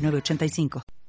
985. 0.00 0.99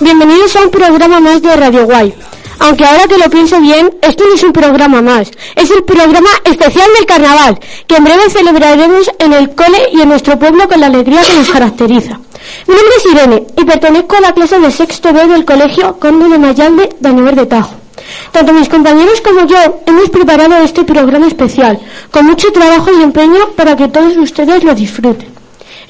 Bienvenidos 0.00 0.56
a 0.56 0.62
un 0.62 0.70
programa 0.70 1.20
más 1.20 1.42
de 1.42 1.56
Radio 1.56 1.86
Guay. 1.86 2.14
Aunque 2.60 2.84
ahora 2.84 3.06
que 3.06 3.18
lo 3.18 3.28
pienso 3.30 3.60
bien, 3.60 3.94
esto 4.00 4.24
no 4.26 4.34
es 4.34 4.42
un 4.42 4.52
programa 4.52 5.02
más, 5.02 5.30
es 5.54 5.70
el 5.70 5.84
programa 5.84 6.28
especial 6.44 6.88
del 6.96 7.06
carnaval, 7.06 7.58
que 7.86 7.96
en 7.96 8.04
breve 8.04 8.30
celebraremos 8.30 9.10
en 9.18 9.32
el 9.32 9.54
cole 9.54 9.88
y 9.92 10.00
en 10.00 10.08
nuestro 10.08 10.38
pueblo 10.38 10.68
con 10.68 10.80
la 10.80 10.86
alegría 10.86 11.22
que 11.22 11.36
nos 11.36 11.50
caracteriza. 11.50 12.20
Mi 12.66 12.74
nombre 12.74 12.94
es 12.96 13.06
Irene 13.06 13.46
y 13.56 13.64
pertenezco 13.64 14.16
a 14.16 14.20
la 14.20 14.32
clase 14.32 14.58
de 14.58 14.70
sexto 14.70 15.12
B 15.12 15.26
del 15.26 15.44
colegio 15.44 15.98
Conde 15.98 16.28
de 16.28 16.38
Mayalde 16.38 16.90
de 16.98 17.08
Añover 17.08 17.36
de 17.36 17.46
Tajo. 17.46 17.74
Tanto 18.32 18.52
mis 18.52 18.68
compañeros 18.68 19.20
como 19.20 19.46
yo 19.46 19.56
hemos 19.86 20.10
preparado 20.10 20.56
este 20.58 20.84
programa 20.84 21.26
especial, 21.26 21.80
con 22.10 22.26
mucho 22.26 22.52
trabajo 22.52 22.90
y 22.92 23.02
empeño 23.02 23.50
para 23.56 23.76
que 23.76 23.88
todos 23.88 24.16
ustedes 24.16 24.62
lo 24.64 24.74
disfruten. 24.74 25.33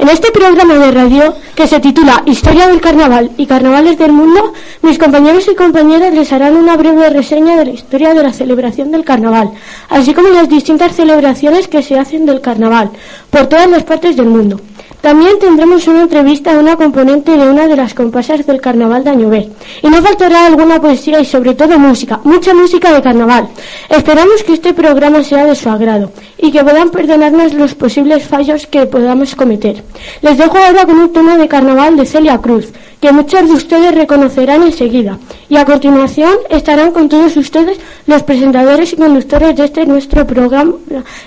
En 0.05 0.11
este 0.11 0.31
programa 0.33 0.75
de 0.75 0.91
radio, 0.91 1.35
que 1.55 1.67
se 1.67 1.81
titula 1.81 2.23
Historia 2.27 2.67
del 2.69 2.83
Carnaval 2.83 3.31
y 3.39 3.47
Carnavales 3.47 3.97
del 3.97 4.13
Mundo, 4.13 4.53
mis 4.83 4.99
compañeros 4.99 5.49
y 5.51 5.55
compañeras 5.55 6.13
les 6.13 6.31
harán 6.31 6.59
una 6.59 6.77
breve 6.77 7.09
reseña 7.09 7.57
de 7.57 7.65
la 7.65 7.71
historia 7.71 8.13
de 8.13 8.23
la 8.23 8.35
celebración 8.35 8.91
del 8.91 9.03
Carnaval, 9.03 9.53
así 9.89 10.13
como 10.13 10.29
las 10.29 10.51
distintas 10.51 10.95
celebraciones 10.95 11.69
que 11.69 11.83
se 11.83 11.99
hacen 11.99 12.27
del 12.27 12.43
Carnaval 12.43 12.91
por 13.31 13.47
todas 13.47 13.71
las 13.71 13.85
partes 13.85 14.15
del 14.15 14.27
mundo. 14.27 14.61
También 15.01 15.39
tendremos 15.39 15.87
una 15.87 16.01
entrevista 16.01 16.55
a 16.55 16.59
una 16.59 16.77
componente 16.77 17.37
de 17.37 17.49
una 17.49 17.67
de 17.67 17.77
las 17.77 17.93
compasas 17.93 18.47
del 18.47 18.61
Carnaval 18.61 19.05
de 19.05 19.11
Añover. 19.11 19.49
Y 19.83 19.89
no 19.89 20.03
faltará 20.03 20.47
alguna 20.47 20.81
poesía 20.81 21.21
y 21.21 21.27
sobre 21.27 21.55
todo 21.55 21.79
música, 21.79 22.21
mucha 22.25 22.55
música 22.55 22.91
de 22.91 23.03
Carnaval. 23.03 23.49
Esperamos 23.91 24.43
que 24.43 24.55
este 24.55 24.73
programa 24.73 25.23
sea 25.23 25.45
de 25.45 25.55
su 25.55 25.69
agrado 25.69 26.11
y 26.45 26.53
que 26.53 26.63
puedan 26.63 26.91
perdonarnos 26.91 27.55
los 27.55 27.75
posibles 27.75 28.29
fallos 28.29 28.67
que 28.67 28.85
podamos 28.85 29.35
cometer. 29.35 29.83
Les 30.21 30.37
dejo 30.37 30.59
ahora 30.59 30.85
con 30.85 30.99
un 30.99 31.11
tema 31.11 31.39
de 31.39 31.49
Carnaval 31.49 31.97
de 31.97 32.05
Celia 32.05 32.37
Cruz, 32.37 32.67
que 33.01 33.13
muchos 33.13 33.49
de 33.49 33.55
ustedes 33.55 33.95
reconocerán 33.95 34.63
enseguida. 34.63 35.19
Y 35.49 35.57
a 35.57 35.65
continuación 35.65 36.35
estarán 36.51 36.91
con 36.93 37.09
todos 37.09 37.35
ustedes 37.39 37.79
los 38.07 38.23
presentadores 38.25 38.93
y 38.93 38.97
conductores 38.97 39.57
de 39.57 39.65
este 39.65 39.87
nuestro 39.87 40.27
programa 40.27 40.75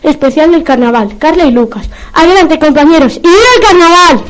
especial 0.03 0.51
del 0.51 0.63
carnaval, 0.63 1.17
Carla 1.17 1.45
y 1.45 1.51
Lucas. 1.51 1.89
Adelante 2.13 2.59
compañeros, 2.59 3.19
¡y 3.23 3.27
el 3.27 3.61
carnaval! 3.65 4.23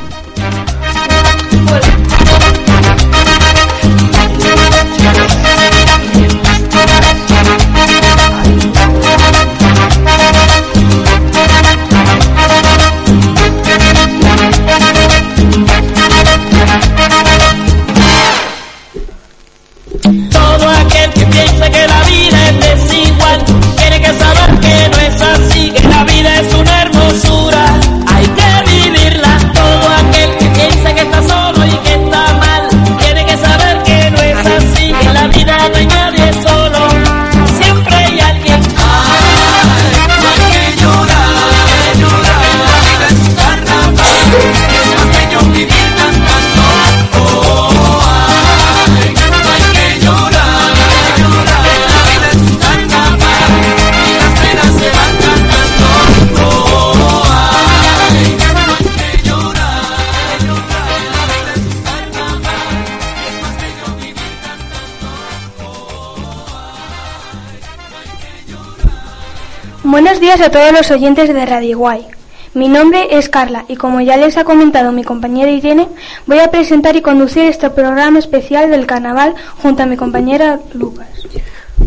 Días 70.38 70.50
a 70.50 70.52
todos 70.52 70.72
los 70.72 70.92
oyentes 70.92 71.34
de 71.34 71.46
Radio 71.48 71.80
Guay. 71.80 72.06
Mi 72.54 72.68
nombre 72.68 73.08
es 73.18 73.28
Carla 73.28 73.66
y 73.68 73.76
como 73.76 74.02
ya 74.02 74.18
les 74.18 74.38
ha 74.38 74.44
comentado 74.44 74.92
mi 74.92 75.04
compañera 75.04 75.50
Irene, 75.50 75.88
voy 76.28 76.40
a 76.40 76.52
presentar 76.52 76.96
y 76.96 77.02
conducir 77.02 77.46
este 77.46 77.72
programa 77.72 78.20
especial 78.20 78.70
del 78.70 78.86
carnaval 78.86 79.34
junto 79.62 79.82
a 79.82 79.86
mi 79.88 79.98
compañera 79.98 80.60
Lucas. 80.74 81.08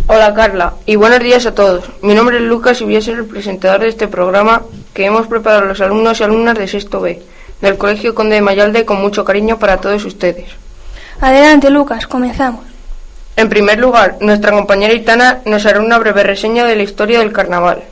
Hola 0.08 0.34
Carla 0.34 0.74
y 0.84 0.96
buenos 0.96 1.20
días 1.20 1.46
a 1.46 1.54
todos. 1.54 1.84
Mi 2.02 2.14
nombre 2.14 2.38
es 2.38 2.42
Lucas 2.42 2.80
y 2.80 2.84
voy 2.84 2.96
a 2.96 3.00
ser 3.00 3.18
el 3.18 3.26
presentador 3.26 3.82
de 3.82 3.88
este 3.88 4.08
programa 4.08 4.62
que 4.94 5.04
hemos 5.04 5.28
preparado 5.28 5.66
los 5.66 5.80
alumnos 5.80 6.18
y 6.18 6.24
alumnas 6.24 6.58
de 6.58 6.66
sexto 6.66 7.00
B 7.00 7.22
del 7.60 7.78
Colegio 7.78 8.16
Conde 8.16 8.36
de 8.36 8.42
Mayalde 8.42 8.84
con 8.84 9.00
mucho 9.00 9.24
cariño 9.24 9.60
para 9.60 9.76
todos 9.76 10.04
ustedes. 10.04 10.46
Adelante 11.20 11.70
Lucas, 11.70 12.08
comenzamos. 12.08 12.64
En 13.36 13.48
primer 13.48 13.78
lugar, 13.78 14.16
nuestra 14.20 14.50
compañera 14.50 14.92
Itana 14.92 15.40
nos 15.44 15.64
hará 15.66 15.78
una 15.78 15.98
breve 15.98 16.24
reseña 16.24 16.64
de 16.64 16.74
la 16.74 16.82
historia 16.82 17.20
del 17.20 17.32
carnaval 17.32 17.84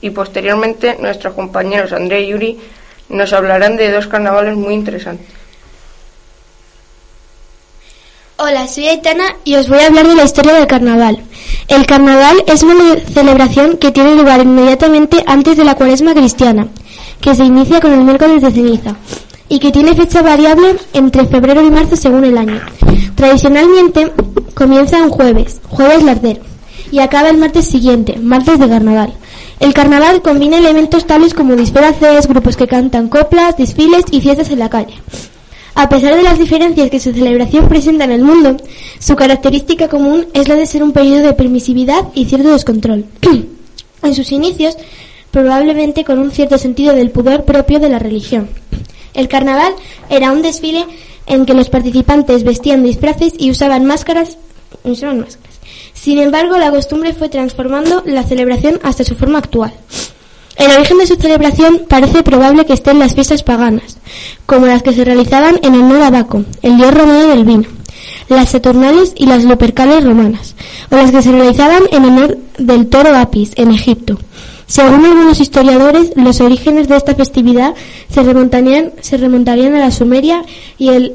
y, 0.00 0.10
posteriormente 0.10 0.96
nuestros 1.00 1.34
compañeros 1.34 1.92
André 1.92 2.22
y 2.22 2.28
Yuri 2.28 2.60
nos 3.08 3.32
hablarán 3.32 3.76
de 3.76 3.90
dos 3.90 4.06
carnavales 4.06 4.56
muy 4.56 4.74
interesantes. 4.74 5.26
Hola, 8.36 8.66
soy 8.66 8.88
Aitana 8.88 9.36
y 9.44 9.54
os 9.54 9.68
voy 9.68 9.78
a 9.78 9.86
hablar 9.86 10.08
de 10.08 10.16
la 10.16 10.24
historia 10.24 10.54
del 10.54 10.66
carnaval. 10.66 11.22
El 11.68 11.86
carnaval 11.86 12.42
es 12.46 12.62
una 12.62 12.74
celebración 13.12 13.76
que 13.76 13.92
tiene 13.92 14.16
lugar 14.16 14.40
inmediatamente 14.40 15.22
antes 15.26 15.56
de 15.56 15.64
la 15.64 15.76
cuaresma 15.76 16.12
cristiana, 16.12 16.66
que 17.20 17.34
se 17.34 17.44
inicia 17.44 17.80
con 17.80 17.92
el 17.92 18.00
miércoles 18.00 18.42
de 18.42 18.50
ceniza 18.50 18.96
y 19.48 19.58
que 19.58 19.70
tiene 19.70 19.94
fecha 19.94 20.22
variable 20.22 20.76
entre 20.92 21.26
febrero 21.26 21.64
y 21.64 21.70
marzo 21.70 21.94
según 21.94 22.24
el 22.24 22.38
año. 22.38 22.60
Tradicionalmente 23.14 24.12
comienza 24.54 25.02
un 25.02 25.10
jueves, 25.10 25.60
jueves 25.68 26.02
lardero, 26.02 26.40
y 26.92 27.00
acaba 27.00 27.30
el 27.30 27.38
martes 27.38 27.66
siguiente, 27.66 28.18
martes 28.18 28.60
de 28.60 28.68
carnaval. 28.68 29.12
El 29.58 29.74
carnaval 29.74 30.22
combina 30.22 30.58
elementos 30.58 31.06
tales 31.06 31.34
como 31.34 31.56
disfraces, 31.56 32.28
grupos 32.28 32.56
que 32.56 32.68
cantan 32.68 33.08
coplas, 33.08 33.56
desfiles 33.56 34.04
y 34.12 34.20
fiestas 34.20 34.50
en 34.50 34.60
la 34.60 34.70
calle. 34.70 34.94
A 35.74 35.88
pesar 35.88 36.14
de 36.14 36.22
las 36.22 36.38
diferencias 36.38 36.90
que 36.90 37.00
su 37.00 37.12
celebración 37.12 37.66
presenta 37.66 38.04
en 38.04 38.12
el 38.12 38.22
mundo, 38.22 38.58
su 38.98 39.16
característica 39.16 39.88
común 39.88 40.26
es 40.34 40.48
la 40.48 40.54
de 40.54 40.66
ser 40.66 40.82
un 40.82 40.92
periodo 40.92 41.22
de 41.22 41.32
permisividad 41.32 42.08
y 42.14 42.26
cierto 42.26 42.52
descontrol. 42.52 43.06
en 44.02 44.14
sus 44.14 44.30
inicios, 44.30 44.76
probablemente 45.30 46.04
con 46.04 46.18
un 46.18 46.30
cierto 46.30 46.58
sentido 46.58 46.94
del 46.94 47.10
pudor 47.10 47.44
propio 47.44 47.80
de 47.80 47.88
la 47.88 47.98
religión. 47.98 48.50
El 49.14 49.28
carnaval 49.28 49.72
era 50.10 50.32
un 50.32 50.42
desfile 50.42 50.84
en 51.26 51.46
que 51.46 51.54
los 51.54 51.70
participantes 51.70 52.44
vestían 52.44 52.82
disfraces 52.82 53.32
y 53.38 53.50
usaban 53.50 53.86
máscaras, 53.86 54.36
usaban 54.84 55.20
máscaras. 55.20 55.51
Sin 55.94 56.18
embargo, 56.18 56.58
la 56.58 56.70
costumbre 56.70 57.12
fue 57.12 57.28
transformando 57.28 58.02
la 58.06 58.22
celebración 58.24 58.80
hasta 58.82 59.04
su 59.04 59.14
forma 59.14 59.38
actual. 59.38 59.72
El 60.56 60.70
origen 60.70 60.98
de 60.98 61.06
su 61.06 61.16
celebración 61.16 61.82
parece 61.88 62.22
probable 62.22 62.66
que 62.66 62.74
esté 62.74 62.90
en 62.90 62.98
las 62.98 63.14
fiestas 63.14 63.42
paganas, 63.42 63.98
como 64.46 64.66
las 64.66 64.82
que 64.82 64.92
se 64.92 65.04
realizaban 65.04 65.58
en 65.62 65.74
honor 65.74 66.02
a 66.02 66.10
Baco, 66.10 66.44
el 66.62 66.76
dios 66.76 66.92
romano 66.92 67.28
del 67.28 67.44
vino, 67.44 67.64
las 68.28 68.50
Saturnales 68.50 69.14
y 69.16 69.26
las 69.26 69.44
Lupercales 69.44 70.04
romanas, 70.04 70.54
o 70.90 70.96
las 70.96 71.10
que 71.10 71.22
se 71.22 71.32
realizaban 71.32 71.84
en 71.90 72.04
honor 72.04 72.38
del 72.58 72.88
toro 72.88 73.16
Apis, 73.16 73.52
en 73.56 73.70
Egipto. 73.70 74.18
Según 74.66 75.04
algunos 75.04 75.40
historiadores, 75.40 76.12
los 76.16 76.40
orígenes 76.40 76.88
de 76.88 76.96
esta 76.96 77.14
festividad 77.14 77.74
se 78.08 78.22
remontarían, 78.22 78.92
se 79.00 79.16
remontarían 79.16 79.74
a 79.74 79.80
la 79.80 79.90
Sumeria 79.90 80.42
y 80.78 80.88
el, 80.88 81.14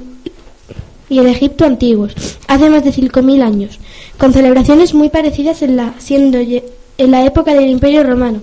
y 1.09 1.19
el 1.19 1.27
Egipto 1.27 1.65
antiguos, 1.65 2.13
hace 2.47 2.69
más 2.69 2.83
de 2.83 2.91
5.000 2.91 3.43
años, 3.43 3.79
con 4.17 4.33
celebraciones 4.33 4.93
muy 4.93 5.09
parecidas 5.09 5.61
en 5.61 5.75
la, 5.75 5.93
siendo 5.99 6.39
en 6.39 7.11
la 7.11 7.25
época 7.25 7.53
del 7.53 7.69
Imperio 7.69 8.03
Romano, 8.03 8.41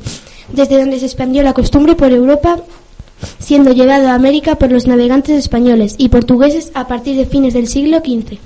desde 0.52 0.78
donde 0.78 0.98
se 0.98 1.06
expandió 1.06 1.42
la 1.42 1.52
costumbre 1.52 1.94
por 1.94 2.12
Europa, 2.12 2.58
siendo 3.38 3.72
llevado 3.72 4.08
a 4.08 4.14
América 4.14 4.56
por 4.56 4.70
los 4.70 4.86
navegantes 4.86 5.36
españoles 5.36 5.94
y 5.98 6.08
portugueses 6.08 6.70
a 6.74 6.86
partir 6.86 7.16
de 7.16 7.26
fines 7.26 7.54
del 7.54 7.68
siglo 7.68 7.98
XV. 7.98 8.38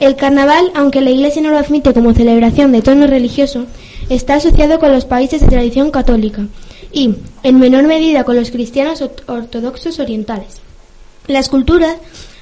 El 0.00 0.16
carnaval, 0.16 0.70
aunque 0.74 1.00
la 1.00 1.10
Iglesia 1.10 1.42
no 1.42 1.50
lo 1.50 1.58
admite 1.58 1.94
como 1.94 2.14
celebración 2.14 2.72
de 2.72 2.82
tono 2.82 3.06
religioso, 3.06 3.66
está 4.08 4.34
asociado 4.34 4.78
con 4.78 4.92
los 4.92 5.04
países 5.04 5.40
de 5.40 5.46
tradición 5.46 5.90
católica 5.90 6.46
y, 6.92 7.14
en 7.42 7.58
menor 7.58 7.84
medida, 7.84 8.24
con 8.24 8.36
los 8.36 8.50
cristianos 8.50 9.02
ortodoxos 9.26 9.98
orientales. 10.00 10.60
Las 11.26 11.48
culturas 11.48 11.96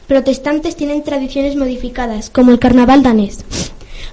protestantes 0.07 0.77
tienen 0.77 1.05
tradiciones 1.05 1.57
modificadas, 1.57 2.31
como 2.31 2.51
el 2.53 2.59
carnaval 2.59 3.03
danés. 3.03 3.45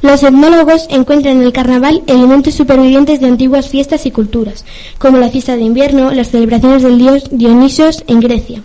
Los 0.01 0.23
etnólogos 0.23 0.87
encuentran 0.89 1.37
en 1.37 1.43
el 1.43 1.51
carnaval 1.51 2.03
elementos 2.07 2.53
supervivientes 2.53 3.19
de 3.19 3.27
antiguas 3.27 3.67
fiestas 3.67 4.05
y 4.05 4.11
culturas, 4.11 4.63
como 4.97 5.17
la 5.17 5.29
fiesta 5.29 5.57
de 5.57 5.63
invierno, 5.63 6.11
las 6.11 6.31
celebraciones 6.31 6.83
del 6.83 6.97
dios 6.97 7.23
Dionisos 7.31 8.05
en 8.07 8.21
Grecia 8.21 8.61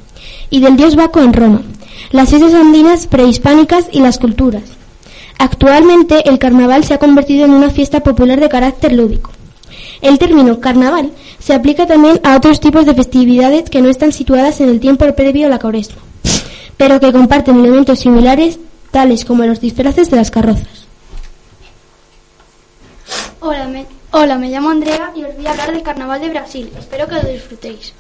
y 0.51 0.61
del 0.61 0.77
dios 0.77 0.95
Baco 0.95 1.21
en 1.21 1.33
Roma, 1.33 1.63
las 2.13 2.29
fiestas 2.29 2.55
andinas 2.55 3.09
prehispánicas 3.09 3.87
y 3.91 3.99
las 3.99 4.19
culturas. 4.19 4.63
Actualmente 5.37 6.29
el 6.29 6.39
carnaval 6.39 6.85
se 6.85 6.95
ha 6.95 6.99
convertido 6.99 7.45
en 7.45 7.51
una 7.51 7.71
fiesta 7.71 8.01
popular 8.01 8.39
de 8.39 8.49
carácter 8.49 8.93
lúdico. 8.93 9.33
El 10.03 10.19
término 10.19 10.61
carnaval 10.61 11.11
se 11.41 11.53
aplica 11.53 11.85
también 11.87 12.21
a 12.23 12.37
otros 12.37 12.61
tipos 12.61 12.87
de 12.87 12.95
festividades 12.95 13.69
que 13.71 13.83
no 13.83 13.89
están 13.89 14.13
situadas 14.13 14.61
en 14.61 14.69
el 14.69 14.79
tiempo 14.79 15.13
previo 15.17 15.49
a 15.49 15.51
la 15.51 15.59
cuaresma, 15.59 16.01
pero 16.77 17.01
que 17.01 17.13
comparten 17.13 17.59
elementos 17.59 17.99
similares 17.99 18.61
tales 18.93 19.25
como 19.25 19.45
los 19.45 19.61
disfraces 19.61 20.11
de 20.11 20.17
las 20.17 20.31
carrozas. 20.31 20.84
Hola 23.41 23.67
me, 23.67 23.87
hola, 24.11 24.39
me 24.39 24.49
llamo 24.49 24.71
Andrea 24.71 25.13
y 25.15 25.25
os 25.25 25.37
voy 25.37 25.47
a 25.47 25.51
hablar 25.51 25.73
del 25.73 25.83
Carnaval 25.83 26.21
de 26.21 26.31
Brasil. 26.31 26.71
Espero 26.79 27.07
que 27.07 27.15
lo 27.17 27.29
disfrutéis. 27.29 27.93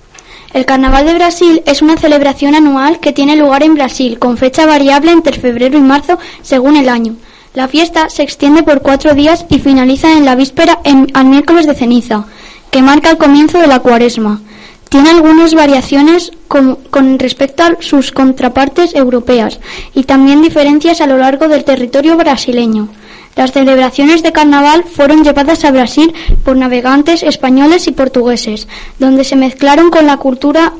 El 0.52 0.64
Carnaval 0.64 1.04
de 1.04 1.14
Brasil 1.14 1.62
es 1.66 1.82
una 1.82 1.96
celebración 1.96 2.54
anual 2.54 3.00
que 3.00 3.12
tiene 3.12 3.36
lugar 3.36 3.62
en 3.62 3.74
Brasil, 3.74 4.18
con 4.18 4.36
fecha 4.36 4.66
variable 4.66 5.10
entre 5.10 5.38
febrero 5.38 5.76
y 5.76 5.82
marzo 5.82 6.18
según 6.42 6.76
el 6.76 6.88
año. 6.88 7.16
La 7.54 7.68
fiesta 7.68 8.08
se 8.08 8.22
extiende 8.22 8.62
por 8.62 8.82
cuatro 8.82 9.14
días 9.14 9.46
y 9.48 9.58
finaliza 9.58 10.16
en 10.16 10.24
la 10.24 10.34
víspera 10.34 10.80
en, 10.84 11.08
al 11.14 11.26
miércoles 11.26 11.66
de 11.66 11.74
ceniza, 11.74 12.24
que 12.70 12.82
marca 12.82 13.10
el 13.10 13.16
comienzo 13.16 13.58
de 13.58 13.66
la 13.66 13.80
cuaresma. 13.80 14.40
Tiene 14.88 15.10
algunas 15.10 15.54
variaciones 15.54 16.32
con, 16.48 16.76
con, 16.90 17.18
respecto 17.18 17.64
a 17.64 17.76
sus 17.80 18.12
contrapartes 18.12 18.94
europeas 18.94 19.60
y 19.94 20.04
también 20.04 20.42
diferencias 20.42 21.00
a 21.00 21.06
lo 21.06 21.18
largo 21.18 21.48
del 21.48 21.64
territorio 21.64 22.16
brasileño. 22.16 22.88
Las 23.36 23.52
celebraciones 23.52 24.22
de 24.22 24.32
carnaval 24.32 24.84
fueron 24.84 25.24
llevadas 25.24 25.64
a 25.64 25.72
Brasil 25.72 26.14
por 26.44 26.56
navegantes 26.56 27.22
españoles 27.22 27.88
y 27.88 27.92
portugueses, 27.92 28.68
donde 28.98 29.24
se 29.24 29.34
mezclaron 29.36 29.90
con 29.90 30.06
la 30.06 30.18
cultura 30.18 30.72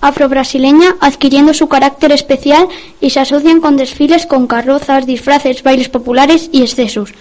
afro-brasileña, 0.00 0.96
adquiriendo 1.00 1.54
su 1.54 1.68
carácter 1.68 2.12
especial 2.12 2.68
y 3.00 3.10
se 3.10 3.20
asocian 3.20 3.60
con 3.60 3.76
desfiles 3.76 4.26
con 4.26 4.46
carrozas, 4.46 5.06
disfraces, 5.06 5.62
bailes 5.62 5.88
populares 5.88 6.50
y 6.52 6.62
excesos. 6.62 7.14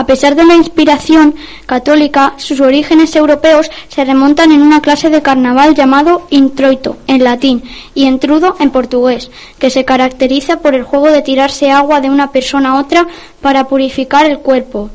A 0.00 0.06
pesar 0.06 0.34
de 0.34 0.46
la 0.46 0.56
inspiración 0.56 1.34
católica, 1.66 2.32
sus 2.38 2.62
orígenes 2.62 3.14
europeos 3.14 3.70
se 3.88 4.02
remontan 4.02 4.50
en 4.50 4.62
una 4.62 4.80
clase 4.80 5.10
de 5.10 5.20
carnaval 5.20 5.74
llamado 5.74 6.26
introito 6.30 6.96
en 7.06 7.22
latín 7.22 7.62
y 7.94 8.06
entrudo 8.06 8.56
en 8.60 8.70
portugués, 8.70 9.30
que 9.58 9.68
se 9.68 9.84
caracteriza 9.84 10.60
por 10.60 10.74
el 10.74 10.84
juego 10.84 11.10
de 11.10 11.20
tirarse 11.20 11.70
agua 11.70 12.00
de 12.00 12.08
una 12.08 12.32
persona 12.32 12.70
a 12.70 12.80
otra 12.80 13.06
para 13.42 13.64
purificar 13.64 14.24
el 14.24 14.38
cuerpo. 14.38 14.88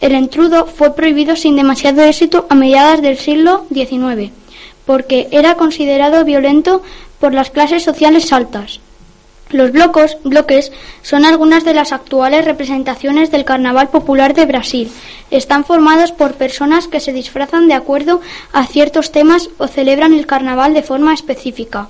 El 0.00 0.16
entrudo 0.16 0.66
fue 0.66 0.92
prohibido 0.92 1.36
sin 1.36 1.54
demasiado 1.54 2.02
éxito 2.02 2.46
a 2.50 2.56
mediados 2.56 3.00
del 3.00 3.16
siglo 3.16 3.64
XIX, 3.72 4.32
porque 4.84 5.28
era 5.30 5.54
considerado 5.54 6.24
violento 6.24 6.82
por 7.20 7.32
las 7.32 7.50
clases 7.50 7.84
sociales 7.84 8.32
altas. 8.32 8.80
Los 9.50 9.72
blocos, 9.72 10.18
bloques 10.24 10.72
son 11.02 11.24
algunas 11.24 11.64
de 11.64 11.72
las 11.72 11.92
actuales 11.92 12.44
representaciones 12.44 13.30
del 13.30 13.46
carnaval 13.46 13.88
popular 13.88 14.34
de 14.34 14.44
Brasil. 14.44 14.90
Están 15.30 15.64
formados 15.64 16.12
por 16.12 16.34
personas 16.34 16.86
que 16.86 17.00
se 17.00 17.14
disfrazan 17.14 17.66
de 17.66 17.74
acuerdo 17.74 18.20
a 18.52 18.66
ciertos 18.66 19.10
temas 19.10 19.48
o 19.56 19.66
celebran 19.66 20.12
el 20.12 20.26
carnaval 20.26 20.74
de 20.74 20.82
forma 20.82 21.14
específica. 21.14 21.88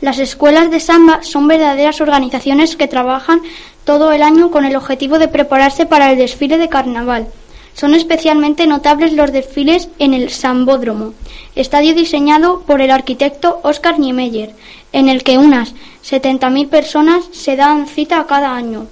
Las 0.00 0.18
escuelas 0.18 0.70
de 0.70 0.80
samba 0.80 1.22
son 1.22 1.46
verdaderas 1.46 2.00
organizaciones 2.00 2.74
que 2.74 2.88
trabajan 2.88 3.42
todo 3.84 4.12
el 4.12 4.22
año 4.22 4.50
con 4.50 4.64
el 4.64 4.76
objetivo 4.76 5.18
de 5.18 5.28
prepararse 5.28 5.84
para 5.84 6.10
el 6.10 6.18
desfile 6.18 6.56
de 6.56 6.70
carnaval. 6.70 7.26
Son 7.74 7.94
especialmente 7.94 8.66
notables 8.66 9.12
los 9.12 9.32
desfiles 9.32 9.88
en 9.98 10.14
el 10.14 10.30
Sambódromo, 10.30 11.12
estadio 11.54 11.94
diseñado 11.94 12.62
por 12.62 12.80
el 12.80 12.90
arquitecto 12.90 13.60
Oscar 13.62 13.98
Niemeyer, 13.98 14.54
en 14.92 15.08
el 15.08 15.22
que 15.22 15.38
unas 15.38 15.74
70.000 16.04 16.68
personas 16.68 17.24
se 17.32 17.56
dan 17.56 17.86
cita 17.86 18.26
cada 18.26 18.54
año. 18.54 18.86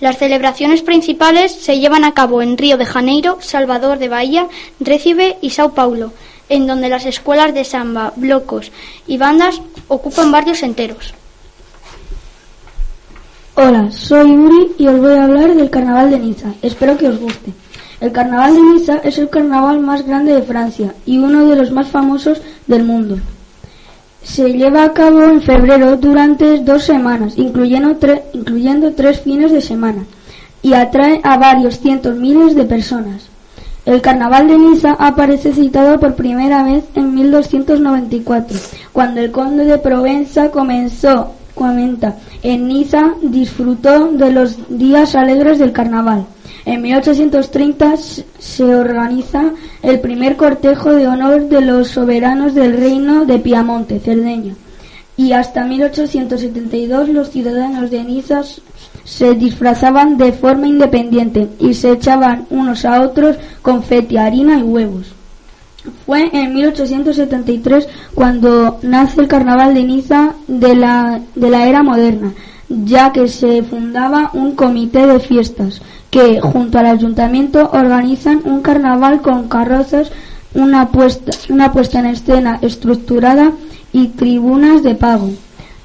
Las 0.00 0.18
celebraciones 0.18 0.82
principales 0.82 1.52
se 1.52 1.78
llevan 1.78 2.04
a 2.04 2.12
cabo 2.12 2.42
en 2.42 2.58
Río 2.58 2.76
de 2.76 2.84
Janeiro, 2.84 3.38
Salvador 3.40 3.98
de 3.98 4.08
Bahía, 4.08 4.48
Recife 4.80 5.38
y 5.40 5.50
Sao 5.50 5.72
Paulo, 5.74 6.12
en 6.48 6.66
donde 6.66 6.88
las 6.88 7.06
escuelas 7.06 7.54
de 7.54 7.64
samba, 7.64 8.12
blocos 8.16 8.72
y 9.06 9.16
bandas 9.16 9.62
ocupan 9.88 10.32
barrios 10.32 10.62
enteros. 10.62 11.14
Hola, 13.54 13.90
soy 13.90 14.32
Uri 14.32 14.72
y 14.76 14.86
os 14.86 15.00
voy 15.00 15.14
a 15.14 15.24
hablar 15.24 15.54
del 15.54 15.70
carnaval 15.70 16.10
de 16.10 16.18
Niza. 16.18 16.52
Espero 16.60 16.98
que 16.98 17.08
os 17.08 17.18
guste. 17.18 17.52
El 18.00 18.12
carnaval 18.12 18.54
de 18.54 18.60
Niza 18.60 18.98
es 18.98 19.16
el 19.16 19.30
carnaval 19.30 19.80
más 19.80 20.04
grande 20.04 20.34
de 20.34 20.42
Francia 20.42 20.94
y 21.06 21.18
uno 21.18 21.46
de 21.46 21.56
los 21.56 21.70
más 21.70 21.88
famosos 21.88 22.42
del 22.66 22.84
mundo. 22.84 23.18
Se 24.26 24.52
lleva 24.52 24.84
a 24.84 24.92
cabo 24.92 25.22
en 25.22 25.40
febrero 25.40 25.96
durante 25.96 26.58
dos 26.58 26.82
semanas, 26.82 27.34
incluyendo, 27.38 27.96
tres 28.92 29.20
fines 29.20 29.52
de 29.52 29.62
semana, 29.62 30.04
y 30.62 30.74
atrae 30.74 31.20
a 31.22 31.38
varios 31.38 31.78
cientos 31.78 32.16
miles 32.16 32.56
de 32.56 32.64
personas. 32.64 33.28
El 33.86 34.02
carnaval 34.02 34.48
de 34.48 34.58
Niza 34.58 34.96
aparece 34.98 35.52
citado 35.52 36.00
por 36.00 36.16
primera 36.16 36.64
vez 36.64 36.84
en 36.96 37.14
1294, 37.14 38.58
cuando 38.92 39.20
el 39.20 39.30
conde 39.30 39.64
de 39.64 39.78
Provenza 39.78 40.50
comenzó, 40.50 41.30
comenta, 41.56 42.16
en 42.42 42.68
Niza 42.68 43.14
disfrutó 43.22 44.12
de 44.12 44.30
los 44.30 44.56
días 44.68 45.16
alegres 45.16 45.58
del 45.58 45.72
carnaval. 45.72 46.26
En 46.66 46.82
1830 46.82 47.94
se 48.38 48.74
organiza 48.74 49.52
el 49.82 50.00
primer 50.00 50.36
cortejo 50.36 50.92
de 50.92 51.08
honor 51.08 51.48
de 51.48 51.62
los 51.62 51.88
soberanos 51.88 52.54
del 52.54 52.76
reino 52.76 53.24
de 53.24 53.38
Piamonte, 53.38 53.98
Cerdeña, 53.98 54.54
y 55.16 55.32
hasta 55.32 55.64
1872 55.64 57.08
los 57.08 57.30
ciudadanos 57.30 57.90
de 57.90 58.04
Niza 58.04 58.42
se 59.04 59.34
disfrazaban 59.34 60.18
de 60.18 60.32
forma 60.32 60.68
independiente 60.68 61.48
y 61.58 61.72
se 61.72 61.92
echaban 61.92 62.46
unos 62.50 62.84
a 62.84 63.00
otros 63.00 63.36
confeti, 63.62 64.18
harina 64.18 64.58
y 64.58 64.62
huevos. 64.62 65.15
Fue 66.04 66.30
en 66.32 66.54
1873 66.54 67.88
cuando 68.14 68.78
nace 68.82 69.20
el 69.20 69.28
carnaval 69.28 69.74
de 69.74 69.84
Niza 69.84 70.34
de 70.46 70.74
la, 70.74 71.20
de 71.34 71.50
la 71.50 71.66
era 71.66 71.82
moderna, 71.82 72.32
ya 72.68 73.12
que 73.12 73.28
se 73.28 73.62
fundaba 73.62 74.30
un 74.34 74.54
comité 74.54 75.06
de 75.06 75.20
fiestas 75.20 75.82
que, 76.10 76.40
junto 76.40 76.78
al 76.78 76.86
ayuntamiento, 76.86 77.70
organizan 77.72 78.42
un 78.44 78.62
carnaval 78.62 79.20
con 79.20 79.48
carrozas, 79.48 80.10
una 80.54 80.88
puesta, 80.88 81.32
una 81.48 81.72
puesta 81.72 81.98
en 81.98 82.06
escena 82.06 82.58
estructurada 82.62 83.52
y 83.92 84.08
tribunas 84.08 84.82
de 84.82 84.94
pago. 84.94 85.30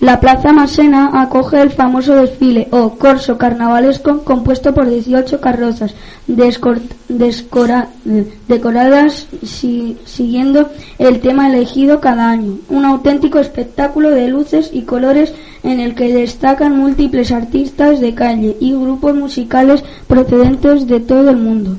La 0.01 0.19
Plaza 0.19 0.51
Masena 0.51 1.21
acoge 1.21 1.61
el 1.61 1.69
famoso 1.69 2.15
desfile 2.15 2.67
o 2.71 2.97
corso 2.97 3.37
carnavalesco 3.37 4.23
compuesto 4.23 4.73
por 4.73 4.89
18 4.89 5.39
carrozas 5.39 5.93
decoradas 8.47 9.27
siguiendo 9.43 10.71
el 10.97 11.19
tema 11.19 11.49
elegido 11.49 12.01
cada 12.01 12.31
año. 12.31 12.57
Un 12.69 12.85
auténtico 12.85 13.37
espectáculo 13.37 14.09
de 14.09 14.27
luces 14.27 14.71
y 14.73 14.85
colores 14.85 15.35
en 15.61 15.79
el 15.79 15.93
que 15.93 16.11
destacan 16.11 16.75
múltiples 16.75 17.31
artistas 17.31 17.99
de 17.99 18.15
calle 18.15 18.57
y 18.59 18.73
grupos 18.73 19.13
musicales 19.13 19.83
procedentes 20.07 20.87
de 20.87 20.99
todo 20.99 21.29
el 21.29 21.37
mundo. 21.37 21.77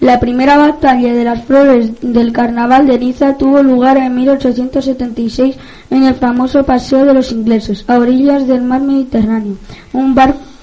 La 0.00 0.20
primera 0.20 0.56
batalla 0.56 1.12
de 1.12 1.24
las 1.24 1.44
flores 1.44 1.90
del 2.00 2.32
carnaval 2.32 2.86
de 2.86 3.00
Niza 3.00 3.36
tuvo 3.36 3.64
lugar 3.64 3.96
en 3.96 4.14
1876 4.14 5.56
en 5.90 6.04
el 6.04 6.14
famoso 6.14 6.62
Paseo 6.64 7.04
de 7.04 7.14
los 7.14 7.32
Ingleses, 7.32 7.84
a 7.88 7.98
orillas 7.98 8.46
del 8.46 8.62
mar 8.62 8.80
Mediterráneo, 8.80 9.56
un, 9.92 10.16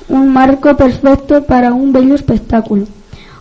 un 0.07 0.29
marco 0.29 0.77
perfecto 0.77 1.43
para 1.43 1.73
un 1.73 1.91
bello 1.91 2.15
espectáculo. 2.15 2.87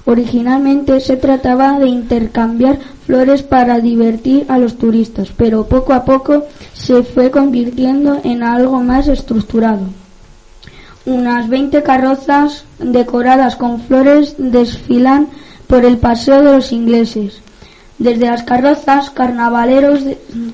Originalmente 0.05 0.99
se 0.99 1.17
trataba 1.17 1.79
de 1.79 1.87
intercambiar 1.87 2.79
flores 3.07 3.45
para 3.45 3.79
divertir 3.79 4.47
a 4.49 4.59
los 4.59 4.77
turistas, 4.77 5.29
pero 5.37 5.67
poco 5.67 5.93
a 5.93 6.05
poco 6.05 6.45
se 6.73 7.05
fue 7.05 7.31
convirtiendo 7.31 8.21
en 8.25 8.43
algo 8.43 8.83
más 8.83 9.07
estructurado. 9.07 9.87
Unas 11.07 11.49
20 11.49 11.83
carrozas 11.85 12.65
decoradas 12.79 13.57
con 13.57 13.81
flores 13.81 14.35
desfilan 14.39 15.29
por 15.75 15.85
el 15.85 15.99
paseo 15.99 16.40
de 16.40 16.52
los 16.52 16.71
ingleses. 16.71 17.40
Desde 17.99 18.26
las 18.26 18.45
carrozas, 18.45 19.11
carnavaleros 19.11 20.04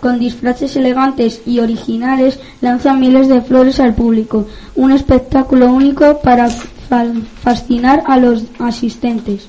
con 0.00 0.19
disfraces 0.19 0.77
elegantes 0.77 1.43
y 1.45 1.59
originales 1.59 2.41
lanzan 2.62 3.00
miles 3.00 3.29
de 3.29 3.43
flores 3.43 3.81
al 3.81 3.93
público, 3.93 4.47
un 4.77 4.93
espectáculo 4.93 5.71
único 5.71 6.23
para 6.23 6.49
fascinar 6.49 8.03
a 8.07 8.17
los 8.17 8.45
asistentes. 8.61 9.49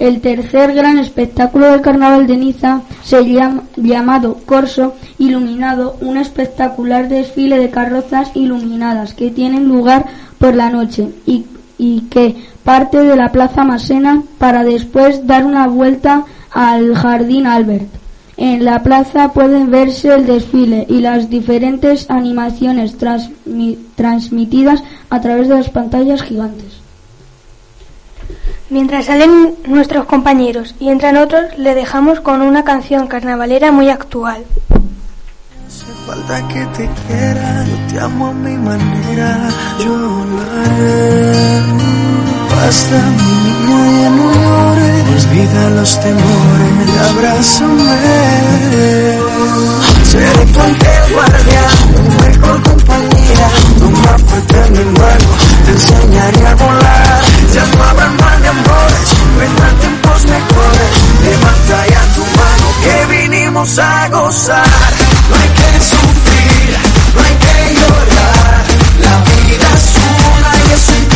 El 0.00 0.22
tercer 0.22 0.72
gran 0.72 0.98
espectáculo 0.98 1.70
del 1.70 1.82
carnaval 1.82 2.26
de 2.26 2.38
Niza 2.38 2.80
se 3.02 3.26
llama 3.26 3.64
llamado 3.76 4.38
Corso 4.46 4.94
Iluminado, 5.18 5.98
un 6.00 6.16
espectacular 6.16 7.10
desfile 7.10 7.58
de 7.58 7.68
carrozas 7.68 8.30
iluminadas 8.34 9.12
que 9.12 9.30
tienen 9.30 9.68
lugar 9.68 10.06
por 10.38 10.54
la 10.54 10.70
noche 10.70 11.10
y 11.26 11.44
y 11.78 12.02
que 12.02 12.36
parte 12.64 12.98
de 12.98 13.16
la 13.16 13.32
Plaza 13.32 13.64
Masena 13.64 14.22
para 14.38 14.64
después 14.64 15.26
dar 15.26 15.44
una 15.44 15.66
vuelta 15.66 16.24
al 16.50 16.94
Jardín 16.94 17.46
Albert. 17.46 17.88
En 18.36 18.64
la 18.64 18.82
plaza 18.82 19.32
pueden 19.32 19.70
verse 19.70 20.12
el 20.12 20.26
desfile 20.26 20.86
y 20.88 21.00
las 21.00 21.30
diferentes 21.30 22.10
animaciones 22.10 22.96
transmitidas 23.94 24.82
a 25.08 25.20
través 25.20 25.48
de 25.48 25.54
las 25.54 25.70
pantallas 25.70 26.22
gigantes. 26.22 26.80
Mientras 28.70 29.04
salen 29.06 29.54
nuestros 29.68 30.06
compañeros 30.06 30.74
y 30.80 30.88
entran 30.88 31.16
otros, 31.16 31.56
le 31.58 31.74
dejamos 31.74 32.20
con 32.20 32.42
una 32.42 32.64
canción 32.64 33.06
carnavalera 33.06 33.70
muy 33.70 33.88
actual. 33.88 34.42
Hace 35.74 35.92
falta 36.06 36.36
que 36.46 36.64
te 36.66 36.88
quiera, 36.88 37.64
yo 37.64 37.76
te 37.88 37.98
amo 37.98 38.28
a 38.28 38.32
mi 38.32 38.56
manera, 38.56 39.48
yo 39.80 39.96
lo 39.96 40.40
haré. 40.40 41.62
Basta 42.48 42.96
mi 43.18 43.32
niña, 43.44 43.80
ya 44.00 44.10
no 44.10 44.26
llores, 44.34 45.24
olvida 45.26 45.70
los 45.70 46.00
temores, 46.00 46.90
abrázame. 47.10 47.98
Seré 50.04 50.46
tu 50.52 50.60
ángel 50.60 51.12
guardián, 51.12 51.74
mejor 52.22 52.62
compañía, 52.62 53.46
tu 53.80 53.90
más 53.90 54.22
fuerte 54.22 54.58
mi 54.70 54.84
mano, 55.00 55.30
te 55.64 55.70
enseñaré 55.72 56.46
a 56.46 56.54
volar. 56.54 57.20
Ya 57.52 57.66
no 57.66 57.82
habrá 57.82 58.08
mal 58.10 58.42
de 58.42 58.48
amores, 58.48 59.08
vendrán 59.40 59.76
tiempos 59.80 60.22
mejores, 60.22 60.90
levanta 61.24 61.86
ya 61.88 62.02
tu 62.14 62.20
mano 62.38 62.66
que 62.84 62.96
vinimos 63.12 63.78
a 63.80 64.08
gozar. 64.10 65.03
No 65.30 65.36
hay 65.36 65.48
que 65.48 65.80
sufrir, 65.80 66.78
no 67.14 67.20
hay 67.22 67.36
que 67.44 67.74
llorar. 67.74 68.64
La 69.00 69.14
vida 69.24 69.68
es 69.74 69.86
una 70.36 70.50
y 70.56 70.72
es 70.72 70.88
un 70.88 71.08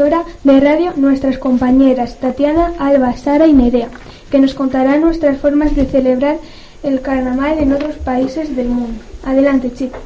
de 0.00 0.60
radio 0.60 0.94
nuestras 0.96 1.36
compañeras 1.36 2.16
Tatiana, 2.16 2.72
Alba, 2.78 3.14
Sara 3.18 3.46
y 3.46 3.52
Nerea, 3.52 3.88
que 4.30 4.38
nos 4.38 4.54
contarán 4.54 5.02
nuestras 5.02 5.36
formas 5.36 5.76
de 5.76 5.84
celebrar 5.84 6.38
el 6.82 7.02
carnaval 7.02 7.58
en 7.58 7.74
otros 7.74 7.96
países 7.96 8.56
del 8.56 8.68
mundo. 8.68 9.02
Adelante, 9.26 9.70
chicos. 9.74 10.00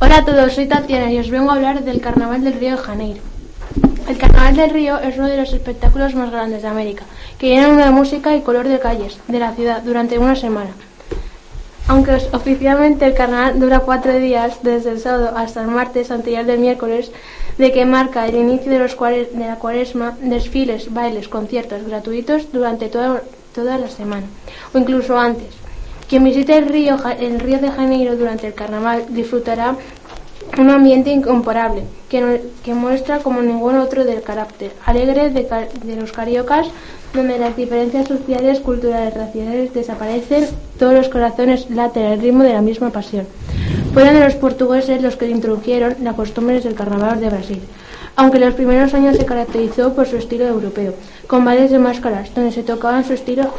Hola 0.00 0.18
a 0.18 0.24
todos, 0.24 0.54
soy 0.54 0.66
Tatiana 0.66 1.12
y 1.12 1.20
os 1.20 1.30
vengo 1.30 1.52
a 1.52 1.54
hablar 1.54 1.84
del 1.84 2.00
Carnaval 2.00 2.42
del 2.42 2.54
Río 2.54 2.72
de 2.72 2.78
Janeiro. 2.78 3.20
El 4.08 4.18
Carnaval 4.18 4.56
del 4.56 4.70
Río 4.70 4.98
es 4.98 5.16
uno 5.16 5.28
de 5.28 5.36
los 5.36 5.52
espectáculos 5.52 6.16
más 6.16 6.32
grandes 6.32 6.62
de 6.62 6.68
América, 6.68 7.04
que 7.38 7.50
llenan 7.50 7.76
de 7.76 7.90
música 7.90 8.34
y 8.34 8.40
color 8.40 8.66
de 8.66 8.80
calles 8.80 9.18
de 9.28 9.38
la 9.38 9.52
ciudad 9.52 9.82
durante 9.82 10.18
una 10.18 10.34
semana. 10.34 10.70
Aunque 11.88 12.12
oficialmente 12.32 13.04
el 13.04 13.14
carnaval 13.14 13.58
dura 13.58 13.80
cuatro 13.80 14.14
días, 14.14 14.62
desde 14.62 14.90
el 14.90 15.00
sábado 15.00 15.32
hasta 15.36 15.62
el 15.62 15.68
martes 15.68 16.10
anterior 16.10 16.44
del 16.44 16.60
miércoles, 16.60 17.10
de 17.58 17.72
que 17.72 17.84
marca 17.84 18.26
el 18.26 18.36
inicio 18.36 18.70
de, 18.70 18.78
los 18.78 18.96
de 18.98 19.46
la 19.46 19.56
cuaresma, 19.56 20.16
desfiles, 20.20 20.92
bailes, 20.92 21.28
conciertos 21.28 21.86
gratuitos 21.86 22.52
durante 22.52 22.88
toda, 22.88 23.22
toda 23.54 23.78
la 23.78 23.88
semana, 23.88 24.26
o 24.72 24.78
incluso 24.78 25.18
antes. 25.18 25.48
Quien 26.08 26.24
visite 26.24 26.56
el 26.56 26.68
río, 26.68 26.96
el 27.18 27.40
río 27.40 27.58
de 27.58 27.70
Janeiro 27.70 28.16
durante 28.16 28.46
el 28.46 28.54
carnaval 28.54 29.06
disfrutará 29.08 29.76
un 30.58 30.70
ambiente 30.70 31.10
incomparable 31.10 31.84
que, 32.08 32.42
que, 32.62 32.74
muestra 32.74 33.20
como 33.20 33.40
ningún 33.40 33.76
otro 33.78 34.04
del 34.04 34.22
carácter 34.22 34.72
alegre 34.84 35.30
de, 35.30 35.48
de, 35.84 35.96
los 35.96 36.12
cariocas, 36.12 36.68
donde 37.14 37.38
las 37.38 37.56
diferencias 37.56 38.08
sociales, 38.08 38.60
culturales, 38.60 39.14
raciales 39.14 39.72
desaparecen, 39.72 40.46
todos 40.78 40.94
los 40.94 41.08
corazones 41.08 41.70
laten 41.70 42.06
al 42.06 42.20
ritmo 42.20 42.42
de 42.42 42.52
la 42.52 42.60
misma 42.60 42.90
pasión. 42.90 43.26
Fueron 43.94 44.14
de 44.14 44.24
los 44.24 44.34
portugueses 44.34 45.02
los 45.02 45.16
que 45.16 45.28
introdujeron 45.28 45.96
las 46.02 46.16
costumbres 46.16 46.64
del 46.64 46.74
carnaval 46.74 47.20
de 47.20 47.30
Brasil, 47.30 47.60
aunque 48.16 48.38
en 48.38 48.44
los 48.44 48.54
primeros 48.54 48.92
años 48.94 49.16
se 49.16 49.24
caracterizó 49.24 49.94
por 49.94 50.06
su 50.06 50.16
estilo 50.16 50.46
europeo, 50.46 50.94
con 51.26 51.44
bailes 51.44 51.70
de 51.70 51.78
máscaras, 51.78 52.34
donde 52.34 52.52
se 52.52 52.62
tocaban 52.62 53.04
su 53.04 53.14
estilo 53.14 53.50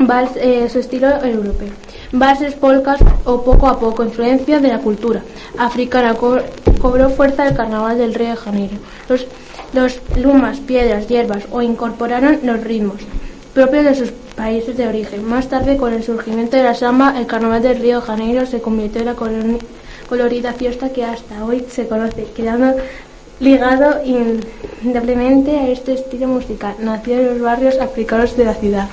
vals, 0.00 0.32
eh, 0.36 0.68
su 0.68 0.78
estilo 0.78 1.08
europeo. 1.22 1.68
Valses, 2.12 2.54
polcas 2.54 3.00
o 3.24 3.42
poco 3.42 3.68
a 3.68 3.78
poco 3.78 4.02
influencia 4.02 4.58
de 4.58 4.68
la 4.68 4.78
cultura 4.78 5.22
africana 5.58 6.14
cobró 6.14 7.10
fuerza 7.10 7.46
el 7.46 7.54
carnaval 7.54 7.98
del 7.98 8.14
Río 8.14 8.30
de 8.30 8.36
Janeiro. 8.36 8.76
Los, 9.08 9.26
los 9.72 10.00
lumas, 10.16 10.58
piedras, 10.58 11.06
hierbas 11.06 11.44
o 11.50 11.62
incorporaron 11.62 12.40
los 12.42 12.62
ritmos 12.64 13.00
propios 13.54 13.84
de 13.84 13.94
sus 13.94 14.10
países 14.36 14.76
de 14.76 14.86
origen. 14.86 15.28
Más 15.28 15.48
tarde, 15.48 15.76
con 15.76 15.92
el 15.92 16.02
surgimiento 16.02 16.56
de 16.56 16.62
la 16.62 16.74
samba, 16.74 17.14
el 17.18 17.26
carnaval 17.26 17.62
del 17.62 17.80
Río 17.80 18.00
de 18.00 18.06
Janeiro 18.06 18.46
se 18.46 18.60
convirtió 18.60 19.00
en 19.00 19.06
la 19.08 19.16
colorida 20.08 20.52
fiesta 20.52 20.92
que 20.92 21.04
hasta 21.04 21.44
hoy 21.44 21.64
se 21.68 21.86
conoce, 21.86 22.26
quedando 22.34 22.74
ligado 23.40 24.00
indeblemente 24.82 25.58
a 25.58 25.68
este 25.68 25.94
estilo 25.94 26.28
musical, 26.28 26.74
nacido 26.78 27.20
en 27.20 27.26
los 27.26 27.40
barrios 27.40 27.78
africanos 27.80 28.36
de 28.36 28.44
la 28.44 28.54
ciudad. 28.54 28.88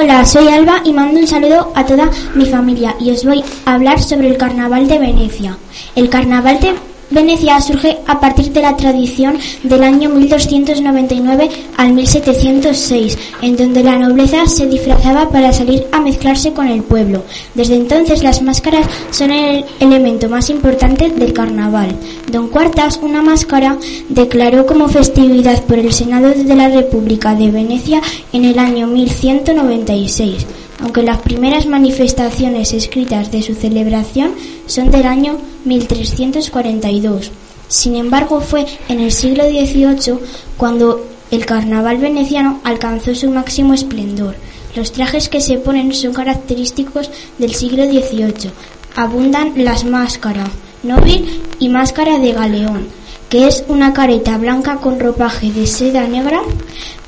Hola, 0.00 0.24
soy 0.24 0.46
Alba 0.46 0.80
y 0.84 0.92
mando 0.92 1.18
un 1.18 1.26
saludo 1.26 1.72
a 1.74 1.84
toda 1.84 2.08
mi 2.36 2.46
familia 2.46 2.94
y 3.00 3.10
os 3.10 3.24
voy 3.24 3.42
a 3.64 3.74
hablar 3.74 4.00
sobre 4.00 4.28
el 4.28 4.36
Carnaval 4.36 4.86
de 4.86 4.96
Venecia. 4.96 5.58
El 5.96 6.08
Carnaval 6.08 6.60
de 6.60 6.76
Venecia 7.10 7.58
surge 7.60 7.96
a 8.06 8.20
partir 8.20 8.52
de 8.52 8.60
la 8.60 8.76
tradición 8.76 9.38
del 9.62 9.82
año 9.82 10.10
1299 10.10 11.48
al 11.78 11.94
1706, 11.94 13.18
en 13.40 13.56
donde 13.56 13.82
la 13.82 13.98
nobleza 13.98 14.46
se 14.46 14.66
disfrazaba 14.66 15.30
para 15.30 15.52
salir 15.52 15.86
a 15.90 16.00
mezclarse 16.00 16.52
con 16.52 16.68
el 16.68 16.82
pueblo. 16.82 17.24
Desde 17.54 17.76
entonces 17.76 18.22
las 18.22 18.42
máscaras 18.42 18.86
son 19.10 19.30
el 19.30 19.64
elemento 19.80 20.28
más 20.28 20.50
importante 20.50 21.08
del 21.08 21.32
carnaval. 21.32 21.96
Don 22.30 22.48
Cuartas, 22.48 23.00
una 23.02 23.22
máscara, 23.22 23.78
declaró 24.10 24.66
como 24.66 24.88
festividad 24.88 25.62
por 25.64 25.78
el 25.78 25.92
Senado 25.92 26.28
de 26.30 26.54
la 26.54 26.68
República 26.68 27.34
de 27.34 27.50
Venecia 27.50 28.02
en 28.32 28.44
el 28.44 28.58
año 28.58 28.86
1196 28.86 30.46
aunque 30.80 31.02
las 31.02 31.18
primeras 31.18 31.66
manifestaciones 31.66 32.72
escritas 32.72 33.30
de 33.30 33.42
su 33.42 33.54
celebración 33.54 34.32
son 34.66 34.90
del 34.90 35.06
año 35.06 35.38
1342. 35.64 37.30
Sin 37.68 37.96
embargo, 37.96 38.40
fue 38.40 38.66
en 38.88 39.00
el 39.00 39.12
siglo 39.12 39.44
XVIII 39.44 40.18
cuando 40.56 41.04
el 41.30 41.44
carnaval 41.44 41.98
veneciano 41.98 42.60
alcanzó 42.64 43.14
su 43.14 43.30
máximo 43.30 43.74
esplendor. 43.74 44.34
Los 44.74 44.92
trajes 44.92 45.28
que 45.28 45.40
se 45.40 45.58
ponen 45.58 45.92
son 45.92 46.14
característicos 46.14 47.10
del 47.38 47.54
siglo 47.54 47.84
XVIII. 47.84 48.50
Abundan 48.96 49.52
las 49.56 49.84
máscaras, 49.84 50.48
nóvil 50.82 51.42
y 51.58 51.68
máscara 51.68 52.18
de 52.18 52.32
galeón, 52.32 52.88
que 53.28 53.46
es 53.46 53.64
una 53.68 53.92
careta 53.92 54.38
blanca 54.38 54.76
con 54.76 54.98
ropaje 54.98 55.52
de 55.52 55.66
seda 55.66 56.06
negra 56.06 56.40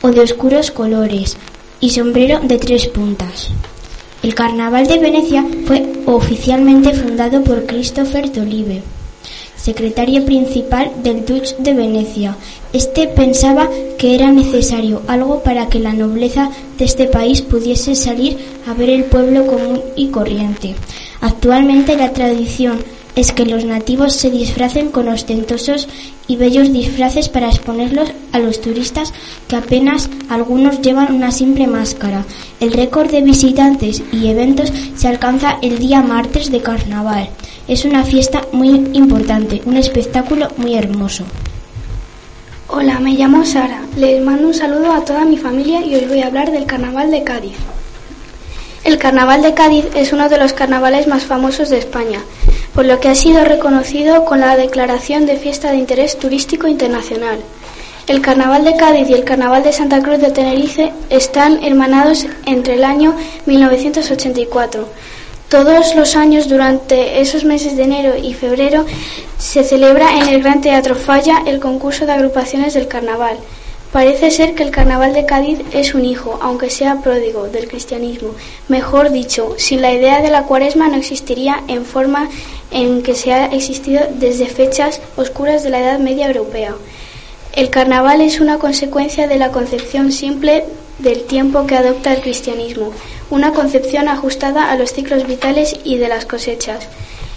o 0.03 0.11
de 0.11 0.21
oscuros 0.21 0.71
colores, 0.71 1.37
y 1.81 1.91
sombrero 1.91 2.41
de 2.41 2.59
tres 2.59 2.87
puntas. 2.89 3.49
El 4.23 4.35
Carnaval 4.35 4.87
de 4.87 4.99
Venecia 4.99 5.47
fue 5.65 5.83
oficialmente 6.07 6.93
fundado 6.93 7.43
por 7.43 7.65
Christopher 7.65 8.29
Tolive, 8.29 8.83
secretario 9.57 10.25
principal 10.25 10.91
del 11.03 11.25
Dutch 11.25 11.57
de 11.57 11.73
Venecia. 11.73 12.37
Este 12.73 13.09
pensaba 13.09 13.69
que 13.99 14.15
era 14.15 14.31
necesario 14.31 15.03
algo 15.07 15.43
para 15.43 15.69
que 15.69 15.79
la 15.79 15.93
nobleza 15.95 16.51
de 16.79 16.85
este 16.85 17.07
país 17.07 17.41
pudiese 17.41 17.95
salir 17.95 18.37
a 18.67 18.75
ver 18.75 18.91
el 18.91 19.05
pueblo 19.05 19.47
común 19.47 19.81
y 19.97 20.09
corriente. 20.09 20.75
Actualmente 21.21 21.97
la 21.97 22.13
tradición 22.13 22.79
es 23.17 23.33
que 23.33 23.45
los 23.45 23.65
nativos 23.65 24.15
se 24.15 24.31
disfracen 24.31 24.91
con 24.91 25.09
ostentosos 25.09 25.89
y 26.27 26.37
bellos 26.37 26.73
disfraces 26.73 27.29
para 27.29 27.49
exponerlos 27.49 28.13
a 28.33 28.39
los 28.39 28.61
turistas 28.61 29.13
que 29.49 29.57
apenas 29.57 30.09
algunos 30.29 30.81
llevan 30.81 31.13
una 31.13 31.33
simple 31.33 31.67
máscara. 31.67 32.25
El 32.61 32.73
récord 32.73 33.11
de 33.11 33.23
visitantes 33.23 34.03
y 34.13 34.29
eventos 34.29 34.73
se 34.97 35.09
alcanza 35.09 35.59
el 35.63 35.79
día 35.79 36.03
martes 36.03 36.51
de 36.51 36.63
carnaval. 36.63 37.31
Es 37.67 37.85
una 37.85 38.05
fiesta 38.05 38.43
muy 38.53 38.69
importante, 38.93 39.63
un 39.65 39.77
espectáculo 39.77 40.49
muy 40.57 40.75
hermoso. 40.75 41.25
Hola, 42.69 43.01
me 43.01 43.15
llamo 43.15 43.45
Sara. 43.45 43.83
Les 43.97 44.23
mando 44.23 44.47
un 44.47 44.55
saludo 44.55 44.93
a 44.93 45.05
toda 45.05 45.25
mi 45.25 45.37
familia 45.37 45.85
y 45.85 45.97
hoy 45.97 46.05
voy 46.07 46.21
a 46.21 46.29
hablar 46.29 46.53
del 46.53 46.67
carnaval 46.67 47.11
de 47.11 47.25
Cádiz. 47.25 47.57
El 48.85 48.97
carnaval 48.97 49.43
de 49.43 49.55
Cádiz 49.55 49.87
es 49.97 50.13
uno 50.13 50.29
de 50.29 50.39
los 50.39 50.53
carnavales 50.53 51.09
más 51.09 51.25
famosos 51.25 51.69
de 51.69 51.79
España 51.79 52.21
por 52.75 52.85
lo 52.85 53.01
que 53.01 53.09
ha 53.09 53.15
sido 53.15 53.45
reconocido 53.45 54.25
con 54.25 54.41
la 54.41 54.57
declaración 54.57 55.27
de 55.27 55.37
fiesta 55.37 55.71
de 55.71 55.79
interés 55.79 56.19
turístico 56.19 56.69
internacional. 56.69 57.39
El 58.07 58.21
Carnaval 58.21 58.65
de 58.65 58.77
Cádiz 58.77 59.09
y 59.09 59.15
el 59.15 59.25
Carnaval 59.25 59.63
de 59.63 59.73
Santa 59.73 60.03
Cruz 60.03 60.19
de 60.19 60.31
Tenerife 60.31 60.93
están 61.11 61.63
hermanados 61.63 62.27
entre 62.45 62.75
el 62.75 62.85
año 62.85 63.15
1984. 63.47 64.89
Todos 65.49 65.95
los 65.97 66.17
años 66.17 66.49
durante 66.49 67.21
esos 67.21 67.45
meses 67.45 67.77
de 67.77 67.83
enero 67.83 68.17
y 68.17 68.35
febrero 68.35 68.85
se 69.39 69.65
celebra 69.65 70.19
en 70.19 70.29
el 70.29 70.43
Gran 70.43 70.61
Teatro 70.61 70.95
Falla 70.95 71.43
el 71.47 71.61
concurso 71.61 72.07
de 72.07 72.13
agrupaciones 72.13 72.75
del 72.75 72.89
carnaval. 72.89 73.37
Parece 73.93 74.31
ser 74.31 74.55
que 74.55 74.63
el 74.63 74.71
carnaval 74.71 75.13
de 75.15 75.27
Cádiz 75.27 75.59
es 75.73 75.95
un 75.95 76.05
hijo, 76.05 76.39
aunque 76.41 76.71
sea 76.71 77.01
pródigo, 77.03 77.49
del 77.49 77.67
cristianismo. 77.67 78.35
Mejor 78.69 79.11
dicho, 79.11 79.55
sin 79.59 79.83
la 79.83 79.93
idea 79.93 80.23
de 80.23 80.31
la 80.31 80.45
cuaresma 80.45 80.89
no 80.89 80.97
existiría 80.97 81.65
en 81.67 81.85
forma 81.85 82.29
en 82.71 83.03
que 83.03 83.17
se 83.17 83.33
ha 83.33 83.47
existido 83.47 84.03
desde 84.13 84.47
fechas 84.47 85.01
oscuras 85.17 85.65
de 85.65 85.71
la 85.71 85.81
Edad 85.81 85.99
Media 85.99 86.29
Europea. 86.29 86.77
El 87.53 87.69
carnaval 87.71 88.21
es 88.21 88.39
una 88.39 88.59
consecuencia 88.61 89.27
de 89.27 89.39
la 89.39 89.51
concepción 89.51 90.13
simple 90.13 90.67
del 91.01 91.25
tiempo 91.25 91.67
que 91.67 91.77
adopta 91.77 92.13
el 92.13 92.21
cristianismo, 92.21 92.93
una 93.29 93.53
concepción 93.53 94.07
ajustada 94.07 94.71
a 94.71 94.77
los 94.77 94.93
ciclos 94.93 95.27
vitales 95.27 95.75
y 95.83 95.99
de 95.99 96.07
las 96.07 96.27
cosechas. 96.27 96.87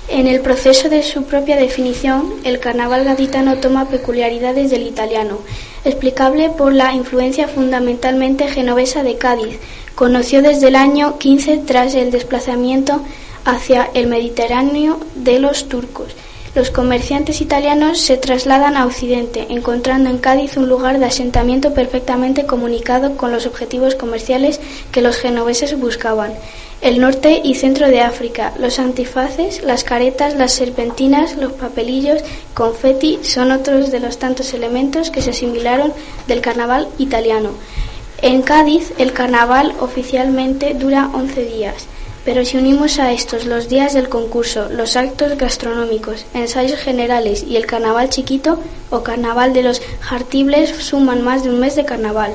En 0.09 0.27
el 0.27 0.41
proceso 0.41 0.89
de 0.89 1.01
su 1.01 1.23
propia 1.23 1.55
definición, 1.55 2.33
el 2.43 2.59
carnaval 2.59 3.05
gaditano 3.05 3.57
toma 3.57 3.87
peculiaridades 3.87 4.69
del 4.69 4.85
italiano, 4.85 5.39
explicable 5.85 6.49
por 6.49 6.73
la 6.73 6.93
influencia 6.93 7.47
fundamentalmente 7.47 8.47
genovesa 8.49 9.01
de 9.01 9.17
Cádiz. 9.17 9.59
Conoció 9.95 10.41
desde 10.41 10.67
el 10.67 10.75
año 10.75 11.17
15 11.19 11.59
tras 11.59 11.95
el 11.95 12.11
desplazamiento 12.11 13.01
hacia 13.45 13.89
el 13.93 14.07
Mediterráneo 14.07 14.99
de 15.15 15.39
los 15.39 15.69
turcos. 15.69 16.13
Los 16.53 16.69
comerciantes 16.69 17.41
italianos 17.41 17.99
se 17.99 18.15
trasladan 18.15 18.77
a 18.77 18.85
Occidente, 18.85 19.47
encontrando 19.49 20.11
en 20.11 20.19
Cádiz 20.19 20.55
un 20.55 20.69
lugar 20.69 20.99
de 20.99 21.05
asentamiento 21.05 21.73
perfectamente 21.73 22.45
comunicado 22.45 23.17
con 23.17 23.31
los 23.31 23.47
objetivos 23.47 23.95
comerciales 23.95 24.59
que 24.91 25.01
los 25.01 25.17
genoveses 25.17 25.79
buscaban. 25.79 26.33
El 26.83 26.99
norte 26.99 27.39
y 27.41 27.55
centro 27.55 27.87
de 27.87 28.01
África, 28.01 28.51
los 28.59 28.77
antifaces, 28.77 29.63
las 29.63 29.85
caretas, 29.85 30.35
las 30.35 30.51
serpentinas, 30.51 31.37
los 31.37 31.53
papelillos, 31.53 32.21
confeti 32.53 33.19
son 33.21 33.53
otros 33.53 33.89
de 33.89 34.01
los 34.01 34.19
tantos 34.19 34.53
elementos 34.53 35.09
que 35.09 35.21
se 35.21 35.29
asimilaron 35.29 35.93
del 36.27 36.41
carnaval 36.41 36.89
italiano. 36.97 37.51
En 38.21 38.41
Cádiz, 38.41 38.91
el 38.97 39.13
carnaval 39.13 39.73
oficialmente 39.79 40.73
dura 40.73 41.09
11 41.13 41.45
días. 41.45 41.87
Pero 42.25 42.43
si 42.43 42.57
unimos 42.57 42.99
a 42.99 43.13
estos 43.13 43.45
los 43.45 43.69
días 43.69 43.93
del 43.93 44.09
concurso, 44.09 44.67
los 44.67 44.97
actos 44.97 45.37
gastronómicos, 45.37 46.25
ensayos 46.33 46.81
generales 46.81 47.45
y 47.47 47.55
el 47.55 47.65
carnaval 47.65 48.09
chiquito 48.09 48.59
o 48.89 49.03
carnaval 49.03 49.53
de 49.53 49.63
los 49.63 49.81
jartibles 50.01 50.71
suman 50.83 51.21
más 51.21 51.45
de 51.45 51.49
un 51.49 51.61
mes 51.61 51.77
de 51.77 51.85
carnaval. 51.85 52.33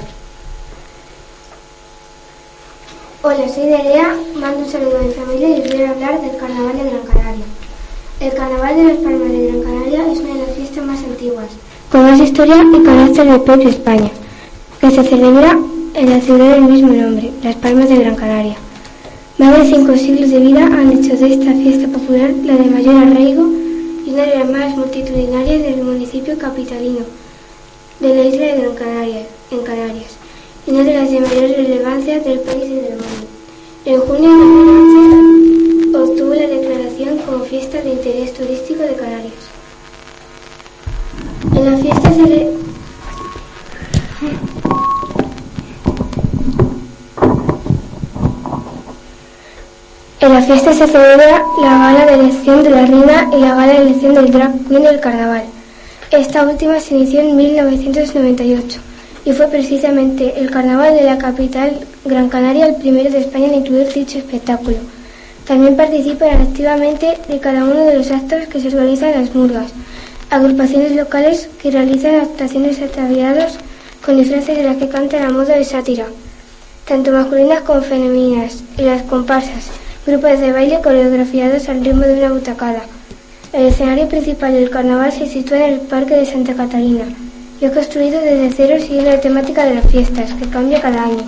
Hola, 3.21 3.49
soy 3.49 3.65
Nerea, 3.65 4.17
mando 4.37 4.61
un 4.61 4.71
saludo 4.71 4.99
a 4.99 5.03
mi 5.03 5.11
familia 5.11 5.49
y 5.49 5.61
os 5.61 5.75
voy 5.75 5.83
hablar 5.83 6.21
del 6.21 6.37
Carnaval 6.37 6.79
de 6.79 6.85
Gran 6.85 7.03
Canaria. 7.03 7.45
El 8.21 8.33
Carnaval 8.33 8.77
de 8.77 8.85
las 8.85 8.97
Palmas 8.99 9.33
de 9.33 9.47
Gran 9.49 9.61
Canaria 9.61 10.13
es 10.13 10.21
una 10.21 10.35
de 10.35 10.47
las 10.47 10.55
fiestas 10.55 10.85
más 10.87 11.03
antiguas, 11.03 11.47
con 11.91 12.03
más 12.03 12.21
historia 12.21 12.63
y 12.63 12.83
carácter 12.85 13.27
del 13.27 13.41
pueblo 13.41 13.65
de 13.65 13.71
España, 13.71 14.11
que 14.81 14.91
se 14.93 15.03
celebra 15.03 15.59
en 15.95 16.11
la 16.11 16.21
ciudad 16.21 16.49
del 16.49 16.63
mismo 16.63 16.93
nombre, 16.93 17.33
Las 17.43 17.57
Palmas 17.57 17.89
de 17.89 17.97
Gran 17.97 18.15
Canaria. 18.15 18.57
Más 19.39 19.59
de 19.59 19.65
cinco 19.65 19.97
siglos 19.97 20.31
de 20.31 20.39
vida 20.39 20.67
han 20.67 20.93
hecho 20.93 21.17
de 21.17 21.33
esta 21.33 21.53
fiesta 21.55 21.89
popular 21.89 22.31
la 22.45 22.55
de 22.55 22.71
mayor 22.71 22.95
arraigo 22.99 23.51
y 24.07 24.11
una 24.11 24.27
de 24.27 24.39
las 24.39 24.49
más 24.49 24.77
multitudinarias 24.77 25.63
del 25.63 25.83
municipio 25.83 26.39
capitalino 26.39 27.05
de 27.99 28.15
la 28.15 28.23
isla 28.23 28.47
de 28.47 28.61
Gran 28.61 28.75
Canaria, 28.77 29.27
en 29.51 29.63
Canarias, 29.65 30.18
una 30.69 30.85
de 30.85 30.95
las 30.95 31.11
de 31.11 31.21
mayor 31.21 31.51
relevancia 31.51 32.21
del 32.21 32.41
país 32.41 32.65
y 32.65 32.75
del 32.75 32.91
mundo. 32.91 33.27
En 33.87 34.01
junio 34.01 34.31
de 34.31 34.37
2011 34.37 35.97
obtuvo 35.97 36.35
la 36.35 36.47
declaración 36.47 37.19
como 37.25 37.45
fiesta 37.45 37.81
de 37.81 37.91
interés 37.91 38.35
turístico 38.35 38.83
de 38.83 38.95
Canarias. 38.95 39.33
En 41.57 41.65
la 41.65 41.79
fiesta 41.79 42.13
se. 42.13 42.51
En 50.21 50.33
la 50.35 50.43
fiesta 50.43 50.73
se 50.75 50.87
celebra 50.87 51.45
la 51.63 51.79
gala 51.79 52.07
de 52.07 52.15
elección 52.15 52.63
de 52.63 52.71
la 52.71 52.85
reina 52.85 53.31
y 53.33 53.41
la 53.41 53.55
gala 53.55 53.73
de 53.73 53.79
elección 53.79 54.15
del 54.15 54.31
drag 54.31 54.53
queen 54.69 54.83
del 54.83 55.01
carnaval. 55.01 55.45
Esta 56.11 56.43
última 56.43 56.79
se 56.79 56.95
inició 56.95 57.21
en 57.21 57.37
1998 57.37 58.88
y 59.29 59.33
fue 59.35 59.47
precisamente 59.49 60.41
el 60.41 60.51
carnaval 60.51 60.95
de 60.95 61.03
la 61.03 61.19
capital 61.19 61.79
Gran 62.07 62.31
Canaria 62.31 62.67
el 62.67 62.77
primero 62.77 63.11
de 63.11 63.19
España 63.19 63.49
en 63.49 63.57
incluir 63.57 63.93
dicho 63.93 64.17
espectáculo. 64.17 64.79
También 65.47 65.77
participan 65.77 66.41
activamente 66.41 67.19
de 67.29 67.39
cada 67.39 67.65
uno 67.65 67.85
de 67.85 67.99
los 67.99 68.11
actos 68.11 68.47
que 68.47 68.59
se 68.59 68.69
organizan 68.69 69.11
en 69.11 69.21
las 69.21 69.35
murgas, 69.35 69.71
agrupaciones 70.31 70.97
locales 70.97 71.51
que 71.61 71.71
realizan 71.71 72.15
actuaciones 72.15 72.81
ataviados 72.81 73.59
con 74.03 74.17
disfraces 74.17 74.57
de 74.57 74.63
las 74.63 74.79
que 74.79 74.89
cantan 74.89 75.25
a 75.25 75.31
modo 75.31 75.45
de 75.45 75.63
sátira, 75.63 76.07
tanto 76.87 77.13
masculinas 77.13 77.61
como 77.61 77.83
femeninas, 77.83 78.65
y 78.79 78.83
las 78.83 79.03
comparsas, 79.03 79.67
grupos 80.07 80.41
de 80.41 80.53
baile 80.53 80.81
coreografiados 80.83 81.69
al 81.69 81.85
ritmo 81.85 82.07
de 82.07 82.15
una 82.15 82.33
butacada. 82.33 82.81
El 83.53 83.67
escenario 83.67 84.09
principal 84.09 84.55
del 84.55 84.71
carnaval 84.71 85.13
se 85.13 85.27
sitúa 85.27 85.67
en 85.67 85.75
el 85.75 85.81
Parque 85.81 86.15
de 86.15 86.25
Santa 86.25 86.55
Catalina 86.55 87.05
y 87.61 87.65
es 87.65 87.73
construido 87.73 88.21
desde 88.21 88.53
cero 88.57 88.77
siguiendo 88.81 89.11
la 89.11 89.21
temática 89.21 89.65
de 89.65 89.75
las 89.75 89.87
fiestas, 89.87 90.33
que 90.35 90.49
cambia 90.49 90.81
cada 90.81 91.05
año. 91.05 91.25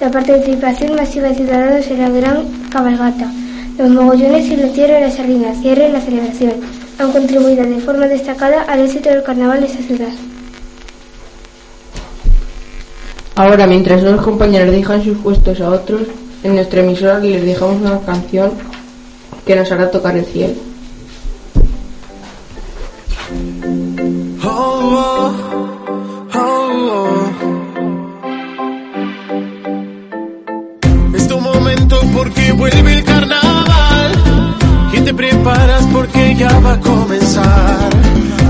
La 0.00 0.10
participación 0.10 0.96
masiva 0.96 1.28
de 1.28 1.34
ciudadanos 1.36 1.86
en 1.86 1.98
la 2.00 2.10
gran 2.10 2.44
cabalgata, 2.70 3.30
los 3.78 3.90
mogollones 3.90 4.48
y 4.48 4.56
la 4.56 4.68
tierra 4.72 4.94
de 4.94 5.00
la 5.02 5.10
sardina 5.10 5.54
cierren 5.60 5.92
la 5.92 6.00
celebración. 6.00 6.54
Han 6.98 7.12
contribuido 7.12 7.64
de 7.64 7.80
forma 7.80 8.06
destacada 8.06 8.62
al 8.62 8.80
éxito 8.80 9.08
del 9.08 9.22
carnaval 9.22 9.60
de 9.60 9.66
esta 9.66 9.82
ciudad. 9.82 10.12
Ahora, 13.34 13.66
mientras 13.66 14.02
los 14.02 14.20
compañeros 14.20 14.70
dejan 14.70 15.02
sus 15.02 15.16
puestos 15.18 15.60
a 15.60 15.70
otros, 15.70 16.02
en 16.42 16.54
nuestra 16.54 16.80
emisora 16.80 17.18
les 17.18 17.44
dejamos 17.44 17.80
una 17.80 17.98
canción 18.00 18.52
que 19.46 19.56
nos 19.56 19.70
hará 19.72 19.90
tocar 19.90 20.16
el 20.16 20.24
cielo. 20.26 20.54
Oh, 24.44 24.50
oh, 24.98 26.30
oh. 26.34 27.30
Es 31.14 31.28
tu 31.28 31.40
momento 31.40 32.00
porque 32.12 32.50
vuelve 32.52 32.94
el 32.94 33.04
carnaval 33.04 34.12
y 34.92 35.00
te 35.00 35.14
preparas 35.14 35.84
porque 35.92 36.34
ya 36.34 36.58
va 36.58 36.72
a 36.72 36.80
comenzar. 36.80 37.90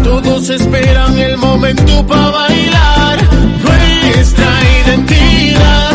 Todos 0.02 0.48
esperan 0.48 1.18
el 1.18 1.36
momento 1.36 2.06
para 2.06 2.30
bailar 2.30 3.18
nuestra 3.62 4.48
identidad, 4.84 5.91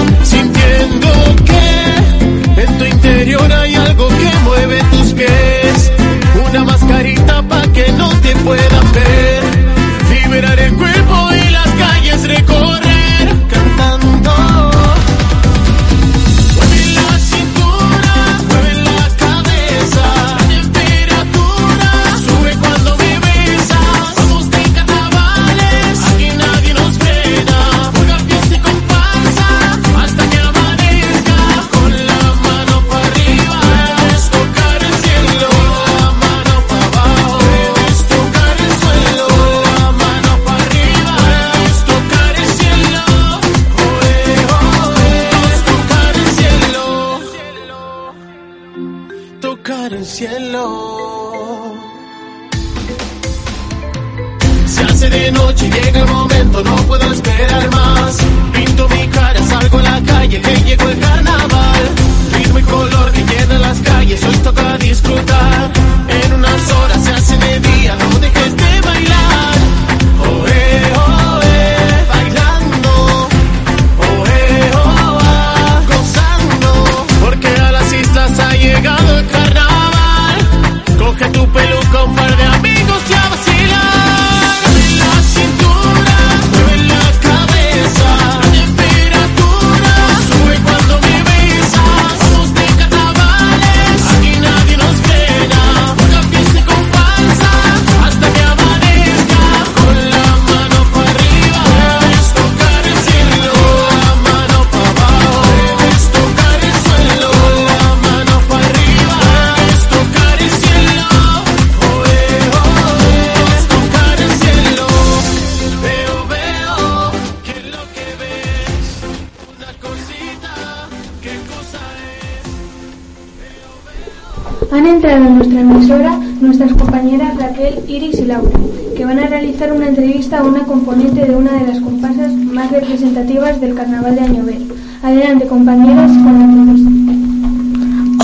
Han 124.72 124.86
entrado 124.86 125.26
en 125.26 125.38
nuestra 125.38 125.62
emisora 125.62 126.20
nuestras 126.42 126.74
compañeras 126.74 127.38
Raquel, 127.38 127.80
Iris 127.88 128.20
y 128.20 128.26
Laura, 128.26 128.52
que 128.98 129.06
van 129.06 129.20
a 129.20 129.28
realizar 129.28 129.72
una 129.72 129.88
entrevista 129.88 130.40
a 130.40 130.44
una 130.44 130.66
componente 130.66 131.26
de 131.26 131.36
una 131.36 131.54
de 131.54 131.68
las 131.68 131.80
comparsas 131.80 132.34
más 132.34 132.70
representativas 132.72 133.62
del 133.62 133.76
carnaval 133.76 134.16
de 134.16 134.22
Añover. 134.22 134.58
Adelante, 135.04 135.48
compañeras, 135.48 136.12
con 136.12 136.40
la 136.40 136.46
entrevista. 136.46 136.92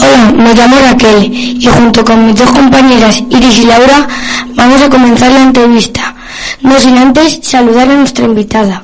Hola, 0.06 0.44
me 0.44 0.54
llamo 0.54 0.76
Raquel 0.80 1.34
y 1.34 1.66
junto 1.66 2.04
con 2.04 2.26
mis 2.26 2.36
dos 2.36 2.52
compañeras 2.52 3.24
Iris 3.30 3.60
y 3.60 3.66
Laura 3.66 4.08
vamos 4.56 4.82
a 4.82 4.90
comenzar 4.90 5.32
la 5.32 5.44
entrevista. 5.44 6.14
No 6.62 6.78
sin 6.78 6.98
antes 6.98 7.40
saludar 7.42 7.90
a 7.90 7.96
nuestra 7.96 8.26
invitada. 8.26 8.84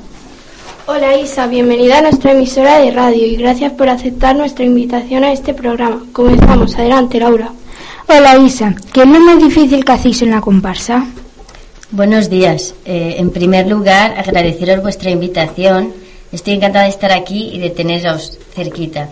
Hola 0.91 1.15
Isa, 1.17 1.45
bienvenida 1.45 1.99
a 1.99 2.01
nuestra 2.01 2.31
emisora 2.31 2.79
de 2.79 2.89
radio 2.89 3.23
y 3.23 3.35
gracias 3.35 3.73
por 3.73 3.89
aceptar 3.89 4.35
nuestra 4.35 4.65
invitación 4.65 5.23
a 5.23 5.31
este 5.31 5.53
programa. 5.53 6.03
Comenzamos, 6.11 6.73
adelante 6.73 7.19
Laura. 7.19 7.51
Hola 8.07 8.35
Isa, 8.39 8.73
¿qué 8.91 9.01
es 9.03 9.07
lo 9.07 9.19
más 9.19 9.37
difícil 9.37 9.85
que 9.85 9.91
hacéis 9.91 10.23
en 10.23 10.31
la 10.31 10.41
comparsa? 10.41 11.05
Buenos 11.91 12.27
días. 12.27 12.73
Eh, 12.85 13.17
en 13.19 13.29
primer 13.29 13.67
lugar, 13.67 14.15
agradeceros 14.17 14.81
vuestra 14.81 15.11
invitación. 15.11 15.93
Estoy 16.31 16.55
encantada 16.55 16.85
de 16.85 16.89
estar 16.89 17.11
aquí 17.11 17.51
y 17.53 17.59
de 17.59 17.69
teneros 17.69 18.39
cerquita. 18.55 19.09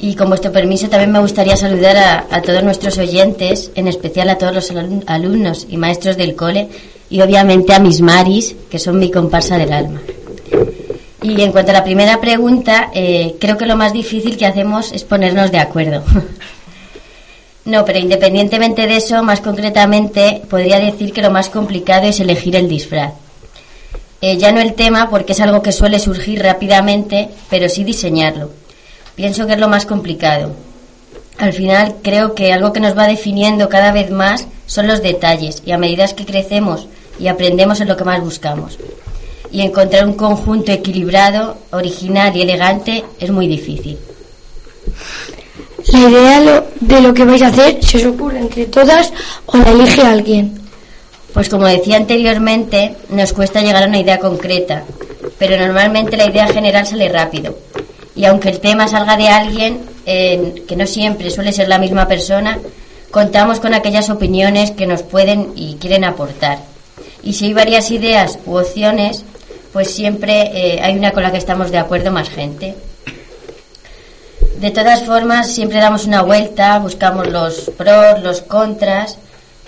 Y 0.00 0.14
con 0.16 0.28
vuestro 0.28 0.52
permiso 0.52 0.90
también 0.90 1.12
me 1.12 1.20
gustaría 1.20 1.56
saludar 1.56 1.96
a, 1.96 2.26
a 2.30 2.42
todos 2.42 2.62
nuestros 2.62 2.98
oyentes, 2.98 3.70
en 3.74 3.88
especial 3.88 4.28
a 4.28 4.36
todos 4.36 4.54
los 4.54 4.70
alum- 4.70 5.02
alumnos 5.06 5.66
y 5.70 5.78
maestros 5.78 6.18
del 6.18 6.36
cole 6.36 6.68
y 7.08 7.22
obviamente 7.22 7.72
a 7.72 7.78
mis 7.78 8.02
Maris, 8.02 8.54
que 8.70 8.78
son 8.78 8.98
mi 8.98 9.10
comparsa 9.10 9.56
del 9.56 9.72
alma. 9.72 10.02
Y 11.22 11.42
en 11.42 11.52
cuanto 11.52 11.70
a 11.70 11.74
la 11.74 11.84
primera 11.84 12.20
pregunta, 12.20 12.90
eh, 12.94 13.36
creo 13.38 13.58
que 13.58 13.66
lo 13.66 13.76
más 13.76 13.92
difícil 13.92 14.38
que 14.38 14.46
hacemos 14.46 14.90
es 14.92 15.04
ponernos 15.04 15.52
de 15.52 15.58
acuerdo. 15.58 16.02
no, 17.66 17.84
pero 17.84 17.98
independientemente 17.98 18.86
de 18.86 18.96
eso, 18.96 19.22
más 19.22 19.40
concretamente, 19.40 20.42
podría 20.48 20.80
decir 20.80 21.12
que 21.12 21.22
lo 21.22 21.30
más 21.30 21.50
complicado 21.50 22.06
es 22.06 22.20
elegir 22.20 22.56
el 22.56 22.68
disfraz. 22.68 23.12
Eh, 24.22 24.38
ya 24.38 24.52
no 24.52 24.60
el 24.60 24.74
tema, 24.74 25.10
porque 25.10 25.32
es 25.32 25.40
algo 25.40 25.62
que 25.62 25.72
suele 25.72 25.98
surgir 25.98 26.42
rápidamente, 26.42 27.28
pero 27.50 27.68
sí 27.68 27.84
diseñarlo. 27.84 28.50
Pienso 29.14 29.46
que 29.46 29.54
es 29.54 29.58
lo 29.58 29.68
más 29.68 29.84
complicado. 29.84 30.54
Al 31.36 31.52
final 31.52 31.96
creo 32.02 32.34
que 32.34 32.52
algo 32.52 32.72
que 32.72 32.80
nos 32.80 32.96
va 32.96 33.06
definiendo 33.06 33.68
cada 33.68 33.92
vez 33.92 34.10
más 34.10 34.46
son 34.66 34.86
los 34.86 35.02
detalles 35.02 35.62
y 35.64 35.72
a 35.72 35.78
medida 35.78 36.06
que 36.08 36.26
crecemos 36.26 36.86
y 37.18 37.28
aprendemos 37.28 37.80
es 37.80 37.88
lo 37.88 37.96
que 37.96 38.04
más 38.04 38.20
buscamos. 38.20 38.78
Y 39.52 39.62
encontrar 39.62 40.06
un 40.06 40.14
conjunto 40.14 40.70
equilibrado, 40.72 41.56
original 41.70 42.36
y 42.36 42.42
elegante 42.42 43.04
es 43.18 43.30
muy 43.30 43.48
difícil. 43.48 43.98
La 45.92 45.98
idea 45.98 46.64
de 46.80 47.00
lo 47.00 47.14
que 47.14 47.24
vais 47.24 47.42
a 47.42 47.48
hacer 47.48 47.82
se 47.82 47.98
os 47.98 48.04
ocurre 48.14 48.38
entre 48.38 48.66
todas 48.66 49.12
o 49.46 49.56
la 49.56 49.70
elige 49.70 50.02
alguien. 50.02 50.60
Pues 51.32 51.48
como 51.48 51.66
decía 51.66 51.96
anteriormente, 51.96 52.96
nos 53.08 53.32
cuesta 53.32 53.62
llegar 53.62 53.84
a 53.84 53.86
una 53.86 53.98
idea 53.98 54.18
concreta, 54.18 54.84
pero 55.38 55.56
normalmente 55.56 56.16
la 56.16 56.26
idea 56.26 56.48
general 56.48 56.86
sale 56.86 57.08
rápido. 57.08 57.56
Y 58.14 58.24
aunque 58.24 58.50
el 58.50 58.60
tema 58.60 58.88
salga 58.88 59.16
de 59.16 59.28
alguien, 59.28 59.80
eh, 60.06 60.64
que 60.66 60.76
no 60.76 60.86
siempre 60.86 61.30
suele 61.30 61.52
ser 61.52 61.68
la 61.68 61.78
misma 61.78 62.06
persona, 62.06 62.58
contamos 63.10 63.60
con 63.60 63.74
aquellas 63.74 64.10
opiniones 64.10 64.72
que 64.72 64.86
nos 64.86 65.02
pueden 65.02 65.52
y 65.56 65.76
quieren 65.76 66.04
aportar. 66.04 66.58
Y 67.22 67.34
si 67.34 67.46
hay 67.46 67.52
varias 67.54 67.90
ideas 67.90 68.38
u 68.46 68.56
opciones, 68.56 69.24
pues 69.72 69.90
siempre 69.90 70.50
eh, 70.52 70.80
hay 70.82 70.96
una 70.96 71.12
con 71.12 71.22
la 71.22 71.30
que 71.30 71.38
estamos 71.38 71.70
de 71.70 71.78
acuerdo 71.78 72.10
más 72.10 72.28
gente. 72.28 72.74
De 74.58 74.70
todas 74.70 75.04
formas, 75.04 75.50
siempre 75.50 75.78
damos 75.78 76.04
una 76.04 76.22
vuelta, 76.22 76.78
buscamos 76.80 77.28
los 77.28 77.70
pros, 77.76 78.22
los 78.22 78.42
contras. 78.42 79.18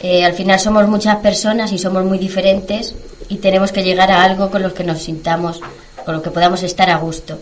Eh, 0.02 0.24
al 0.24 0.34
final 0.34 0.58
somos 0.60 0.86
muchas 0.88 1.16
personas 1.16 1.72
y 1.72 1.78
somos 1.78 2.04
muy 2.04 2.18
diferentes 2.18 2.94
y 3.28 3.36
tenemos 3.36 3.72
que 3.72 3.84
llegar 3.84 4.10
a 4.10 4.22
algo 4.22 4.50
con 4.50 4.62
lo 4.62 4.74
que 4.74 4.84
nos 4.84 5.02
sintamos, 5.02 5.60
con 6.04 6.16
lo 6.16 6.22
que 6.22 6.30
podamos 6.30 6.62
estar 6.62 6.90
a 6.90 6.96
gusto. 6.96 7.38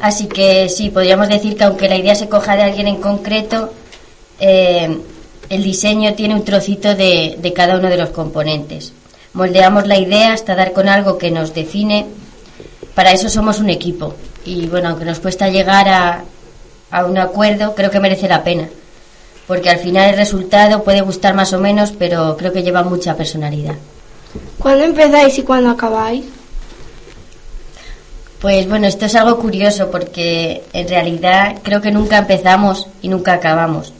Así 0.00 0.26
que 0.26 0.68
sí, 0.68 0.90
podríamos 0.90 1.28
decir 1.28 1.56
que 1.56 1.64
aunque 1.64 1.88
la 1.88 1.96
idea 1.96 2.14
se 2.14 2.28
coja 2.28 2.56
de 2.56 2.62
alguien 2.62 2.88
en 2.88 3.00
concreto, 3.00 3.72
eh, 4.40 4.98
el 5.48 5.62
diseño 5.62 6.14
tiene 6.14 6.34
un 6.34 6.44
trocito 6.44 6.94
de, 6.94 7.36
de 7.38 7.52
cada 7.52 7.78
uno 7.78 7.88
de 7.88 7.96
los 7.96 8.10
componentes. 8.10 8.92
Moldeamos 9.32 9.86
la 9.86 9.98
idea 9.98 10.32
hasta 10.32 10.54
dar 10.54 10.72
con 10.72 10.88
algo 10.88 11.18
que 11.18 11.30
nos 11.30 11.54
define. 11.54 12.06
Para 12.94 13.12
eso 13.12 13.28
somos 13.28 13.60
un 13.60 13.70
equipo. 13.70 14.14
Y 14.44 14.66
bueno, 14.66 14.88
aunque 14.88 15.04
nos 15.04 15.20
cuesta 15.20 15.48
llegar 15.48 15.88
a, 15.88 16.24
a 16.90 17.04
un 17.04 17.18
acuerdo, 17.18 17.74
creo 17.74 17.90
que 17.90 18.00
merece 18.00 18.28
la 18.28 18.42
pena. 18.42 18.68
Porque 19.46 19.70
al 19.70 19.78
final 19.78 20.10
el 20.10 20.16
resultado 20.16 20.82
puede 20.82 21.00
gustar 21.00 21.34
más 21.34 21.52
o 21.52 21.58
menos, 21.58 21.92
pero 21.98 22.36
creo 22.36 22.52
que 22.52 22.62
lleva 22.62 22.82
mucha 22.82 23.16
personalidad. 23.16 23.76
¿Cuándo 24.58 24.84
empezáis 24.84 25.38
y 25.38 25.42
cuándo 25.42 25.70
acabáis? 25.70 26.24
Pues 28.40 28.68
bueno, 28.68 28.86
esto 28.86 29.06
es 29.06 29.14
algo 29.16 29.38
curioso 29.38 29.90
porque 29.90 30.62
en 30.72 30.88
realidad 30.88 31.56
creo 31.62 31.80
que 31.80 31.90
nunca 31.90 32.18
empezamos 32.18 32.86
y 33.02 33.08
nunca 33.08 33.32
acabamos. 33.32 33.92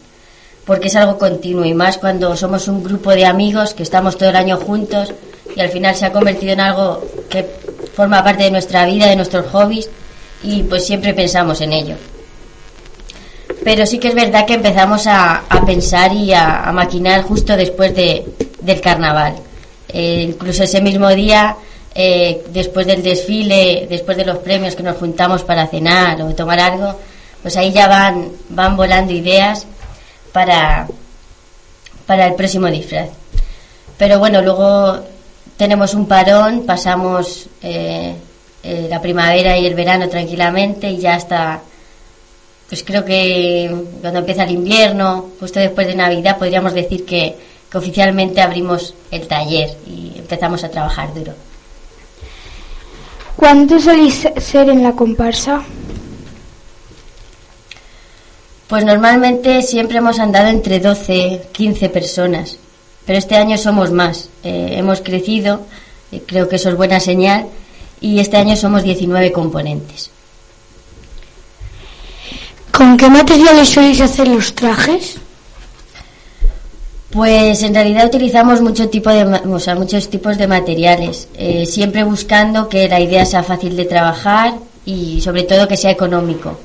Porque 0.68 0.88
es 0.88 0.96
algo 0.96 1.16
continuo 1.16 1.64
y 1.64 1.72
más 1.72 1.96
cuando 1.96 2.36
somos 2.36 2.68
un 2.68 2.84
grupo 2.84 3.12
de 3.12 3.24
amigos 3.24 3.72
que 3.72 3.82
estamos 3.82 4.18
todo 4.18 4.28
el 4.28 4.36
año 4.36 4.58
juntos 4.58 5.14
y 5.56 5.60
al 5.60 5.70
final 5.70 5.96
se 5.96 6.04
ha 6.04 6.12
convertido 6.12 6.52
en 6.52 6.60
algo 6.60 7.02
que 7.30 7.42
forma 7.94 8.22
parte 8.22 8.42
de 8.42 8.50
nuestra 8.50 8.84
vida, 8.84 9.06
de 9.06 9.16
nuestros 9.16 9.46
hobbies 9.46 9.88
y 10.42 10.64
pues 10.64 10.84
siempre 10.84 11.14
pensamos 11.14 11.62
en 11.62 11.72
ello. 11.72 11.96
Pero 13.64 13.86
sí 13.86 13.98
que 13.98 14.08
es 14.08 14.14
verdad 14.14 14.44
que 14.44 14.54
empezamos 14.54 15.06
a, 15.06 15.42
pensar 15.64 16.12
y 16.12 16.34
a, 16.34 16.64
a 16.64 16.72
maquinar 16.72 17.22
justo 17.22 17.56
después 17.56 17.96
de, 17.96 18.26
del 18.60 18.82
carnaval. 18.82 19.36
Eh, 19.88 20.26
incluso 20.28 20.64
ese 20.64 20.82
mismo 20.82 21.08
día 21.08 21.56
eh, 21.94 22.44
después 22.52 22.86
del 22.86 23.02
desfile, 23.02 23.86
después 23.88 24.18
de 24.18 24.26
los 24.26 24.36
premios 24.36 24.76
que 24.76 24.82
nos 24.82 24.98
juntamos 24.98 25.44
para 25.44 25.66
cenar 25.66 26.20
o 26.20 26.34
tomar 26.34 26.60
algo, 26.60 26.94
pues 27.40 27.56
ahí 27.56 27.72
ya 27.72 27.88
van, 27.88 28.28
van 28.50 28.76
volando 28.76 29.14
ideas 29.14 29.66
para, 30.32 30.86
para 32.06 32.26
el 32.26 32.34
próximo 32.34 32.66
disfraz. 32.68 33.10
Pero 33.96 34.18
bueno, 34.18 34.40
luego 34.42 34.98
tenemos 35.56 35.94
un 35.94 36.06
parón, 36.06 36.64
pasamos 36.64 37.48
eh, 37.62 38.14
eh, 38.62 38.86
la 38.88 39.00
primavera 39.00 39.58
y 39.58 39.66
el 39.66 39.74
verano 39.74 40.08
tranquilamente 40.08 40.90
y 40.90 40.98
ya 40.98 41.14
hasta, 41.14 41.60
pues 42.68 42.84
creo 42.84 43.04
que 43.04 43.74
cuando 44.00 44.20
empieza 44.20 44.44
el 44.44 44.52
invierno, 44.52 45.30
justo 45.40 45.58
después 45.58 45.86
de 45.86 45.96
Navidad, 45.96 46.38
podríamos 46.38 46.74
decir 46.74 47.04
que, 47.04 47.36
que 47.70 47.78
oficialmente 47.78 48.40
abrimos 48.40 48.94
el 49.10 49.26
taller 49.26 49.76
y 49.86 50.12
empezamos 50.16 50.62
a 50.64 50.70
trabajar 50.70 51.12
duro. 51.12 51.32
¿Cuántos 53.36 53.84
solís 53.84 54.28
ser 54.36 54.68
en 54.68 54.82
la 54.82 54.92
comparsa? 54.92 55.62
Pues 58.68 58.84
normalmente 58.84 59.62
siempre 59.62 59.98
hemos 59.98 60.18
andado 60.18 60.48
entre 60.48 60.78
12, 60.78 61.48
15 61.52 61.88
personas, 61.88 62.58
pero 63.06 63.18
este 63.18 63.34
año 63.36 63.56
somos 63.56 63.90
más. 63.90 64.28
Eh, 64.44 64.74
hemos 64.76 65.00
crecido, 65.00 65.62
eh, 66.12 66.22
creo 66.26 66.48
que 66.48 66.56
eso 66.56 66.68
es 66.68 66.76
buena 66.76 67.00
señal, 67.00 67.46
y 68.00 68.20
este 68.20 68.36
año 68.36 68.56
somos 68.56 68.82
19 68.82 69.32
componentes. 69.32 70.10
¿Con 72.70 72.96
qué 72.96 73.08
materiales 73.08 73.68
soléis 73.70 74.00
hacer 74.02 74.28
los 74.28 74.54
trajes? 74.54 75.16
Pues 77.10 77.62
en 77.62 77.74
realidad 77.74 78.06
utilizamos 78.06 78.60
mucho 78.60 78.90
tipo 78.90 79.08
de, 79.08 79.24
ma- 79.24 79.42
o 79.50 79.58
sea, 79.58 79.74
muchos 79.74 80.10
tipos 80.10 80.36
de 80.36 80.46
materiales, 80.46 81.26
eh, 81.34 81.64
siempre 81.64 82.04
buscando 82.04 82.68
que 82.68 82.86
la 82.86 83.00
idea 83.00 83.24
sea 83.24 83.42
fácil 83.42 83.74
de 83.76 83.86
trabajar 83.86 84.52
y 84.84 85.22
sobre 85.22 85.44
todo 85.44 85.66
que 85.66 85.78
sea 85.78 85.90
económico. 85.90 86.60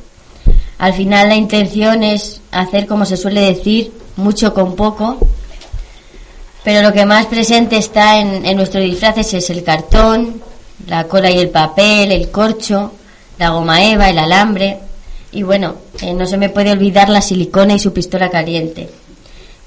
Al 0.77 0.93
final 0.93 1.29
la 1.29 1.35
intención 1.35 2.03
es 2.03 2.41
hacer, 2.51 2.87
como 2.87 3.05
se 3.05 3.17
suele 3.17 3.41
decir, 3.41 3.93
mucho 4.15 4.53
con 4.53 4.75
poco, 4.75 5.17
pero 6.63 6.81
lo 6.81 6.93
que 6.93 7.05
más 7.05 7.25
presente 7.27 7.77
está 7.77 8.19
en, 8.19 8.45
en 8.45 8.57
nuestros 8.57 8.83
disfraces 8.83 9.33
es 9.33 9.49
el 9.49 9.63
cartón, 9.63 10.41
la 10.87 11.05
cola 11.05 11.29
y 11.31 11.39
el 11.39 11.49
papel, 11.49 12.11
el 12.11 12.31
corcho, 12.31 12.91
la 13.37 13.49
goma 13.49 13.83
eva, 13.83 14.09
el 14.09 14.19
alambre 14.19 14.79
y 15.31 15.43
bueno, 15.43 15.75
eh, 16.01 16.13
no 16.13 16.25
se 16.25 16.37
me 16.37 16.49
puede 16.49 16.71
olvidar 16.71 17.09
la 17.09 17.21
silicona 17.21 17.73
y 17.73 17.79
su 17.79 17.91
pistola 17.91 18.29
caliente 18.29 18.89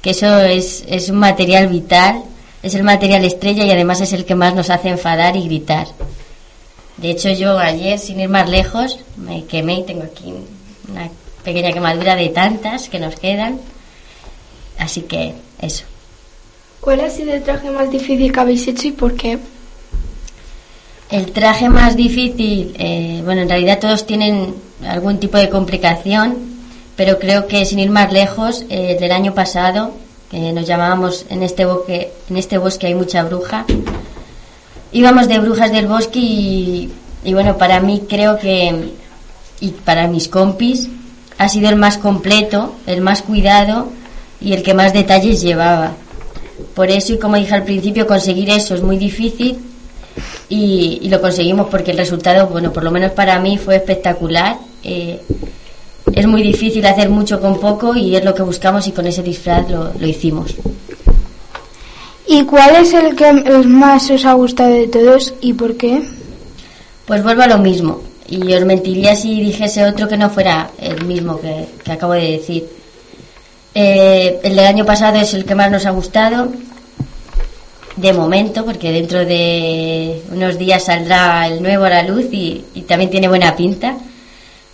que 0.06 0.10
eso 0.10 0.38
es, 0.40 0.84
es 0.86 1.08
un 1.08 1.16
material 1.16 1.66
vital, 1.66 2.22
es 2.62 2.76
el 2.76 2.84
material 2.84 3.24
estrella 3.24 3.64
y 3.64 3.72
además 3.72 4.00
es 4.00 4.12
el 4.12 4.24
que 4.24 4.36
más 4.36 4.54
nos 4.54 4.70
hace 4.70 4.88
enfadar 4.88 5.36
y 5.36 5.42
gritar. 5.46 5.88
De 6.96 7.10
hecho, 7.10 7.30
yo 7.30 7.58
ayer, 7.58 7.98
sin 7.98 8.20
ir 8.20 8.28
más 8.28 8.48
lejos, 8.48 9.00
me 9.16 9.44
quemé 9.46 9.80
y 9.80 9.82
tengo 9.82 10.04
aquí 10.04 10.32
una 10.90 11.08
pequeña 11.44 11.72
quemadura 11.72 12.16
de 12.16 12.28
tantas 12.28 12.88
que 12.88 12.98
nos 12.98 13.16
quedan. 13.16 13.60
Así 14.78 15.02
que 15.02 15.34
eso. 15.60 15.84
¿Cuál 16.80 17.00
ha 17.00 17.10
sido 17.10 17.32
el 17.32 17.42
traje 17.42 17.70
más 17.70 17.90
difícil 17.90 18.32
que 18.32 18.40
habéis 18.40 18.68
hecho 18.68 18.88
y 18.88 18.92
por 18.92 19.14
qué? 19.14 19.38
El 21.10 21.32
traje 21.32 21.68
más 21.68 21.96
difícil, 21.96 22.74
eh, 22.78 23.22
bueno, 23.24 23.42
en 23.42 23.48
realidad 23.48 23.78
todos 23.78 24.06
tienen 24.06 24.54
algún 24.86 25.18
tipo 25.18 25.38
de 25.38 25.48
complicación, 25.48 26.36
pero 26.96 27.18
creo 27.18 27.46
que 27.46 27.64
sin 27.64 27.78
ir 27.78 27.90
más 27.90 28.12
lejos, 28.12 28.62
eh, 28.68 28.92
el 28.92 29.00
del 29.00 29.12
año 29.12 29.34
pasado, 29.34 29.92
que 30.30 30.52
nos 30.52 30.66
llamábamos 30.66 31.26
en 31.30 31.42
este 31.44 31.64
bosque, 31.64 32.12
en 32.28 32.36
este 32.36 32.58
bosque 32.58 32.88
hay 32.88 32.94
mucha 32.94 33.22
bruja, 33.22 33.64
íbamos 34.90 35.28
de 35.28 35.38
brujas 35.38 35.70
del 35.70 35.86
bosque 35.86 36.18
y, 36.18 36.92
y 37.22 37.34
bueno, 37.34 37.56
para 37.56 37.78
mí 37.80 38.02
creo 38.08 38.38
que, 38.38 38.92
y 39.60 39.68
para 39.68 40.06
mis 40.08 40.28
compis, 40.28 40.88
ha 41.38 41.48
sido 41.48 41.68
el 41.68 41.76
más 41.76 41.98
completo, 41.98 42.74
el 42.86 43.00
más 43.00 43.22
cuidado 43.22 43.88
y 44.40 44.52
el 44.52 44.62
que 44.62 44.74
más 44.74 44.92
detalles 44.92 45.40
llevaba. 45.40 45.92
Por 46.74 46.90
eso, 46.90 47.14
y 47.14 47.18
como 47.18 47.36
dije 47.36 47.54
al 47.54 47.64
principio, 47.64 48.06
conseguir 48.06 48.50
eso 48.50 48.74
es 48.74 48.82
muy 48.82 48.96
difícil 48.96 49.58
y, 50.48 51.00
y 51.02 51.08
lo 51.08 51.20
conseguimos 51.20 51.68
porque 51.70 51.90
el 51.90 51.98
resultado, 51.98 52.46
bueno, 52.46 52.72
por 52.72 52.84
lo 52.84 52.90
menos 52.90 53.12
para 53.12 53.38
mí 53.38 53.58
fue 53.58 53.76
espectacular. 53.76 54.58
Eh, 54.82 55.20
es 56.12 56.26
muy 56.26 56.42
difícil 56.42 56.86
hacer 56.86 57.10
mucho 57.10 57.40
con 57.40 57.60
poco 57.60 57.94
y 57.94 58.16
es 58.16 58.24
lo 58.24 58.34
que 58.34 58.42
buscamos 58.42 58.86
y 58.86 58.92
con 58.92 59.06
ese 59.06 59.22
disfraz 59.22 59.68
lo, 59.68 59.92
lo 59.98 60.06
hicimos. 60.06 60.54
¿Y 62.28 62.44
cuál 62.44 62.76
es 62.76 62.92
el 62.92 63.14
que 63.14 63.32
más 63.32 64.10
os 64.10 64.24
ha 64.24 64.32
gustado 64.32 64.70
de 64.70 64.88
todos 64.88 65.34
y 65.40 65.52
por 65.52 65.76
qué? 65.76 66.02
Pues 67.06 67.22
vuelvo 67.22 67.42
a 67.42 67.46
lo 67.46 67.58
mismo. 67.58 68.00
Y 68.28 68.52
os 68.52 68.64
mentiría 68.64 69.14
si 69.14 69.40
dijese 69.40 69.84
otro 69.84 70.08
que 70.08 70.16
no 70.16 70.30
fuera 70.30 70.70
el 70.78 71.04
mismo 71.04 71.40
que, 71.40 71.66
que 71.84 71.92
acabo 71.92 72.12
de 72.12 72.32
decir. 72.32 72.66
Eh, 73.74 74.40
el 74.42 74.56
del 74.56 74.66
año 74.66 74.86
pasado 74.86 75.20
es 75.20 75.34
el 75.34 75.44
que 75.44 75.54
más 75.54 75.70
nos 75.70 75.86
ha 75.86 75.90
gustado, 75.90 76.48
de 77.96 78.12
momento, 78.12 78.64
porque 78.64 78.92
dentro 78.92 79.24
de 79.24 80.22
unos 80.30 80.58
días 80.58 80.84
saldrá 80.84 81.46
el 81.46 81.62
nuevo 81.62 81.84
a 81.84 81.90
la 81.90 82.02
luz 82.02 82.26
y, 82.32 82.64
y 82.74 82.82
también 82.82 83.10
tiene 83.10 83.28
buena 83.28 83.54
pinta. 83.56 83.96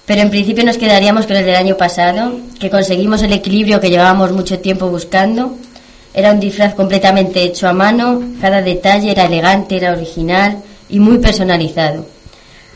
Pero 0.06 0.20
en 0.20 0.30
principio 0.30 0.64
nos 0.64 0.78
quedaríamos 0.78 1.26
con 1.26 1.36
el 1.36 1.44
del 1.44 1.54
año 1.54 1.76
pasado, 1.76 2.32
que 2.58 2.70
conseguimos 2.70 3.22
el 3.22 3.32
equilibrio 3.32 3.80
que 3.80 3.90
llevábamos 3.90 4.32
mucho 4.32 4.58
tiempo 4.58 4.88
buscando. 4.88 5.56
Era 6.12 6.32
un 6.32 6.40
disfraz 6.40 6.74
completamente 6.74 7.42
hecho 7.42 7.68
a 7.68 7.72
mano, 7.72 8.22
cada 8.40 8.60
detalle 8.60 9.12
era 9.12 9.26
elegante, 9.26 9.76
era 9.76 9.92
original 9.92 10.58
y 10.88 10.98
muy 10.98 11.18
personalizado. 11.18 12.04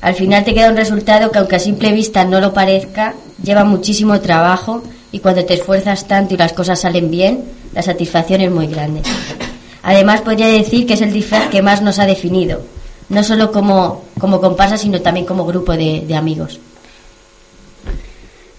Al 0.07 0.15
final 0.15 0.45
te 0.45 0.55
queda 0.55 0.71
un 0.71 0.77
resultado 0.77 1.33
que 1.33 1.39
aunque 1.41 1.57
a 1.57 1.59
simple 1.59 1.91
vista 1.91 2.25
no 2.25 2.41
lo 2.41 2.55
parezca, 2.55 3.15
lleva 3.43 3.65
muchísimo 3.65 4.21
trabajo 4.21 4.85
y 5.11 5.19
cuando 5.19 5.45
te 5.45 5.55
esfuerzas 5.55 6.07
tanto 6.07 6.35
y 6.35 6.37
las 6.37 6.53
cosas 6.53 6.79
salen 6.79 7.11
bien, 7.11 7.45
la 7.75 7.83
satisfacción 7.83 8.41
es 8.41 8.53
muy 8.53 8.69
grande. 8.69 9.03
Además 9.83 10.21
podría 10.21 10.47
decir 10.47 10.87
que 10.87 10.95
es 10.95 11.01
el 11.01 11.13
disfraz 11.13 11.49
que 11.49 11.61
más 11.61 11.83
nos 11.83 11.99
ha 11.99 12.07
definido, 12.07 12.63
no 13.09 13.25
solo 13.25 13.51
como, 13.51 14.05
como 14.21 14.41
comparsa, 14.41 14.79
sino 14.79 15.01
también 15.01 15.27
como 15.27 15.45
grupo 15.45 15.73
de, 15.73 16.05
de 16.07 16.15
amigos. 16.15 16.61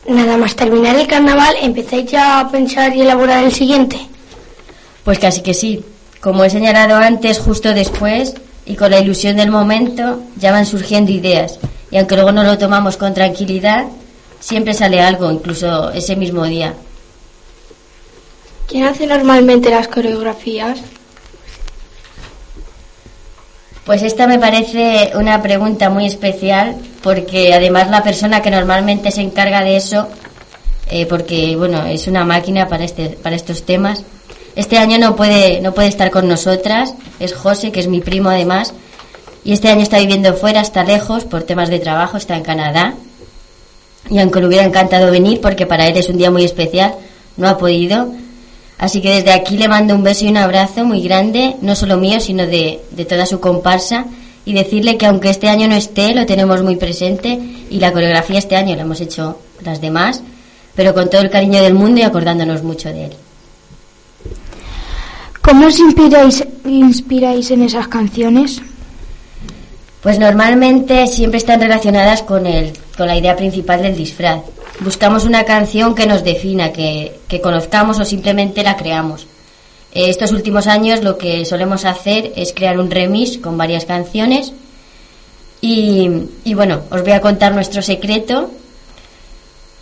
Nada 0.06 0.36
más 0.36 0.54
terminar 0.54 0.98
el 0.98 1.08
carnaval, 1.08 1.56
¿empezáis 1.62 2.12
ya 2.12 2.42
a 2.42 2.52
pensar 2.52 2.94
y 2.94 3.04
elaborar 3.04 3.46
el 3.46 3.54
siguiente? 3.54 3.98
Pues 5.06 5.18
casi 5.18 5.40
que 5.40 5.54
sí. 5.54 5.82
Como 6.20 6.44
he 6.44 6.50
señalado 6.50 6.98
antes, 6.98 7.40
justo 7.40 7.74
después, 7.74 8.34
y 8.68 8.76
con 8.76 8.92
la 8.92 9.00
ilusión 9.00 9.38
del 9.38 9.50
momento, 9.50 10.22
ya 10.36 10.52
van 10.52 10.66
surgiendo 10.66 11.12
ideas. 11.12 11.58
Y 11.90 11.98
aunque 11.98 12.16
luego 12.16 12.34
no 12.34 12.44
lo 12.44 12.58
tomamos 12.58 12.98
con 12.98 13.14
tranquilidad, 13.14 13.86
siempre 14.40 14.74
sale 14.74 15.00
algo, 15.00 15.32
incluso 15.32 15.90
ese 15.92 16.16
mismo 16.16 16.44
día. 16.46 16.74
¿Quién 18.68 18.84
hace 18.84 19.08
normalmente 19.08 19.70
las 19.70 19.88
coreografías? 19.88 20.80
Pues 23.86 24.04
esta 24.04 24.28
me 24.28 24.38
parece 24.38 25.14
una 25.16 25.42
pregunta 25.42 25.90
muy 25.90 26.06
especial 26.06 26.76
porque 27.02 27.54
además 27.54 27.90
la 27.90 28.04
persona 28.04 28.42
que 28.42 28.52
normalmente 28.52 29.12
se 29.12 29.22
encarga 29.22 29.64
de 29.64 29.78
eso, 29.78 30.10
eh, 30.92 31.06
porque 31.06 31.56
bueno, 31.56 31.86
es 31.86 32.08
una 32.08 32.26
máquina 32.26 32.68
para, 32.68 32.84
este, 32.84 33.12
para 33.12 33.38
estos 33.38 33.66
temas, 33.66 34.04
este 34.58 34.80
año 34.80 34.98
no 34.98 35.16
puede, 35.16 35.62
no 35.62 35.74
puede 35.74 35.88
estar 35.88 36.10
con 36.10 36.28
nosotras, 36.28 36.96
es 37.20 37.34
José, 37.34 37.72
que 37.72 37.80
es 37.80 37.88
mi 37.88 38.02
primo 38.02 38.30
además, 38.30 38.74
y 39.44 39.54
este 39.54 39.70
año 39.70 39.84
está 39.84 40.00
viviendo 40.00 40.34
fuera, 40.34 40.62
está 40.62 40.84
lejos 40.84 41.26
por 41.26 41.44
temas 41.44 41.70
de 41.70 41.78
trabajo, 41.78 42.18
está 42.18 42.36
en 42.36 42.44
Canadá, 42.44 42.96
y 44.10 44.18
aunque 44.18 44.40
le 44.40 44.48
hubiera 44.48 44.66
encantado 44.66 45.12
venir 45.12 45.42
porque 45.42 45.68
para 45.68 45.88
él 45.88 45.96
es 45.96 46.10
un 46.10 46.18
día 46.18 46.32
muy 46.32 46.44
especial, 46.44 46.96
no 47.38 47.48
ha 47.48 47.58
podido, 47.58 48.12
Así 48.80 49.02
que 49.02 49.10
desde 49.10 49.32
aquí 49.32 49.58
le 49.58 49.68
mando 49.68 49.96
un 49.96 50.04
beso 50.04 50.26
y 50.26 50.30
un 50.30 50.38
abrazo 50.38 50.86
muy 50.86 51.02
grande, 51.02 51.56
no 51.62 51.76
solo 51.76 51.98
mío, 51.98 52.20
sino 52.20 52.46
de, 52.46 52.80
de, 52.92 53.06
toda 53.06 53.26
su 53.26 53.40
comparsa, 53.40 54.06
y 54.46 54.54
decirle 54.54 54.98
que 54.98 55.08
aunque 55.08 55.32
este 55.32 55.50
año 55.50 55.68
no 55.68 55.76
esté, 55.76 56.14
lo 56.14 56.28
tenemos 56.28 56.62
muy 56.62 56.76
presente, 56.76 57.40
y 57.72 57.80
la 57.80 57.92
coreografía 57.92 58.38
este 58.38 58.56
año 58.56 58.76
la 58.76 58.84
hemos 58.84 59.02
hecho 59.02 59.40
las 59.64 59.82
demás, 59.82 60.22
pero 60.76 60.94
con 60.94 61.10
todo 61.10 61.22
el 61.22 61.32
cariño 61.32 61.62
del 61.64 61.74
mundo 61.74 62.02
y 62.02 62.04
acordándonos 62.04 62.62
mucho 62.62 62.90
de 62.90 63.06
él. 63.06 63.14
¿Cómo 65.48 65.68
os 65.68 65.80
inspiráis, 65.80 67.52
en 67.52 67.62
esas 67.62 67.88
canciones? 67.88 68.62
Pues 70.02 70.20
normalmente 70.20 71.08
siempre 71.08 71.38
están 71.38 71.62
relacionadas 71.62 72.22
con, 72.22 72.46
el, 72.46 72.74
con 72.98 73.08
la 73.08 73.16
idea 73.16 73.38
principal 73.38 73.82
del 73.82 73.96
disfraz. 73.96 74.42
Buscamos 74.82 75.24
una 75.24 75.46
canción 75.46 75.96
que 75.96 76.06
nos 76.06 76.26
defina, 76.26 76.74
que, 76.74 77.22
que 77.30 77.40
conozcamos 77.40 77.98
o 77.98 78.04
simplemente 78.04 78.62
la 78.62 78.76
creamos. 78.76 79.26
Eh, 79.94 80.10
estos 80.10 80.34
últimos 80.34 80.68
años 80.68 81.02
lo 81.02 81.18
que 81.18 81.46
solemos 81.46 81.86
hacer 81.86 82.34
es 82.36 82.52
crear 82.52 82.78
un 82.78 82.92
remix 82.92 83.38
con 83.38 83.58
varias 83.58 83.86
canciones 83.86 84.52
y, 85.62 86.10
y 86.44 86.56
bueno, 86.56 86.82
os 86.92 87.04
voy 87.04 87.14
a 87.14 87.22
contar 87.22 87.56
nuestro 87.56 87.82
secreto, 87.82 88.52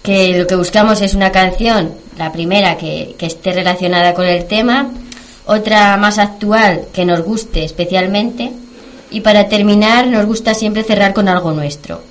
que 0.04 0.38
lo 0.38 0.45
que 0.45 0.56
buscamos 0.56 1.01
es 1.01 1.15
una 1.15 1.32
canción, 1.32 1.95
la 2.19 2.32
primera 2.32 2.78
que, 2.78 3.15
que 3.17 3.25
esté 3.25 3.51
relacionada 3.51 4.13
con 4.13 4.28
el 4.28 4.45
tema, 4.45 4.91
otra 5.45 5.97
más 5.97 6.17
actual 6.17 6.86
que 6.93 7.05
nos 7.05 7.21
guste 7.23 7.63
especialmente 7.63 8.51
y 9.12 9.21
para 9.21 9.47
terminar 9.47 10.08
nos 10.08 10.25
gusta 10.25 10.53
siempre 10.53 10.84
cerrar 10.84 11.13
con 11.13 11.27
algo 11.27 11.51
nuestro 11.51 12.01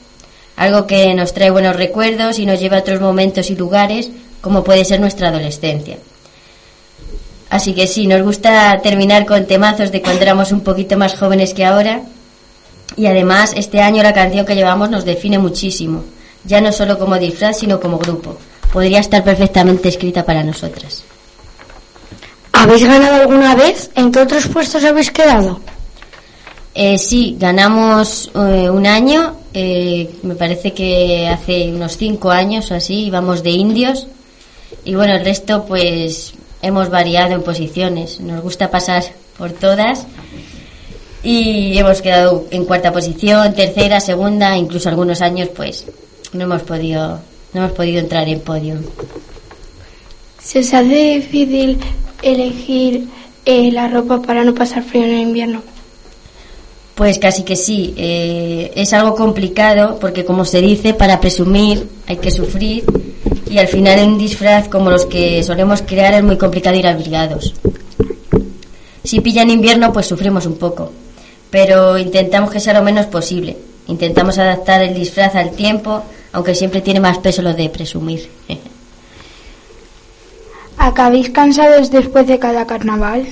algo 0.56 0.86
que 0.86 1.14
nos 1.14 1.34
trae 1.34 1.50
buenos 1.50 1.76
recuerdos 1.76 2.38
y 2.38 2.46
nos 2.46 2.60
lleva 2.60 2.76
a 2.76 2.80
otros 2.80 3.00
momentos 3.00 3.50
y 3.50 3.56
lugares, 3.56 4.10
como 4.40 4.62
puede 4.62 4.84
ser 4.84 5.00
nuestra 5.00 5.28
adolescencia. 5.28 5.98
Así 7.50 7.74
que 7.74 7.86
sí, 7.86 8.06
nos 8.06 8.22
gusta 8.22 8.80
terminar 8.82 9.26
con 9.26 9.46
temazos 9.46 9.92
de 9.92 10.02
cuando 10.02 10.22
éramos 10.22 10.52
un 10.52 10.60
poquito 10.60 10.96
más 10.96 11.16
jóvenes 11.16 11.54
que 11.54 11.64
ahora. 11.64 12.02
Y 12.96 13.06
además, 13.06 13.52
este 13.56 13.80
año 13.80 14.02
la 14.02 14.12
canción 14.12 14.46
que 14.46 14.54
llevamos 14.54 14.90
nos 14.90 15.04
define 15.04 15.38
muchísimo, 15.38 16.04
ya 16.44 16.60
no 16.60 16.72
solo 16.72 16.98
como 16.98 17.18
disfraz, 17.18 17.58
sino 17.58 17.80
como 17.80 17.98
grupo. 17.98 18.36
Podría 18.72 19.00
estar 19.00 19.22
perfectamente 19.24 19.88
escrita 19.88 20.24
para 20.24 20.42
nosotras. 20.42 21.04
¿Habéis 22.64 22.84
ganado 22.84 23.16
alguna 23.16 23.54
vez? 23.54 23.90
¿En 23.94 24.10
qué 24.10 24.20
otros 24.20 24.48
puestos 24.48 24.82
habéis 24.84 25.10
quedado? 25.10 25.60
Eh, 26.74 26.96
sí, 26.96 27.36
ganamos 27.38 28.30
eh, 28.34 28.70
un 28.70 28.86
año, 28.86 29.36
eh, 29.52 30.10
me 30.22 30.34
parece 30.34 30.72
que 30.72 31.28
hace 31.28 31.70
unos 31.70 31.98
cinco 31.98 32.30
años 32.30 32.70
o 32.70 32.74
así, 32.74 33.04
íbamos 33.04 33.42
de 33.42 33.50
indios. 33.50 34.06
Y 34.82 34.94
bueno, 34.94 35.12
el 35.12 35.26
resto 35.26 35.66
pues 35.66 36.32
hemos 36.62 36.88
variado 36.88 37.34
en 37.34 37.42
posiciones. 37.42 38.18
Nos 38.20 38.42
gusta 38.42 38.70
pasar 38.70 39.04
por 39.36 39.52
todas. 39.52 40.06
Y 41.22 41.76
hemos 41.76 42.00
quedado 42.00 42.46
en 42.50 42.64
cuarta 42.64 42.94
posición, 42.94 43.52
tercera, 43.52 44.00
segunda, 44.00 44.56
incluso 44.56 44.88
algunos 44.88 45.20
años 45.20 45.50
pues 45.54 45.84
no 46.32 46.44
hemos 46.44 46.62
podido, 46.62 47.20
no 47.52 47.60
hemos 47.60 47.72
podido 47.72 48.00
entrar 48.00 48.26
en 48.26 48.40
podio. 48.40 48.76
¿Se 50.42 50.60
os 50.60 50.72
hace 50.72 51.16
difícil 51.16 51.78
elegir 52.24 53.08
eh, 53.44 53.70
la 53.70 53.88
ropa 53.88 54.22
para 54.22 54.44
no 54.44 54.54
pasar 54.54 54.82
frío 54.82 55.04
en 55.04 55.10
el 55.10 55.20
invierno? 55.20 55.62
Pues 56.94 57.18
casi 57.18 57.42
que 57.42 57.56
sí. 57.56 57.94
Eh, 57.96 58.72
es 58.76 58.92
algo 58.92 59.14
complicado 59.14 59.98
porque, 60.00 60.24
como 60.24 60.44
se 60.44 60.60
dice, 60.60 60.94
para 60.94 61.20
presumir 61.20 61.88
hay 62.06 62.16
que 62.16 62.30
sufrir 62.30 62.84
y 63.50 63.58
al 63.58 63.68
final 63.68 64.06
un 64.06 64.18
disfraz 64.18 64.68
como 64.68 64.90
los 64.90 65.06
que 65.06 65.42
solemos 65.42 65.82
crear 65.82 66.14
es 66.14 66.22
muy 66.22 66.38
complicado 66.38 66.76
ir 66.76 66.86
abrigados. 66.86 67.54
Si 69.02 69.20
pilla 69.20 69.42
en 69.42 69.50
invierno, 69.50 69.92
pues 69.92 70.06
sufrimos 70.06 70.46
un 70.46 70.56
poco, 70.56 70.92
pero 71.50 71.98
intentamos 71.98 72.50
que 72.50 72.60
sea 72.60 72.74
lo 72.74 72.82
menos 72.82 73.06
posible. 73.06 73.56
Intentamos 73.86 74.38
adaptar 74.38 74.82
el 74.82 74.94
disfraz 74.94 75.34
al 75.34 75.50
tiempo, 75.50 76.02
aunque 76.32 76.54
siempre 76.54 76.80
tiene 76.80 77.00
más 77.00 77.18
peso 77.18 77.42
lo 77.42 77.52
de 77.52 77.68
presumir. 77.68 78.28
¿Acabéis 80.84 81.30
cansados 81.30 81.90
después 81.90 82.26
de 82.26 82.38
cada 82.38 82.66
carnaval? 82.66 83.24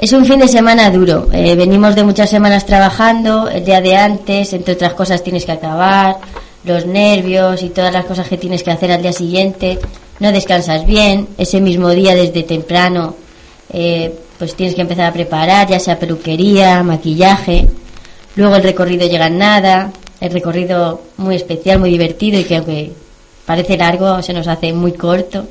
Es 0.00 0.14
un 0.14 0.24
fin 0.24 0.38
de 0.38 0.48
semana 0.48 0.88
duro. 0.88 1.28
Eh, 1.30 1.54
venimos 1.54 1.94
de 1.94 2.04
muchas 2.04 2.30
semanas 2.30 2.64
trabajando, 2.64 3.50
el 3.50 3.66
día 3.66 3.82
de 3.82 3.94
antes, 3.94 4.54
entre 4.54 4.72
otras 4.72 4.94
cosas 4.94 5.22
tienes 5.22 5.44
que 5.44 5.52
acabar, 5.52 6.16
los 6.64 6.86
nervios 6.86 7.62
y 7.62 7.68
todas 7.68 7.92
las 7.92 8.06
cosas 8.06 8.28
que 8.28 8.38
tienes 8.38 8.62
que 8.62 8.70
hacer 8.70 8.90
al 8.90 9.02
día 9.02 9.12
siguiente. 9.12 9.78
No 10.20 10.32
descansas 10.32 10.86
bien, 10.86 11.28
ese 11.36 11.60
mismo 11.60 11.90
día 11.90 12.14
desde 12.14 12.42
temprano, 12.44 13.14
eh, 13.70 14.18
pues 14.38 14.54
tienes 14.54 14.74
que 14.74 14.80
empezar 14.80 15.04
a 15.04 15.12
preparar, 15.12 15.68
ya 15.68 15.78
sea 15.78 15.98
peluquería, 15.98 16.82
maquillaje. 16.82 17.68
Luego 18.36 18.56
el 18.56 18.62
recorrido 18.62 19.06
llega 19.06 19.26
en 19.26 19.36
nada, 19.36 19.92
el 20.18 20.32
recorrido 20.32 21.02
muy 21.18 21.36
especial, 21.36 21.78
muy 21.78 21.90
divertido 21.90 22.40
y 22.40 22.44
que 22.44 22.56
aunque 22.56 22.92
parece 23.44 23.76
largo, 23.76 24.22
se 24.22 24.32
nos 24.32 24.48
hace 24.48 24.72
muy 24.72 24.92
corto. 24.92 25.46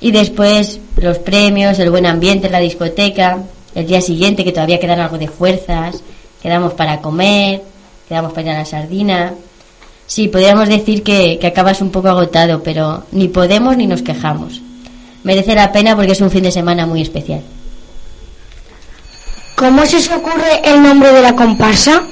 Y 0.00 0.10
después 0.10 0.80
los 0.96 1.18
premios, 1.18 1.78
el 1.78 1.90
buen 1.90 2.06
ambiente 2.06 2.46
en 2.46 2.52
la 2.52 2.60
discoteca, 2.60 3.38
el 3.74 3.86
día 3.86 4.00
siguiente 4.00 4.44
que 4.44 4.52
todavía 4.52 4.78
quedan 4.78 5.00
algo 5.00 5.18
de 5.18 5.28
fuerzas, 5.28 6.02
quedamos 6.42 6.74
para 6.74 7.00
comer, 7.00 7.62
quedamos 8.08 8.32
para 8.32 8.42
ir 8.42 8.50
a 8.50 8.58
la 8.58 8.64
sardina. 8.64 9.34
Sí, 10.06 10.28
podríamos 10.28 10.68
decir 10.68 11.02
que, 11.02 11.38
que 11.38 11.46
acabas 11.46 11.80
un 11.80 11.90
poco 11.90 12.08
agotado, 12.08 12.62
pero 12.62 13.04
ni 13.12 13.28
podemos 13.28 13.76
ni 13.76 13.86
nos 13.86 14.02
quejamos. 14.02 14.60
Merece 15.24 15.54
la 15.54 15.72
pena 15.72 15.96
porque 15.96 16.12
es 16.12 16.20
un 16.20 16.30
fin 16.30 16.44
de 16.44 16.52
semana 16.52 16.86
muy 16.86 17.02
especial. 17.02 17.42
¿Cómo 19.56 19.86
se 19.86 19.96
os 19.96 20.10
ocurre 20.10 20.60
el 20.64 20.82
nombre 20.82 21.10
de 21.12 21.22
la 21.22 21.34
comparsa? 21.34 22.02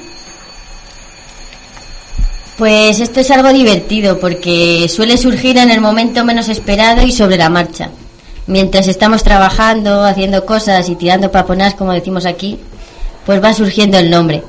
Pues 2.57 3.01
esto 3.01 3.19
es 3.19 3.31
algo 3.31 3.51
divertido 3.51 4.19
porque 4.19 4.87
suele 4.87 5.17
surgir 5.17 5.57
en 5.57 5.71
el 5.71 5.81
momento 5.81 6.23
menos 6.23 6.47
esperado 6.47 7.05
y 7.05 7.11
sobre 7.11 7.37
la 7.37 7.49
marcha. 7.49 7.89
Mientras 8.47 8.87
estamos 8.87 9.23
trabajando, 9.23 10.03
haciendo 10.03 10.45
cosas 10.45 10.87
y 10.87 10.95
tirando 10.95 11.31
paponas, 11.31 11.73
como 11.75 11.91
decimos 11.91 12.25
aquí, 12.25 12.57
pues 13.25 13.43
va 13.43 13.53
surgiendo 13.53 13.97
el 13.97 14.09
nombre. 14.09 14.43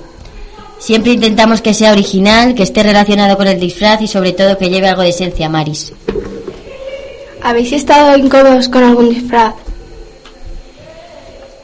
Siempre 0.78 1.12
intentamos 1.12 1.62
que 1.62 1.74
sea 1.74 1.92
original, 1.92 2.54
que 2.54 2.62
esté 2.62 2.82
relacionado 2.82 3.36
con 3.36 3.48
el 3.48 3.58
disfraz 3.58 4.02
y 4.02 4.06
sobre 4.06 4.32
todo 4.32 4.58
que 4.58 4.68
lleve 4.68 4.88
algo 4.88 5.02
de 5.02 5.08
esencia 5.08 5.48
Maris. 5.48 5.92
¿Habéis 7.42 7.72
estado 7.72 8.16
incómodos 8.16 8.68
con 8.68 8.84
algún 8.84 9.08
disfraz? 9.08 9.54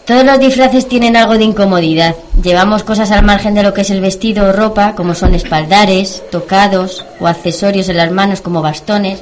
Todos 0.07 0.25
los 0.25 0.41
disfraces 0.41 0.89
tienen 0.89 1.17
algo 1.17 1.39
de 1.39 1.45
incomodidad. 1.45 2.17
Llevamos 2.43 2.83
cosas 2.83 3.13
al 3.13 3.25
margen 3.25 3.55
de 3.55 3.63
lo 3.63 3.73
que 3.73 3.83
es 3.83 3.91
el 3.91 4.01
vestido 4.01 4.49
o 4.49 4.53
ropa, 4.53 4.97
como 4.97 5.15
son 5.15 5.35
espaldares, 5.35 6.25
tocados 6.31 7.05
o 7.21 7.29
accesorios 7.29 7.89
en 7.89 7.99
las 7.99 8.11
manos 8.11 8.41
como 8.41 8.63
bastones 8.63 9.21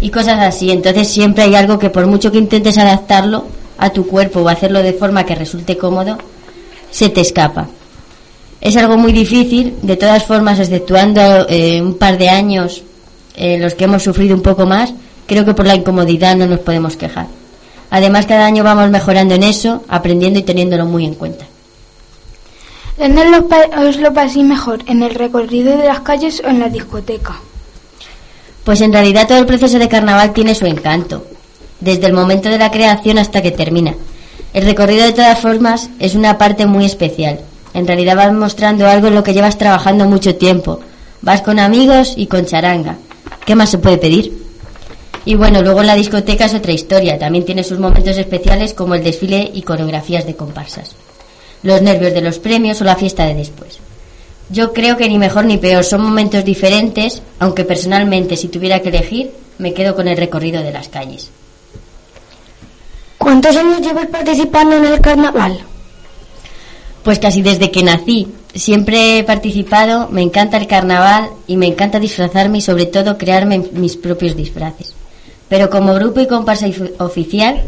y 0.00 0.10
cosas 0.10 0.40
así. 0.40 0.72
Entonces 0.72 1.06
siempre 1.06 1.44
hay 1.44 1.54
algo 1.54 1.78
que 1.78 1.88
por 1.88 2.06
mucho 2.06 2.32
que 2.32 2.38
intentes 2.38 2.78
adaptarlo 2.78 3.44
a 3.78 3.90
tu 3.90 4.08
cuerpo 4.08 4.40
o 4.40 4.48
hacerlo 4.48 4.82
de 4.82 4.92
forma 4.92 5.24
que 5.24 5.36
resulte 5.36 5.76
cómodo, 5.76 6.18
se 6.90 7.08
te 7.08 7.20
escapa. 7.20 7.68
Es 8.60 8.76
algo 8.76 8.96
muy 8.96 9.12
difícil, 9.12 9.76
de 9.82 9.96
todas 9.96 10.24
formas, 10.24 10.58
exceptuando 10.58 11.48
eh, 11.48 11.80
un 11.80 11.94
par 11.94 12.18
de 12.18 12.28
años 12.28 12.82
en 13.36 13.62
los 13.62 13.74
que 13.74 13.84
hemos 13.84 14.02
sufrido 14.02 14.34
un 14.34 14.42
poco 14.42 14.66
más, 14.66 14.92
creo 15.26 15.44
que 15.44 15.54
por 15.54 15.66
la 15.66 15.76
incomodidad 15.76 16.36
no 16.36 16.46
nos 16.46 16.60
podemos 16.60 16.96
quejar. 16.96 17.26
Además, 17.92 18.24
cada 18.24 18.46
año 18.46 18.64
vamos 18.64 18.88
mejorando 18.88 19.34
en 19.34 19.42
eso, 19.42 19.84
aprendiendo 19.86 20.38
y 20.38 20.42
teniéndolo 20.42 20.86
muy 20.86 21.04
en 21.04 21.14
cuenta. 21.14 21.44
¿Dónde 22.96 23.28
lo 23.28 23.46
os 23.86 23.98
lo 23.98 24.14
paséis 24.14 24.46
mejor? 24.46 24.80
¿En 24.86 25.02
el 25.02 25.14
recorrido 25.14 25.76
de 25.76 25.88
las 25.88 26.00
calles 26.00 26.40
o 26.42 26.48
en 26.48 26.60
la 26.60 26.70
discoteca? 26.70 27.34
Pues 28.64 28.80
en 28.80 28.94
realidad 28.94 29.28
todo 29.28 29.36
el 29.36 29.44
proceso 29.44 29.78
de 29.78 29.90
carnaval 29.90 30.32
tiene 30.32 30.54
su 30.54 30.64
encanto, 30.64 31.26
desde 31.80 32.06
el 32.06 32.14
momento 32.14 32.48
de 32.48 32.56
la 32.56 32.70
creación 32.70 33.18
hasta 33.18 33.42
que 33.42 33.50
termina. 33.50 33.94
El 34.54 34.64
recorrido 34.64 35.04
de 35.04 35.12
todas 35.12 35.38
formas 35.38 35.90
es 35.98 36.14
una 36.14 36.38
parte 36.38 36.64
muy 36.64 36.86
especial. 36.86 37.40
En 37.74 37.86
realidad 37.86 38.16
vas 38.16 38.32
mostrando 38.32 38.88
algo 38.88 39.08
en 39.08 39.14
lo 39.14 39.22
que 39.22 39.34
llevas 39.34 39.58
trabajando 39.58 40.06
mucho 40.06 40.34
tiempo. 40.36 40.80
Vas 41.20 41.42
con 41.42 41.58
amigos 41.58 42.14
y 42.16 42.26
con 42.26 42.46
charanga. 42.46 42.96
¿Qué 43.44 43.54
más 43.54 43.68
se 43.68 43.76
puede 43.76 43.98
pedir? 43.98 44.41
Y 45.24 45.34
bueno, 45.36 45.62
luego 45.62 45.82
la 45.82 45.94
discoteca 45.94 46.46
es 46.46 46.54
otra 46.54 46.72
historia. 46.72 47.18
También 47.18 47.44
tiene 47.44 47.62
sus 47.62 47.78
momentos 47.78 48.16
especiales 48.16 48.74
como 48.74 48.94
el 48.94 49.04
desfile 49.04 49.50
y 49.54 49.62
coreografías 49.62 50.26
de 50.26 50.34
comparsas. 50.34 50.96
Los 51.62 51.80
nervios 51.80 52.12
de 52.12 52.22
los 52.22 52.38
premios 52.38 52.80
o 52.80 52.84
la 52.84 52.96
fiesta 52.96 53.24
de 53.24 53.34
después. 53.34 53.78
Yo 54.50 54.72
creo 54.72 54.96
que 54.96 55.08
ni 55.08 55.18
mejor 55.18 55.44
ni 55.44 55.58
peor, 55.58 55.84
son 55.84 56.02
momentos 56.02 56.44
diferentes, 56.44 57.22
aunque 57.38 57.64
personalmente 57.64 58.36
si 58.36 58.48
tuviera 58.48 58.80
que 58.80 58.88
elegir, 58.88 59.30
me 59.58 59.72
quedo 59.72 59.94
con 59.94 60.08
el 60.08 60.16
recorrido 60.16 60.62
de 60.62 60.72
las 60.72 60.88
calles. 60.88 61.30
¿Cuántos 63.16 63.56
años 63.56 63.80
llevas 63.80 64.08
participando 64.08 64.76
en 64.76 64.86
el 64.86 65.00
carnaval? 65.00 65.60
Pues 67.04 67.20
casi 67.20 67.40
desde 67.40 67.70
que 67.70 67.82
nací. 67.84 68.28
Siempre 68.54 69.18
he 69.18 69.24
participado, 69.24 70.08
me 70.10 70.22
encanta 70.22 70.56
el 70.56 70.66
carnaval 70.66 71.30
y 71.46 71.56
me 71.56 71.66
encanta 71.66 72.00
disfrazarme 72.00 72.58
y 72.58 72.62
sobre 72.62 72.86
todo 72.86 73.16
crearme 73.16 73.58
mis 73.72 73.96
propios 73.96 74.36
disfraces. 74.36 74.94
Pero 75.52 75.68
como 75.68 75.92
grupo 75.92 76.18
y 76.18 76.26
comparsa 76.26 76.64
oficial, 76.96 77.60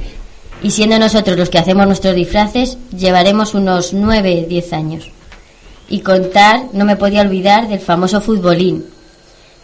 y 0.63 0.71
siendo 0.71 0.99
nosotros 0.99 1.37
los 1.37 1.51
que 1.51 1.59
hacemos 1.59 1.87
nuestros 1.87 2.15
disfraces, 2.15 2.79
llevaremos 2.97 3.53
unos 3.53 3.93
9, 3.93 4.47
10 4.49 4.73
años. 4.73 5.11
Y 5.91 6.01
contar, 6.01 6.63
no 6.73 6.87
me 6.87 6.97
podía 6.97 7.21
olvidar 7.21 7.69
del 7.69 7.81
famoso 7.81 8.23
futbolín, 8.23 8.87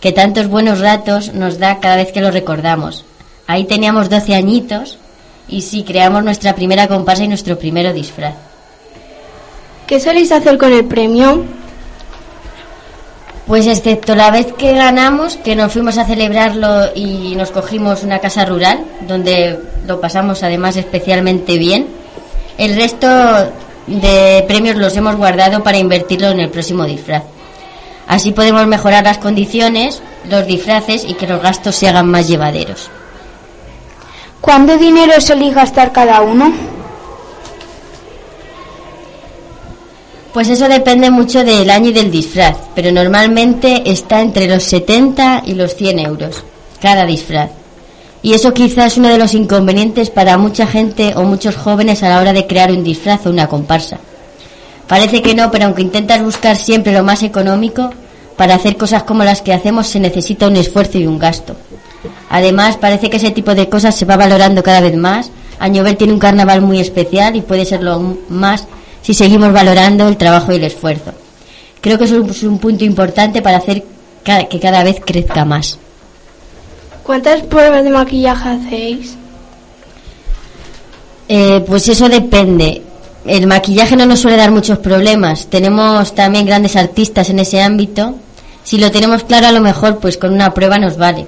que 0.03 0.13
tantos 0.13 0.49
buenos 0.49 0.81
ratos 0.81 1.33
nos 1.33 1.59
da 1.59 1.81
cada 1.81 1.97
vez 1.97 2.13
que 2.13 2.21
lo 2.21 2.31
recordamos. 2.31 3.07
Ahí 3.47 3.65
teníamos 3.65 4.11
12 4.11 4.35
añitos 4.35 4.99
y 5.49 5.63
sí, 5.63 5.83
creamos 5.83 6.23
nuestra 6.23 6.55
primera 6.55 6.89
comparsa 6.89 7.25
y 7.25 7.29
nuestro 7.29 7.59
primero 7.59 7.95
disfraz. 7.95 8.35
¿Qué 9.87 9.99
soléis 9.99 10.31
hacer 10.31 10.59
con 10.59 10.75
el 10.75 10.85
premio? 10.85 11.43
Pues 13.51 13.67
excepto 13.67 14.15
la 14.15 14.31
vez 14.31 14.53
que 14.53 14.75
ganamos, 14.75 15.37
que 15.37 15.57
nos 15.57 15.73
fuimos 15.73 15.99
a 15.99 16.05
celebrarlo 16.05 16.95
y 16.95 17.35
nos 17.35 17.51
cogimos 17.51 18.05
una 18.05 18.21
casa 18.21 18.45
rural, 18.45 18.85
donde 19.09 19.59
lo 19.89 20.01
pasamos 20.01 20.45
además 20.45 20.77
especialmente 20.77 21.59
bien, 21.59 21.89
el 22.59 22.77
resto 22.77 23.09
de 23.89 24.45
premios 24.47 24.77
los 24.77 24.97
hemos 24.97 25.17
guardado 25.17 25.65
para 25.65 25.79
invertirlo 25.79 26.29
en 26.29 26.39
el 26.39 26.51
próximo 26.51 26.85
disfraz. 26.85 27.25
Así 28.07 28.31
podemos 28.31 28.69
mejorar 28.69 29.03
las 29.03 29.19
condiciones, 29.19 30.01
los 30.29 30.47
disfraces 30.47 31.05
y 31.05 31.15
que 31.15 31.27
los 31.27 31.43
gastos 31.43 31.75
se 31.75 31.89
hagan 31.89 32.09
más 32.09 32.29
llevaderos. 32.29 32.89
¿Cuánto 34.41 34.77
dinero 34.77 35.21
solís 35.21 35.57
gastar 35.57 35.91
cada 35.91 36.21
uno? 36.21 36.53
Pues 40.33 40.49
eso 40.49 40.69
depende 40.69 41.11
mucho 41.11 41.43
del 41.43 41.71
año 41.71 41.91
y 41.91 41.93
del 41.93 42.11
disfraz, 42.11 42.57
pero 42.75 42.93
normalmente 42.93 43.83
está 43.91 44.21
entre 44.21 44.47
los 44.47 44.63
70 44.63 45.43
y 45.47 45.55
los 45.55 45.75
100 45.75 45.99
euros 45.99 46.45
cada 46.81 47.05
disfraz. 47.05 47.51
Y 48.23 48.35
eso 48.35 48.53
quizás 48.53 48.93
es 48.93 48.99
uno 48.99 49.09
de 49.09 49.19
los 49.19 49.35
inconvenientes 49.35 50.11
para 50.11 50.37
mucha 50.37 50.67
gente 50.67 51.15
o 51.17 51.23
muchos 51.23 51.57
jóvenes 51.57 52.03
a 52.03 52.09
la 52.09 52.21
hora 52.21 52.33
de 52.33 52.47
crear 52.47 52.71
un 52.71 52.85
disfraz 52.85 53.27
o 53.27 53.31
una 53.31 53.49
comparsa. 53.49 53.99
Parece 54.87 55.23
que 55.23 55.35
no, 55.35 55.51
pero 55.51 55.67
aunque 55.67 55.83
intentas 55.83 56.23
buscar 56.23 56.57
siempre 56.57 56.93
lo 56.93 57.03
más 57.03 57.23
económico, 57.23 57.91
para 58.37 58.55
hacer 58.55 58.77
cosas 58.77 59.03
como 59.03 59.25
las 59.25 59.43
que 59.43 59.53
hacemos 59.53 59.87
se 59.87 60.01
necesita 60.01 60.49
un 60.49 60.57
esfuerzo 60.57 60.99
y 60.99 61.07
un 61.07 61.19
gasto. 61.19 61.57
Además, 62.31 62.77
parece 62.77 63.11
que 63.11 63.19
ese 63.19 63.31
tipo 63.31 63.55
de 63.55 63.69
cosas 63.69 63.95
se 63.95 64.05
va 64.05 64.17
valorando 64.17 64.63
cada 64.63 64.81
vez 64.81 64.97
más. 64.97 65.31
Añover 65.59 65.97
tiene 65.97 66.13
un 66.13 66.19
carnaval 66.19 66.63
muy 66.63 66.81
especial 66.81 67.37
y 67.37 67.43
puede 67.43 67.65
serlo 67.65 68.17
más 68.29 68.67
si 69.03 69.15
seguimos 69.15 69.53
valorando 69.53 70.09
el 70.09 70.17
trabajo 70.17 70.53
y 70.53 70.57
el 70.57 70.65
esfuerzo. 70.65 71.13
Creo 71.81 71.99
que 71.99 72.05
eso 72.05 72.25
es 72.25 72.43
un 72.43 72.59
punto 72.59 72.85
importante 72.85 73.41
para 73.43 73.59
hacer 73.59 73.85
que 74.23 74.61
cada 74.61 74.85
vez 74.85 75.01
crezca 75.05 75.45
más. 75.45 75.79
¿Cuántas 77.03 77.43
pruebas 77.43 77.83
de 77.85 77.91
maquillaje 77.91 78.49
hacéis? 78.49 79.17
Eh, 81.29 81.65
pues 81.67 81.89
eso 81.89 82.09
depende. 82.09 82.83
El 83.25 83.47
maquillaje 83.47 83.97
no 83.97 84.07
nos 84.07 84.21
suele 84.21 84.37
dar 84.37 84.51
muchos 84.51 84.79
problemas. 84.79 85.47
Tenemos 85.47 86.15
también 86.15 86.47
grandes 86.47 86.77
artistas 86.77 87.31
en 87.31 87.39
ese 87.39 87.63
ámbito. 87.63 88.15
Si 88.63 88.79
lo 88.79 88.91
tenemos 88.91 89.25
claro, 89.25 89.47
a 89.47 89.53
lo 89.53 89.61
mejor, 89.61 89.99
pues 89.99 90.19
con 90.19 90.33
una 90.33 90.53
prueba 90.53 90.79
nos 90.79 90.97
vale. 90.97 91.27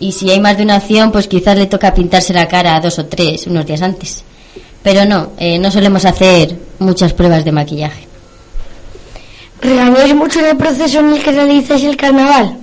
Y 0.00 0.12
si 0.12 0.30
hay 0.30 0.40
más 0.40 0.56
de 0.56 0.64
una 0.64 0.76
acción, 0.76 1.12
pues 1.12 1.28
quizás 1.28 1.56
le 1.56 1.66
toca 1.66 1.94
pintarse 1.94 2.32
la 2.32 2.48
cara 2.48 2.74
a 2.74 2.80
dos 2.80 2.98
o 2.98 3.06
tres 3.06 3.46
unos 3.46 3.66
días 3.66 3.82
antes. 3.82 4.24
Pero 4.82 5.04
no, 5.04 5.32
eh, 5.38 5.58
no 5.58 5.70
solemos 5.70 6.04
hacer 6.04 6.56
muchas 6.78 7.12
pruebas 7.12 7.44
de 7.44 7.52
maquillaje. 7.52 8.06
¿Regañáis 9.60 10.14
mucho 10.14 10.40
en 10.40 10.46
el 10.46 10.56
proceso 10.56 11.00
en 11.00 11.12
el 11.12 11.22
que 11.22 11.32
realizáis 11.32 11.84
el 11.84 11.96
carnaval? 11.96 12.58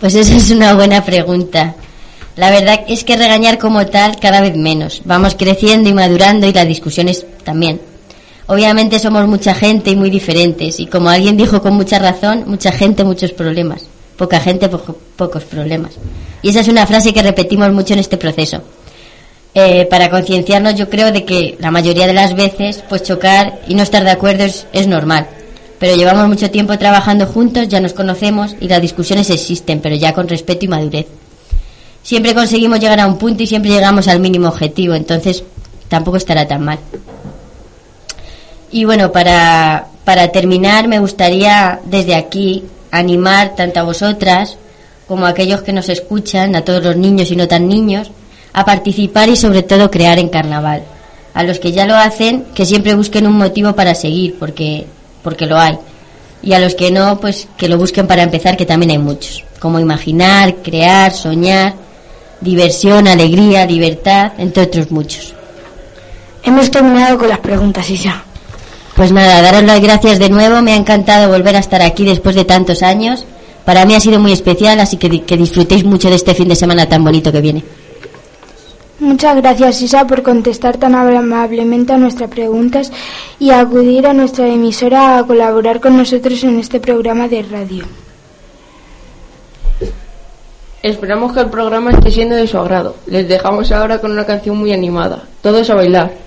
Pues 0.00 0.14
esa 0.14 0.36
es 0.36 0.50
una 0.50 0.74
buena 0.74 1.04
pregunta. 1.04 1.74
La 2.36 2.50
verdad 2.50 2.84
es 2.86 3.02
que 3.02 3.16
regañar 3.16 3.58
como 3.58 3.86
tal 3.86 4.20
cada 4.20 4.40
vez 4.40 4.54
menos. 4.56 5.00
Vamos 5.04 5.34
creciendo 5.34 5.88
y 5.88 5.94
madurando 5.94 6.46
y 6.46 6.52
las 6.52 6.68
discusiones 6.68 7.24
también. 7.44 7.80
Obviamente 8.46 8.98
somos 8.98 9.26
mucha 9.26 9.54
gente 9.54 9.90
y 9.90 9.96
muy 9.96 10.10
diferentes 10.10 10.78
y 10.78 10.86
como 10.86 11.08
alguien 11.08 11.36
dijo 11.36 11.60
con 11.60 11.74
mucha 11.74 11.98
razón, 11.98 12.44
mucha 12.46 12.70
gente, 12.70 13.02
muchos 13.02 13.32
problemas. 13.32 13.86
Poca 14.16 14.38
gente, 14.38 14.68
pocos 14.68 15.44
problemas. 15.44 15.92
Y 16.42 16.50
esa 16.50 16.60
es 16.60 16.68
una 16.68 16.86
frase 16.86 17.12
que 17.12 17.22
repetimos 17.22 17.72
mucho 17.72 17.94
en 17.94 18.00
este 18.00 18.16
proceso. 18.16 18.62
Eh, 19.58 19.86
para 19.88 20.10
concienciarnos 20.10 20.74
yo 20.74 20.90
creo 20.90 21.12
de 21.12 21.24
que 21.24 21.56
la 21.58 21.70
mayoría 21.70 22.06
de 22.06 22.12
las 22.12 22.34
veces 22.34 22.84
pues 22.90 23.04
chocar 23.04 23.58
y 23.66 23.74
no 23.74 23.82
estar 23.82 24.04
de 24.04 24.10
acuerdo 24.10 24.44
es, 24.44 24.66
es 24.74 24.86
normal. 24.86 25.28
Pero 25.78 25.96
llevamos 25.96 26.28
mucho 26.28 26.50
tiempo 26.50 26.76
trabajando 26.76 27.24
juntos, 27.24 27.66
ya 27.66 27.80
nos 27.80 27.94
conocemos 27.94 28.54
y 28.60 28.68
las 28.68 28.82
discusiones 28.82 29.30
existen, 29.30 29.80
pero 29.80 29.96
ya 29.96 30.12
con 30.12 30.28
respeto 30.28 30.66
y 30.66 30.68
madurez. 30.68 31.06
Siempre 32.02 32.34
conseguimos 32.34 32.80
llegar 32.80 33.00
a 33.00 33.06
un 33.06 33.16
punto 33.16 33.44
y 33.44 33.46
siempre 33.46 33.70
llegamos 33.70 34.08
al 34.08 34.20
mínimo 34.20 34.46
objetivo, 34.46 34.92
entonces 34.92 35.42
tampoco 35.88 36.18
estará 36.18 36.46
tan 36.46 36.62
mal. 36.62 36.78
Y 38.70 38.84
bueno, 38.84 39.10
para, 39.10 39.86
para 40.04 40.32
terminar 40.32 40.86
me 40.86 40.98
gustaría 40.98 41.80
desde 41.86 42.14
aquí 42.14 42.64
animar 42.90 43.54
tanto 43.56 43.80
a 43.80 43.84
vosotras 43.84 44.58
como 45.08 45.24
a 45.24 45.30
aquellos 45.30 45.62
que 45.62 45.72
nos 45.72 45.88
escuchan, 45.88 46.54
a 46.56 46.62
todos 46.62 46.84
los 46.84 46.96
niños 46.98 47.30
y 47.30 47.36
no 47.36 47.48
tan 47.48 47.68
niños, 47.68 48.10
a 48.56 48.64
participar 48.64 49.28
y 49.28 49.36
sobre 49.36 49.62
todo 49.62 49.90
crear 49.90 50.18
en 50.18 50.30
carnaval. 50.30 50.82
A 51.34 51.42
los 51.42 51.58
que 51.58 51.72
ya 51.72 51.84
lo 51.84 51.94
hacen, 51.94 52.46
que 52.54 52.64
siempre 52.64 52.94
busquen 52.94 53.26
un 53.26 53.36
motivo 53.36 53.74
para 53.74 53.94
seguir, 53.94 54.36
porque, 54.38 54.86
porque 55.22 55.44
lo 55.44 55.58
hay. 55.58 55.76
Y 56.42 56.54
a 56.54 56.58
los 56.58 56.74
que 56.74 56.90
no, 56.90 57.20
pues 57.20 57.48
que 57.58 57.68
lo 57.68 57.76
busquen 57.76 58.06
para 58.06 58.22
empezar, 58.22 58.56
que 58.56 58.64
también 58.64 58.92
hay 58.92 58.98
muchos. 58.98 59.44
Como 59.60 59.78
imaginar, 59.78 60.56
crear, 60.62 61.12
soñar, 61.12 61.74
diversión, 62.40 63.06
alegría, 63.06 63.66
libertad, 63.66 64.32
entre 64.38 64.62
otros 64.62 64.90
muchos. 64.90 65.34
Hemos 66.42 66.70
terminado 66.70 67.18
con 67.18 67.28
las 67.28 67.40
preguntas, 67.40 67.90
Isa. 67.90 68.24
Pues 68.94 69.12
nada, 69.12 69.42
daros 69.42 69.64
las 69.64 69.82
gracias 69.82 70.18
de 70.18 70.30
nuevo. 70.30 70.62
Me 70.62 70.72
ha 70.72 70.76
encantado 70.76 71.28
volver 71.28 71.56
a 71.56 71.58
estar 71.60 71.82
aquí 71.82 72.06
después 72.06 72.34
de 72.34 72.46
tantos 72.46 72.82
años. 72.82 73.26
Para 73.66 73.84
mí 73.84 73.94
ha 73.94 74.00
sido 74.00 74.18
muy 74.18 74.32
especial, 74.32 74.80
así 74.80 74.96
que, 74.96 75.24
que 75.24 75.36
disfrutéis 75.36 75.84
mucho 75.84 76.08
de 76.08 76.16
este 76.16 76.34
fin 76.34 76.48
de 76.48 76.56
semana 76.56 76.88
tan 76.88 77.04
bonito 77.04 77.30
que 77.30 77.42
viene. 77.42 77.62
Muchas 78.98 79.36
gracias, 79.36 79.82
Isa, 79.82 80.06
por 80.06 80.22
contestar 80.22 80.78
tan 80.78 80.94
amablemente 80.94 81.92
a 81.92 81.98
nuestras 81.98 82.30
preguntas 82.30 82.90
y 83.38 83.50
acudir 83.50 84.06
a 84.06 84.14
nuestra 84.14 84.48
emisora 84.48 85.18
a 85.18 85.24
colaborar 85.24 85.80
con 85.80 85.98
nosotros 85.98 86.42
en 86.44 86.58
este 86.58 86.80
programa 86.80 87.28
de 87.28 87.42
radio. 87.42 87.84
Esperamos 90.82 91.32
que 91.32 91.40
el 91.40 91.50
programa 91.50 91.90
esté 91.90 92.10
siendo 92.10 92.36
de 92.36 92.46
su 92.46 92.56
agrado. 92.56 92.96
Les 93.06 93.28
dejamos 93.28 93.70
ahora 93.72 94.00
con 94.00 94.12
una 94.12 94.24
canción 94.24 94.56
muy 94.56 94.72
animada. 94.72 95.24
Todos 95.42 95.68
a 95.68 95.74
bailar. 95.74 96.25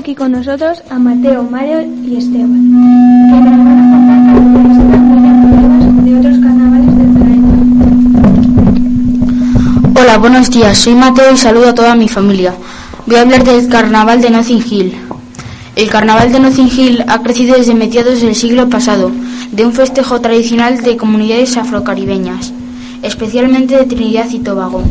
Aquí 0.00 0.14
con 0.14 0.32
nosotros 0.32 0.82
a 0.88 0.98
Mateo, 0.98 1.42
Mario 1.42 1.82
y 1.82 2.16
Esteban, 2.16 2.70
de 6.04 6.18
otros 6.18 6.38
carnavales 6.38 6.96
del. 6.96 7.10
Hola, 10.00 10.16
buenos 10.16 10.50
días. 10.50 10.78
Soy 10.78 10.94
Mateo 10.94 11.34
y 11.34 11.36
saludo 11.36 11.68
a 11.68 11.74
toda 11.74 11.94
mi 11.94 12.08
familia. 12.08 12.54
Voy 13.04 13.16
a 13.16 13.20
hablar 13.20 13.44
del 13.44 13.68
carnaval 13.68 14.22
de 14.22 14.30
Nothing 14.30 14.64
Hill. 14.70 14.94
El 15.76 15.90
carnaval 15.90 16.32
de 16.32 16.40
Nothing 16.40 16.70
Hill 16.74 17.04
ha 17.06 17.20
crecido 17.20 17.56
desde 17.56 17.74
mediados 17.74 18.22
del 18.22 18.34
siglo 18.34 18.70
pasado, 18.70 19.10
de 19.52 19.66
un 19.66 19.74
festejo 19.74 20.22
tradicional 20.22 20.80
de 20.82 20.96
comunidades 20.96 21.58
afrocaribeñas, 21.58 22.54
especialmente 23.02 23.76
de 23.76 23.84
Trinidad 23.84 24.30
y 24.30 24.38
Tobago, 24.38 24.82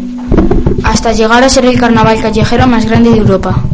hasta 0.83 1.13
llegar 1.13 1.43
a 1.43 1.49
ser 1.49 1.65
el 1.65 1.79
carnaval 1.79 2.21
callejero 2.21 2.67
más 2.67 2.85
grande 2.85 3.09
de 3.09 3.17
Europa. 3.17 3.68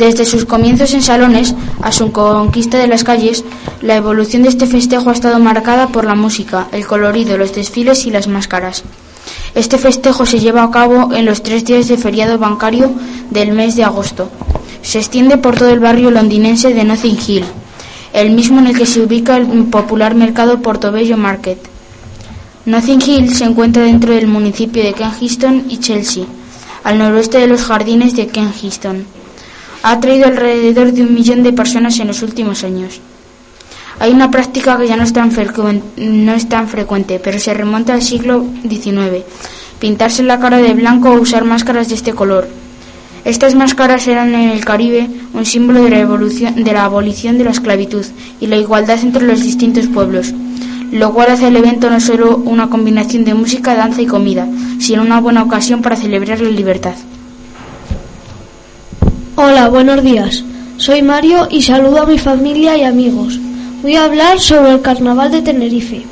Desde 0.00 0.24
sus 0.24 0.46
comienzos 0.46 0.94
en 0.94 1.02
salones 1.02 1.54
a 1.82 1.92
su 1.92 2.10
conquista 2.10 2.78
de 2.78 2.86
las 2.86 3.04
calles, 3.04 3.44
la 3.82 3.96
evolución 3.96 4.42
de 4.42 4.48
este 4.48 4.66
festejo 4.66 5.10
ha 5.10 5.12
estado 5.12 5.38
marcada 5.40 5.88
por 5.88 6.06
la 6.06 6.14
música, 6.14 6.68
el 6.72 6.86
colorido, 6.86 7.36
los 7.36 7.54
desfiles 7.54 8.06
y 8.06 8.10
las 8.10 8.26
máscaras. 8.26 8.82
Este 9.54 9.76
festejo 9.76 10.24
se 10.24 10.40
lleva 10.40 10.62
a 10.62 10.70
cabo 10.70 11.12
en 11.12 11.26
los 11.26 11.42
tres 11.42 11.66
días 11.66 11.88
de 11.88 11.98
feriado 11.98 12.38
bancario 12.38 12.90
del 13.28 13.52
mes 13.52 13.76
de 13.76 13.84
agosto. 13.84 14.30
Se 14.80 15.00
extiende 15.00 15.36
por 15.36 15.58
todo 15.58 15.68
el 15.68 15.80
barrio 15.80 16.10
londinense 16.10 16.72
de 16.72 16.82
Nothing 16.82 17.18
Hill, 17.26 17.44
el 18.14 18.30
mismo 18.30 18.58
en 18.60 18.68
el 18.68 18.78
que 18.78 18.86
se 18.86 19.02
ubica 19.02 19.36
el 19.36 19.64
popular 19.64 20.14
mercado 20.14 20.62
Portobello 20.62 21.18
Market. 21.18 21.58
Nothing 22.64 23.02
Hill 23.06 23.34
se 23.34 23.44
encuentra 23.44 23.82
dentro 23.82 24.14
del 24.14 24.28
municipio 24.28 24.82
de 24.82 24.94
Kensington 24.94 25.66
y 25.68 25.76
Chelsea, 25.76 26.24
al 26.84 26.96
noroeste 26.96 27.36
de 27.36 27.48
los 27.48 27.60
jardines 27.64 28.16
de 28.16 28.28
Kensington 28.28 29.19
ha 29.82 29.92
atraído 29.92 30.26
alrededor 30.26 30.92
de 30.92 31.02
un 31.02 31.14
millón 31.14 31.42
de 31.42 31.52
personas 31.52 31.98
en 31.98 32.08
los 32.08 32.22
últimos 32.22 32.64
años. 32.64 33.00
Hay 33.98 34.12
una 34.12 34.30
práctica 34.30 34.78
que 34.78 34.88
ya 34.88 34.96
no 34.96 35.02
es 35.02 35.12
tan, 35.12 35.30
frecuente, 35.30 37.20
pero 37.22 37.38
se 37.38 37.52
remonta 37.52 37.92
al 37.92 38.02
siglo 38.02 38.46
XIX. 38.66 39.24
Pintarse 39.78 40.22
la 40.22 40.40
cara 40.40 40.58
de 40.58 40.72
blanco 40.72 41.10
o 41.10 41.20
usar 41.20 41.44
máscaras 41.44 41.88
de 41.88 41.96
este 41.96 42.14
color. 42.14 42.48
Estas 43.26 43.54
máscaras 43.54 44.08
eran 44.08 44.34
en 44.34 44.48
el 44.48 44.64
Caribe 44.64 45.10
un 45.34 45.44
símbolo 45.44 45.82
de 45.82 45.90
la, 45.90 45.98
evolución, 45.98 46.64
de 46.64 46.72
la 46.72 46.86
abolición 46.86 47.36
de 47.36 47.44
la 47.44 47.50
esclavitud 47.50 48.06
y 48.40 48.46
la 48.46 48.56
igualdad 48.56 48.98
entre 49.02 49.26
los 49.26 49.42
distintos 49.42 49.86
pueblos, 49.88 50.32
lo 50.90 51.12
cual 51.12 51.30
hace 51.30 51.48
el 51.48 51.56
evento 51.56 51.90
no 51.90 52.00
solo 52.00 52.38
una 52.38 52.70
combinación 52.70 53.24
de 53.24 53.34
música, 53.34 53.74
danza 53.74 54.00
y 54.00 54.06
comida, 54.06 54.48
sino 54.78 55.02
una 55.02 55.20
buena 55.20 55.42
ocasión 55.42 55.82
para 55.82 55.96
celebrar 55.96 56.40
la 56.40 56.48
libertad. 56.48 56.94
Hola, 59.50 59.68
buenos 59.68 60.04
días. 60.04 60.44
Soy 60.76 61.02
Mario 61.02 61.48
y 61.50 61.62
saludo 61.62 62.02
a 62.02 62.06
mi 62.06 62.20
familia 62.20 62.76
y 62.76 62.84
amigos. 62.84 63.36
Voy 63.82 63.96
a 63.96 64.04
hablar 64.04 64.38
sobre 64.38 64.70
el 64.70 64.80
Carnaval 64.80 65.32
de 65.32 65.42
Tenerife. 65.42 66.06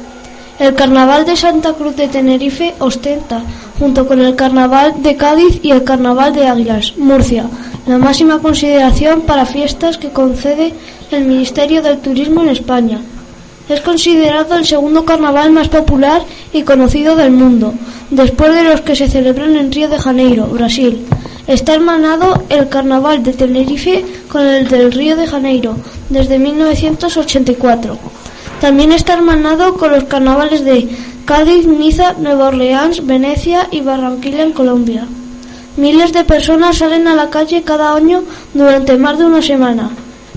El 0.59 0.75
Carnaval 0.75 1.25
de 1.25 1.37
Santa 1.37 1.73
Cruz 1.75 1.95
de 1.95 2.09
Tenerife 2.09 2.75
ostenta, 2.81 3.45
junto 3.79 4.09
con 4.09 4.21
el 4.21 4.35
Carnaval 4.35 5.05
de 5.05 5.15
Cádiz 5.15 5.61
y 5.63 5.71
el 5.71 5.85
Carnaval 5.85 6.35
de 6.35 6.49
Águilas, 6.49 6.95
Murcia, 6.97 7.47
la 7.87 7.99
máxima 7.99 8.41
consideración 8.41 9.21
para 9.21 9.47
fiestas 9.47 9.99
que 9.99 10.11
concede 10.11 10.75
el 11.13 11.25
Ministerio 11.25 11.81
del 11.81 11.99
Turismo 11.99 12.43
en 12.43 12.49
España. 12.49 12.99
Es 13.69 13.81
considerado 13.83 14.55
el 14.57 14.65
segundo 14.65 15.05
carnaval 15.05 15.53
más 15.53 15.69
popular 15.69 16.23
y 16.53 16.63
conocido 16.63 17.17
del 17.17 17.33
mundo, 17.33 17.75
después 18.11 18.55
de 18.55 18.65
los 18.65 18.81
que 18.81 18.97
se 18.97 19.09
celebran 19.09 19.57
en 19.57 19.71
Río 19.71 19.89
de 19.89 19.99
Janeiro, 19.99 20.47
Brasil. 20.47 21.07
Está 21.47 21.75
hermanado 21.75 22.43
el 22.49 22.69
carnaval 22.69 23.23
de 23.23 23.33
Tenerife 23.33 24.05
con 24.29 24.47
el 24.47 24.69
del 24.69 24.93
Río 24.93 25.17
de 25.17 25.27
Janeiro 25.27 25.77
desde 26.09 26.39
1984. 26.39 27.99
También 28.61 28.93
está 28.93 29.15
hermanado 29.15 29.75
con 29.75 29.93
los 29.93 30.05
carnavales 30.05 30.65
de 30.65 30.89
Cádiz, 31.27 31.67
Niza, 31.67 32.15
Nueva 32.15 32.49
Orleans, 32.49 33.07
Venecia 33.07 33.69
y 33.71 33.83
Barranquilla 33.83 34.45
en 34.45 34.53
Colombia. 34.53 35.07
Miles 35.77 36.13
de 36.13 36.25
personas 36.25 36.79
salen 36.79 37.07
a 37.07 37.15
la 37.15 37.31
calle 37.31 37.63
cada 37.63 37.95
año 37.95 38.25
durante 38.55 38.97
más 38.97 39.19
de 39.19 39.27
una 39.27 39.43
semana. 39.43 39.91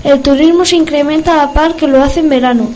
El 0.04 0.20
turismo 0.20 0.64
se 0.64 0.76
incrementa 0.76 1.42
a 1.42 1.52
par 1.52 1.76
que 1.76 1.88
lo 1.88 2.02
hace 2.02 2.20
en 2.20 2.28
verano. 2.28 2.68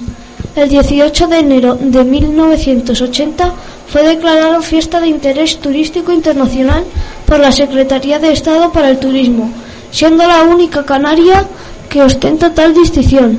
El 0.56 0.70
18 0.70 1.26
de 1.26 1.38
enero 1.40 1.76
de 1.78 2.02
1980 2.02 3.52
fue 3.88 4.02
declarado 4.04 4.62
fiesta 4.62 5.00
de 5.00 5.08
interés 5.08 5.58
turístico 5.58 6.12
internacional 6.12 6.82
por 7.26 7.38
la 7.40 7.52
Secretaría 7.52 8.18
de 8.18 8.32
Estado 8.32 8.72
para 8.72 8.88
el 8.88 8.98
Turismo, 8.98 9.50
siendo 9.90 10.26
la 10.26 10.44
única 10.44 10.86
canaria 10.86 11.44
que 11.90 12.00
ostenta 12.00 12.54
tal 12.54 12.72
distinción. 12.72 13.36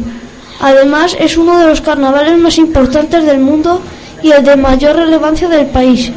Además, 0.59 1.17
es 1.19 1.37
uno 1.37 1.57
de 1.57 1.65
los 1.65 1.81
carnavales 1.81 2.37
más 2.37 2.59
importantes 2.59 3.25
del 3.25 3.39
mundo 3.39 3.81
y 4.21 4.29
el 4.29 4.43
de 4.43 4.55
mayor 4.55 4.95
relevancia 4.95 5.49
del 5.49 5.65
país. 5.65 6.11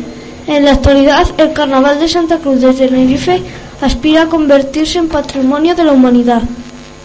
En 0.47 0.67
la 0.67 0.73
actualidad, 0.73 1.27
el 1.39 1.55
Carnaval 1.55 1.99
de 1.99 2.09
Santa 2.09 2.37
Cruz 2.37 2.61
de 2.61 2.75
Tenerife 2.75 3.43
aspira 3.81 4.25
a 4.25 4.29
convertirse 4.29 4.99
en 4.99 5.09
patrimonio 5.09 5.75
de 5.75 5.85
la 5.85 5.93
humanidad. 5.93 6.43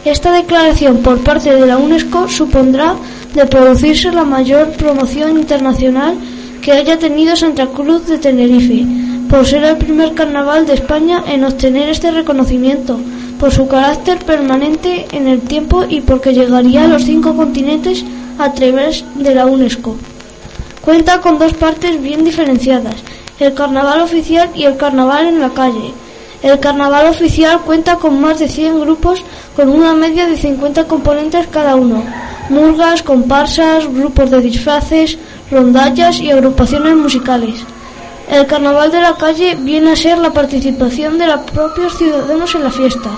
Esta 0.06 0.32
declaración 0.32 0.97
por 0.97 1.24
parte 1.24 1.51
de 1.51 1.66
la 1.66 1.80
UNESCO 1.80 2.30
supondrá 2.30 2.95
de 3.34 3.47
producirse 3.47 4.12
la 4.12 4.24
mayor 4.24 4.70
promoción 4.74 5.39
internacional 5.39 6.16
que 6.62 6.74
haya 6.74 6.99
tenido 6.99 7.36
Santa 7.36 7.66
Cruz 7.66 8.06
de 8.06 8.20
Tenerife, 8.20 8.86
por 9.28 9.47
ser 9.47 9.64
el 9.64 9.78
primer 9.78 10.14
carnaval 10.14 10.68
de 10.68 10.76
España 10.76 11.24
en 11.28 11.43
obtener 11.43 11.89
este 11.89 12.12
reconocimiento, 12.12 12.99
por 13.39 13.51
su 13.51 13.68
carácter 13.68 14.20
permanente 14.20 15.08
en 15.12 15.28
el 15.28 15.41
tiempo 15.41 15.84
y 15.89 16.01
porque 16.01 16.36
llegaría 16.36 16.86
a 16.86 16.88
los 16.88 17.03
cinco 17.03 17.36
continentes 17.36 18.06
a 18.38 18.53
través 18.53 19.03
de 19.16 19.34
la 19.34 19.47
UNESCO. 19.47 19.95
Cuenta 20.82 21.20
con 21.20 21.39
dos 21.39 21.53
partes 21.53 21.99
bien 21.99 22.24
diferenciadas, 22.24 22.95
el 23.39 23.56
carnaval 23.56 24.01
oficial 24.01 24.51
y 24.53 24.66
el 24.66 24.78
carnaval 24.78 25.26
en 25.26 25.39
la 25.39 25.49
calle. 25.49 26.05
El 26.45 26.59
carnaval 26.59 27.07
oficial 27.07 27.61
cuenta 27.61 27.95
con 27.95 28.21
más 28.21 28.37
de 28.37 28.47
100 28.47 28.79
grupos 28.81 29.23
con 29.55 29.67
una 29.67 29.95
media 29.95 30.27
de 30.27 30.37
50 30.37 30.83
componentes 30.83 31.47
cada 31.47 31.75
uno, 31.75 32.03
murgas, 32.49 33.01
comparsas, 33.01 33.87
grupos 33.91 34.29
de 34.29 34.41
disfraces, 34.41 35.17
rondallas 35.49 36.19
y 36.19 36.29
agrupaciones 36.29 36.95
musicales. 36.95 37.55
El 38.29 38.45
carnaval 38.45 38.91
de 38.91 39.01
la 39.01 39.15
calle 39.15 39.55
viene 39.55 39.93
a 39.93 39.95
ser 39.95 40.19
la 40.19 40.33
participación 40.33 41.17
de 41.17 41.25
los 41.25 41.41
propios 41.49 41.97
ciudadanos 41.97 42.53
en 42.53 42.63
la 42.63 42.69
fiesta. 42.69 43.09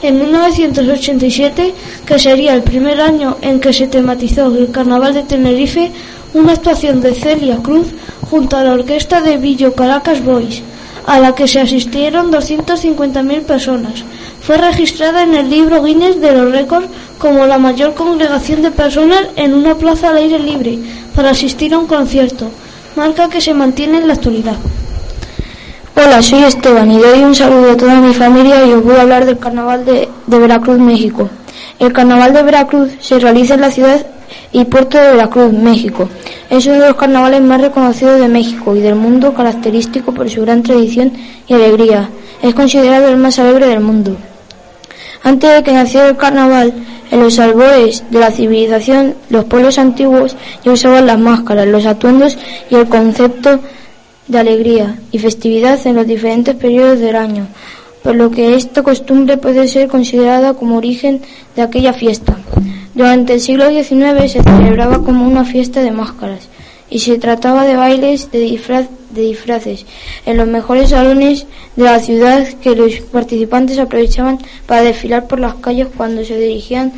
En 0.00 0.18
1987, 0.18 1.74
que 2.06 2.18
sería 2.18 2.54
el 2.54 2.62
primer 2.62 3.02
año 3.02 3.36
en 3.42 3.60
que 3.60 3.74
se 3.74 3.86
tematizó 3.86 4.46
el 4.46 4.70
carnaval 4.70 5.12
de 5.12 5.24
Tenerife, 5.24 5.92
una 6.32 6.52
actuación 6.52 7.02
de 7.02 7.12
Celia 7.12 7.58
Cruz 7.58 7.88
junto 8.30 8.56
a 8.56 8.64
la 8.64 8.72
orquesta 8.72 9.20
de 9.20 9.36
Villo 9.36 9.74
Caracas 9.74 10.24
Boys, 10.24 10.62
a 11.06 11.20
la 11.20 11.34
que 11.34 11.46
se 11.46 11.60
asistieron 11.60 12.32
250.000 12.32 13.42
personas. 13.42 14.04
Fue 14.42 14.56
registrada 14.56 15.22
en 15.22 15.34
el 15.34 15.48
libro 15.48 15.82
Guinness 15.82 16.20
de 16.20 16.32
los 16.32 16.52
récords 16.52 16.88
como 17.18 17.46
la 17.46 17.58
mayor 17.58 17.94
congregación 17.94 18.62
de 18.62 18.70
personas 18.70 19.22
en 19.36 19.54
una 19.54 19.76
plaza 19.76 20.10
al 20.10 20.18
aire 20.18 20.38
libre 20.38 20.78
para 21.14 21.30
asistir 21.30 21.72
a 21.74 21.78
un 21.78 21.86
concierto, 21.86 22.50
marca 22.96 23.28
que 23.28 23.40
se 23.40 23.54
mantiene 23.54 23.98
en 23.98 24.08
la 24.08 24.14
actualidad. 24.14 24.56
Hola, 25.94 26.20
soy 26.20 26.42
Esteban 26.42 26.90
y 26.90 26.98
doy 26.98 27.20
un 27.20 27.34
saludo 27.34 27.72
a 27.72 27.76
toda 27.76 28.00
mi 28.00 28.12
familia 28.12 28.66
y 28.66 28.72
os 28.72 28.84
voy 28.84 28.96
a 28.96 29.02
hablar 29.02 29.24
del 29.24 29.38
carnaval 29.38 29.84
de, 29.84 30.08
de 30.26 30.38
Veracruz, 30.38 30.78
México. 30.78 31.30
El 31.78 31.92
carnaval 31.92 32.34
de 32.34 32.42
Veracruz 32.42 32.92
se 33.00 33.18
realiza 33.18 33.54
en 33.54 33.62
la 33.62 33.70
ciudad 33.70 34.06
y 34.52 34.64
puerto 34.64 34.98
de 34.98 35.12
Veracruz, 35.12 35.52
México. 35.52 36.08
Es 36.50 36.66
uno 36.66 36.80
de 36.80 36.88
los 36.88 36.96
carnavales 36.96 37.42
más 37.42 37.60
reconocidos 37.60 38.20
de 38.20 38.28
México 38.28 38.74
y 38.74 38.80
del 38.80 38.94
mundo, 38.94 39.34
característico 39.34 40.12
por 40.12 40.30
su 40.30 40.42
gran 40.42 40.62
tradición 40.62 41.12
y 41.46 41.54
alegría. 41.54 42.08
Es 42.42 42.54
considerado 42.54 43.08
el 43.08 43.16
más 43.16 43.38
alegre 43.38 43.66
del 43.66 43.80
mundo. 43.80 44.16
Antes 45.22 45.54
de 45.54 45.62
que 45.62 45.72
naciera 45.72 46.08
el 46.08 46.16
carnaval, 46.16 46.72
en 47.10 47.20
los 47.20 47.38
albores 47.38 48.04
de 48.10 48.18
la 48.18 48.30
civilización, 48.30 49.14
los 49.28 49.44
pueblos 49.44 49.78
antiguos 49.78 50.36
ya 50.64 50.72
usaban 50.72 51.06
las 51.06 51.18
máscaras, 51.18 51.66
los 51.66 51.86
atuendos 51.86 52.36
y 52.70 52.74
el 52.74 52.88
concepto 52.88 53.60
de 54.28 54.38
alegría 54.38 54.98
y 55.12 55.18
festividad 55.18 55.84
en 55.86 55.96
los 55.96 56.06
diferentes 56.06 56.54
periodos 56.54 56.98
del 56.98 57.16
año, 57.16 57.46
por 58.02 58.16
lo 58.16 58.30
que 58.30 58.54
esta 58.54 58.82
costumbre 58.82 59.36
puede 59.36 59.68
ser 59.68 59.88
considerada 59.88 60.54
como 60.54 60.76
origen 60.76 61.22
de 61.54 61.62
aquella 61.62 61.92
fiesta. 61.92 62.36
Durante 62.96 63.34
el 63.34 63.42
siglo 63.42 63.68
XIX 63.68 64.32
se 64.32 64.42
celebraba 64.42 65.02
como 65.04 65.26
una 65.26 65.44
fiesta 65.44 65.82
de 65.82 65.90
máscaras 65.90 66.48
y 66.88 67.00
se 67.00 67.18
trataba 67.18 67.66
de 67.66 67.76
bailes 67.76 68.30
de, 68.32 68.40
disfraz, 68.40 68.86
de 69.10 69.20
disfraces 69.20 69.84
en 70.24 70.38
los 70.38 70.48
mejores 70.48 70.88
salones 70.88 71.44
de 71.76 71.84
la 71.84 71.98
ciudad 71.98 72.48
que 72.62 72.74
los 72.74 73.00
participantes 73.12 73.78
aprovechaban 73.78 74.38
para 74.64 74.80
desfilar 74.80 75.26
por 75.26 75.40
las 75.40 75.56
calles 75.56 75.88
cuando 75.94 76.24
se 76.24 76.38
dirigían 76.38 76.94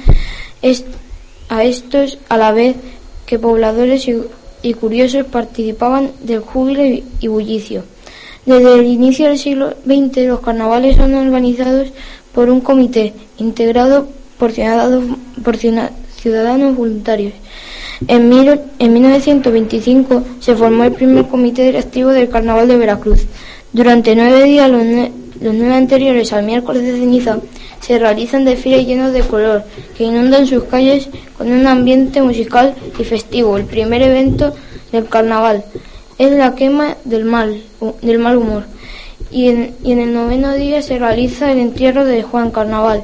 a 1.48 1.64
estos 1.64 2.18
a 2.28 2.36
la 2.36 2.52
vez 2.52 2.76
que 3.26 3.40
pobladores 3.40 4.06
y, 4.06 4.22
y 4.62 4.74
curiosos 4.74 5.26
participaban 5.26 6.12
del 6.20 6.42
júbilo 6.42 6.84
y, 6.84 7.02
y 7.18 7.26
bullicio. 7.26 7.82
Desde 8.46 8.72
el 8.72 8.86
inicio 8.86 9.26
del 9.26 9.38
siglo 9.38 9.74
XX 9.84 10.28
los 10.28 10.40
carnavales 10.42 10.94
son 10.94 11.14
organizados 11.14 11.88
por 12.32 12.50
un 12.50 12.60
comité 12.60 13.14
integrado 13.38 14.06
por 14.38 14.52
ciudadanos, 14.52 15.18
por 15.48 15.56
ciudadanos 15.56 16.76
voluntarios. 16.76 17.32
En, 18.06 18.28
mil, 18.28 18.60
en 18.78 18.92
1925 18.92 20.22
se 20.40 20.54
formó 20.54 20.84
el 20.84 20.92
primer 20.92 21.24
comité 21.24 21.62
directivo 21.62 22.10
del 22.10 22.28
Carnaval 22.28 22.68
de 22.68 22.76
Veracruz. 22.76 23.24
Durante 23.72 24.14
nueve 24.14 24.44
días, 24.44 24.70
los, 24.70 24.82
los 25.40 25.54
nueve 25.54 25.74
anteriores 25.74 26.34
al 26.34 26.44
miércoles 26.44 26.82
de 26.82 26.98
ceniza, 26.98 27.38
se 27.80 27.98
realizan 27.98 28.44
desfiles 28.44 28.86
llenos 28.86 29.14
de 29.14 29.22
color 29.22 29.62
que 29.96 30.04
inundan 30.04 30.46
sus 30.46 30.64
calles 30.64 31.08
con 31.38 31.50
un 31.50 31.66
ambiente 31.66 32.20
musical 32.20 32.74
y 32.98 33.04
festivo. 33.04 33.56
El 33.56 33.64
primer 33.64 34.02
evento 34.02 34.54
del 34.92 35.08
carnaval 35.08 35.64
es 36.18 36.30
la 36.30 36.54
quema 36.54 36.98
del 37.06 37.24
mal, 37.24 37.62
del 38.02 38.18
mal 38.18 38.36
humor. 38.36 38.64
Y 39.30 39.48
en, 39.48 39.74
y 39.82 39.92
en 39.92 40.00
el 40.00 40.12
noveno 40.12 40.52
día 40.56 40.82
se 40.82 40.98
realiza 40.98 41.50
el 41.50 41.58
entierro 41.58 42.04
de 42.04 42.22
Juan 42.22 42.50
Carnaval. 42.50 43.02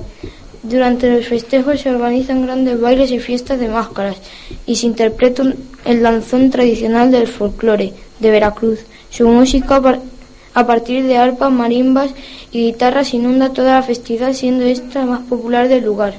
Durante 0.64 1.10
los 1.10 1.26
festejos 1.26 1.82
se 1.82 1.90
organizan 1.90 2.46
grandes 2.46 2.80
bailes 2.80 3.10
y 3.10 3.18
fiestas 3.18 3.60
de 3.60 3.68
máscaras 3.68 4.16
y 4.64 4.76
se 4.76 4.86
interpreta 4.86 5.42
el 5.84 6.02
danzón 6.02 6.48
tradicional 6.48 7.10
del 7.10 7.26
folclore 7.26 7.92
de 8.18 8.30
Veracruz. 8.30 8.80
Su 9.10 9.28
música 9.28 9.82
a 10.54 10.66
partir 10.66 11.04
de 11.04 11.18
arpas, 11.18 11.52
marimbas 11.52 12.12
y 12.50 12.64
guitarras 12.64 13.12
inunda 13.12 13.52
toda 13.52 13.74
la 13.74 13.82
festividad 13.82 14.32
siendo 14.32 14.64
esta 14.64 15.00
la 15.00 15.04
más 15.04 15.20
popular 15.24 15.68
del 15.68 15.84
lugar. 15.84 16.14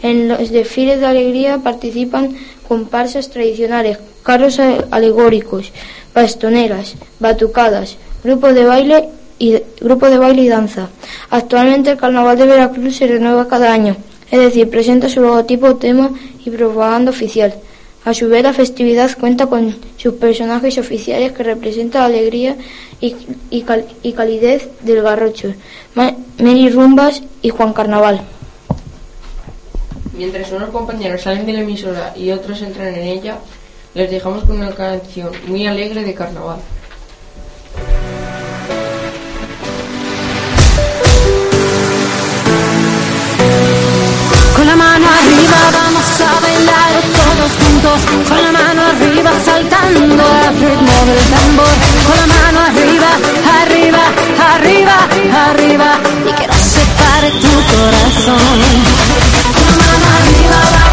En 0.00 0.28
los 0.28 0.50
desfiles 0.50 1.00
de 1.00 1.06
alegría 1.06 1.58
participan 1.58 2.36
comparsas 2.68 3.30
tradicionales, 3.30 3.98
carros 4.22 4.60
alegóricos, 4.92 5.72
bastoneras, 6.14 6.94
batucadas, 7.18 7.96
grupos 8.22 8.54
de 8.54 8.64
baile 8.64 9.08
y 9.38 9.58
grupo 9.80 10.08
de 10.08 10.18
baile 10.18 10.42
y 10.42 10.48
danza. 10.48 10.88
Actualmente 11.30 11.90
el 11.90 11.96
Carnaval 11.96 12.38
de 12.38 12.46
Veracruz 12.46 12.96
se 12.96 13.06
renueva 13.06 13.48
cada 13.48 13.72
año, 13.72 13.96
es 14.30 14.38
decir, 14.38 14.68
presenta 14.70 15.08
su 15.08 15.20
logotipo, 15.20 15.76
tema 15.76 16.10
y 16.44 16.50
propaganda 16.50 17.10
oficial. 17.10 17.54
A 18.04 18.12
su 18.14 18.28
vez, 18.28 18.42
la 18.42 18.52
festividad 18.52 19.16
cuenta 19.18 19.46
con 19.46 19.76
sus 19.96 20.14
personajes 20.14 20.76
oficiales 20.78 21.30
que 21.32 21.44
representan 21.44 22.00
la 22.02 22.06
alegría 22.18 22.56
y, 23.00 23.14
y 23.50 23.62
cal- 23.62 23.86
y 24.02 24.12
calidez 24.12 24.68
del 24.80 25.02
garrocho, 25.02 25.54
Ma- 25.94 26.14
Mary 26.40 26.68
Rumbas 26.68 27.22
y 27.42 27.50
Juan 27.50 27.72
Carnaval. 27.72 28.22
Mientras 30.16 30.50
unos 30.52 30.70
compañeros 30.70 31.22
salen 31.22 31.46
de 31.46 31.52
la 31.52 31.60
emisora 31.60 32.12
y 32.16 32.30
otros 32.32 32.60
entran 32.62 32.88
en 32.94 33.02
ella, 33.04 33.38
les 33.94 34.10
dejamos 34.10 34.44
con 34.44 34.56
una 34.56 34.72
canción 34.72 35.30
muy 35.46 35.66
alegre 35.66 36.02
de 36.02 36.14
carnaval. 36.14 36.58
Con 44.62 44.68
la 44.68 44.76
mano 44.76 45.06
arriba 45.08 45.58
vamos 45.72 46.20
a 46.20 46.40
bailar 46.40 46.92
todos 47.18 47.50
juntos, 47.58 48.00
con 48.28 48.40
la 48.44 48.52
mano 48.52 48.80
arriba 48.92 49.30
saltando 49.44 50.22
al 50.22 50.54
ritmo 50.54 50.96
del 51.04 51.24
tambor, 51.34 51.74
con 52.06 52.16
la 52.20 52.26
mano 52.32 52.60
arriba, 52.68 53.10
arriba, 53.60 54.04
arriba, 54.54 54.96
arriba, 55.50 55.98
y 56.24 56.32
que 56.32 56.46
no 56.46 56.54
se 56.54 56.82
pare 56.96 57.30
tu 57.42 57.52
corazón. 57.74 58.38
Con 59.52 59.66
la 59.66 59.76
mano 59.82 60.06
arriba 60.20 60.58
vamos 60.70 60.91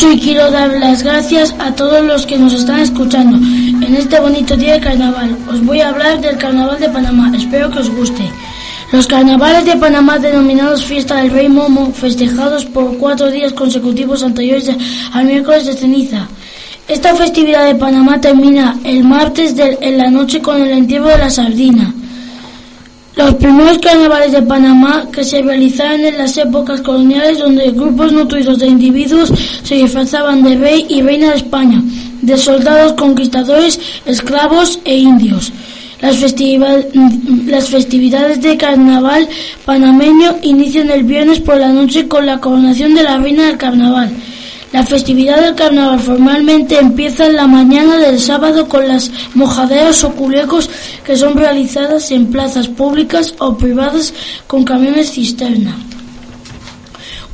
Alonso 0.00 0.12
y 0.16 0.20
quiero 0.20 0.50
dar 0.50 0.78
las 0.78 1.02
gracias 1.02 1.54
a 1.58 1.74
todos 1.74 2.02
los 2.04 2.24
que 2.24 2.38
nos 2.38 2.54
están 2.54 2.80
escuchando 2.80 3.36
en 3.36 3.94
este 3.94 4.18
bonito 4.18 4.56
día 4.56 4.74
de 4.74 4.80
carnaval. 4.80 5.36
Os 5.50 5.64
voy 5.64 5.80
a 5.80 5.90
hablar 5.90 6.20
del 6.20 6.38
carnaval 6.38 6.80
de 6.80 6.88
Panamá, 6.88 7.30
espero 7.36 7.70
que 7.70 7.80
os 7.80 7.90
guste. 7.90 8.22
Los 8.92 9.06
carnavales 9.06 9.66
de 9.66 9.76
Panamá, 9.76 10.18
denominados 10.18 10.84
Fiesta 10.84 11.16
del 11.16 11.30
Rey 11.30 11.48
Momo, 11.48 11.92
festejados 11.92 12.64
por 12.64 12.96
cuatro 12.96 13.30
días 13.30 13.52
consecutivos 13.52 14.22
anteriores 14.22 14.70
al 15.12 15.26
miércoles 15.26 15.66
de 15.66 15.74
ceniza. 15.74 16.28
Esta 16.88 17.14
festividad 17.14 17.66
de 17.66 17.74
Panamá 17.74 18.20
termina 18.20 18.78
el 18.84 19.04
martes 19.04 19.54
en 19.58 19.98
la 19.98 20.10
noche 20.10 20.40
con 20.40 20.62
el 20.62 20.70
entierro 20.70 21.08
de 21.08 21.18
la 21.18 21.30
sardina. 21.30 21.94
Los 23.16 23.34
primeros 23.34 23.78
carnavales 23.78 24.32
de 24.32 24.42
Panamá 24.42 25.08
que 25.12 25.24
se 25.24 25.42
realizaron 25.42 26.00
en 26.00 26.16
las 26.16 26.36
épocas 26.36 26.80
coloniales 26.80 27.38
donde 27.38 27.70
grupos 27.72 28.12
nutridos 28.12 28.58
de 28.58 28.68
individuos 28.68 29.32
se 29.62 29.74
disfrazaban 29.74 30.42
de 30.42 30.56
rey 30.56 30.86
y 30.88 31.02
reina 31.02 31.30
de 31.30 31.36
España, 31.36 31.82
de 32.22 32.36
soldados 32.38 32.92
conquistadores, 32.92 33.80
esclavos 34.06 34.78
e 34.84 34.96
indios. 34.96 35.52
Las, 36.00 36.18
las 37.46 37.68
festividades 37.68 38.40
de 38.40 38.56
carnaval 38.56 39.28
panameño 39.66 40.36
inician 40.42 40.90
el 40.90 41.02
viernes 41.02 41.40
por 41.40 41.58
la 41.58 41.72
noche 41.72 42.08
con 42.08 42.24
la 42.24 42.38
coronación 42.38 42.94
de 42.94 43.02
la 43.02 43.18
reina 43.18 43.46
del 43.48 43.58
carnaval. 43.58 44.10
La 44.72 44.86
festividad 44.86 45.40
del 45.40 45.56
carnaval 45.56 45.98
formalmente 45.98 46.78
empieza 46.78 47.26
en 47.26 47.34
la 47.34 47.48
mañana 47.48 47.98
del 47.98 48.20
sábado 48.20 48.68
con 48.68 48.86
las 48.86 49.10
mojaderas 49.34 50.04
o 50.04 50.12
culecos 50.12 50.70
que 51.04 51.16
son 51.16 51.36
realizadas 51.36 52.12
en 52.12 52.30
plazas 52.30 52.68
públicas 52.68 53.34
o 53.38 53.56
privadas 53.56 54.14
con 54.46 54.62
camiones 54.62 55.10
cisterna. 55.10 55.76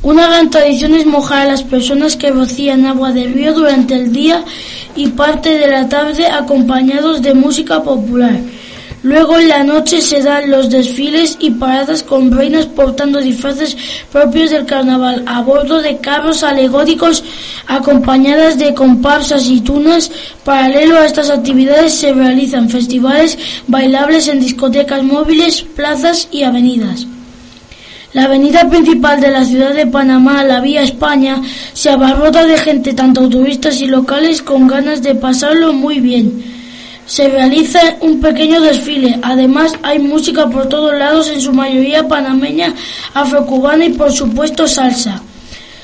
Una 0.01 0.27
gran 0.27 0.49
tradición 0.49 0.95
es 0.95 1.05
mojar 1.05 1.41
a 1.41 1.51
las 1.51 1.61
personas 1.61 2.15
que 2.15 2.31
rocían 2.31 2.85
agua 2.85 3.11
de 3.11 3.25
río 3.25 3.53
durante 3.53 3.93
el 3.93 4.11
día 4.11 4.43
y 4.95 5.07
parte 5.07 5.59
de 5.59 5.67
la 5.67 5.87
tarde 5.87 6.27
acompañados 6.27 7.21
de 7.21 7.35
música 7.35 7.83
popular. 7.83 8.39
Luego 9.03 9.37
en 9.37 9.47
la 9.47 9.63
noche 9.63 10.01
se 10.01 10.23
dan 10.23 10.49
los 10.49 10.71
desfiles 10.71 11.37
y 11.39 11.51
paradas 11.51 12.01
con 12.01 12.31
reinas 12.31 12.65
portando 12.65 13.19
disfraces 13.19 13.77
propios 14.11 14.49
del 14.49 14.65
carnaval 14.65 15.23
a 15.27 15.41
bordo 15.41 15.81
de 15.81 15.97
carros 15.97 16.41
alegóricos 16.41 17.23
acompañadas 17.67 18.57
de 18.57 18.73
comparsas 18.73 19.47
y 19.47 19.61
tunas. 19.61 20.11
Paralelo 20.43 20.97
a 20.97 21.05
estas 21.05 21.29
actividades 21.29 21.93
se 21.93 22.11
realizan 22.11 22.69
festivales 22.69 23.37
bailables 23.67 24.27
en 24.29 24.39
discotecas 24.39 25.03
móviles, 25.03 25.61
plazas 25.61 26.27
y 26.31 26.41
avenidas. 26.41 27.05
La 28.13 28.23
avenida 28.23 28.67
principal 28.67 29.21
de 29.21 29.29
la 29.29 29.45
ciudad 29.45 29.75
de 29.75 29.85
Panamá, 29.85 30.43
la 30.43 30.59
Vía 30.59 30.81
España, 30.81 31.39
se 31.73 31.91
abarrota 31.91 32.47
de 32.47 32.57
gente, 32.57 32.93
tanto 32.93 33.29
turistas 33.29 33.79
y 33.79 33.85
locales, 33.85 34.41
con 34.41 34.67
ganas 34.67 35.03
de 35.03 35.13
pasarlo 35.13 35.71
muy 35.71 35.99
bien 35.99 36.56
se 37.07 37.29
realiza 37.29 37.79
un 38.01 38.19
pequeño 38.19 38.61
desfile. 38.61 39.17
Además, 39.23 39.73
hay 39.81 39.97
música 39.97 40.47
por 40.49 40.67
todos 40.67 40.93
lados, 40.93 41.29
en 41.29 41.41
su 41.41 41.53
mayoría 41.53 42.07
panameña, 42.07 42.75
afrocubana 43.13 43.85
y 43.85 43.93
por 43.93 44.11
supuesto 44.11 44.67
salsa. 44.67 45.23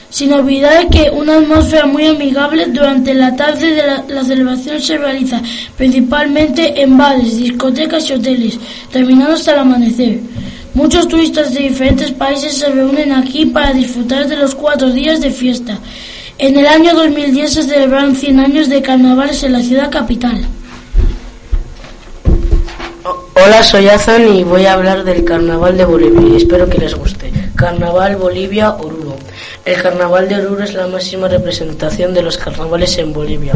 Sin 0.10 0.32
olvidar 0.32 0.90
que 0.90 1.10
una 1.10 1.38
atmósfera 1.38 1.88
muy 1.88 2.06
amigable 2.06 2.68
durante 2.68 3.16
la 3.16 3.36
tarde 3.36 3.74
de 3.74 4.14
la, 4.14 4.24
celebración 4.24 4.80
se 4.80 4.98
realiza 4.98 5.42
principalmente 5.76 6.80
en 6.84 6.96
bares, 6.96 7.38
discotecas 7.38 8.08
y 8.10 8.14
hoteles, 8.14 8.60
terminando 8.92 9.34
hasta 9.34 9.54
el 9.54 9.60
amanecer. 9.60 10.20
Muchos 10.76 11.08
turistas 11.08 11.54
de 11.54 11.62
diferentes 11.62 12.12
países 12.12 12.58
se 12.58 12.70
reúnen 12.70 13.12
aquí 13.12 13.46
para 13.46 13.74
disfrutar 13.74 14.28
de 14.28 14.36
los 14.36 14.54
cuatro 14.54 14.92
días 14.92 15.22
de 15.22 15.32
fiesta. 15.32 15.80
En 16.38 16.60
el 16.60 16.68
año 16.68 16.94
2010 16.94 17.52
se 17.54 17.64
celebraron 17.64 18.16
100 18.16 18.40
años 18.40 18.70
de 18.70 18.82
carnavales 18.82 19.42
en 19.44 19.54
la 19.54 19.62
ciudad 19.62 19.90
capital. 19.90 20.46
Hola, 23.36 23.64
soy 23.64 23.90
Azan 23.90 24.28
y 24.28 24.44
voy 24.44 24.68
a 24.68 24.74
hablar 24.74 25.04
del 25.04 25.26
Carnaval 25.26 25.76
de 25.76 25.86
Bolivia 25.86 26.38
espero 26.38 26.70
que 26.70 26.78
les 26.78 26.94
guste. 26.94 27.32
Carnaval 27.56 28.16
Bolivia 28.16 28.76
Oruro. 28.76 29.16
El 29.66 29.82
Carnaval 29.82 30.30
de 30.30 30.36
Oruro 30.36 30.64
es 30.64 30.76
la 30.76 30.86
máxima 30.86 31.28
representación 31.28 32.14
de 32.14 32.22
los 32.22 32.38
carnavales 32.38 32.96
en 33.00 33.12
Bolivia, 33.12 33.54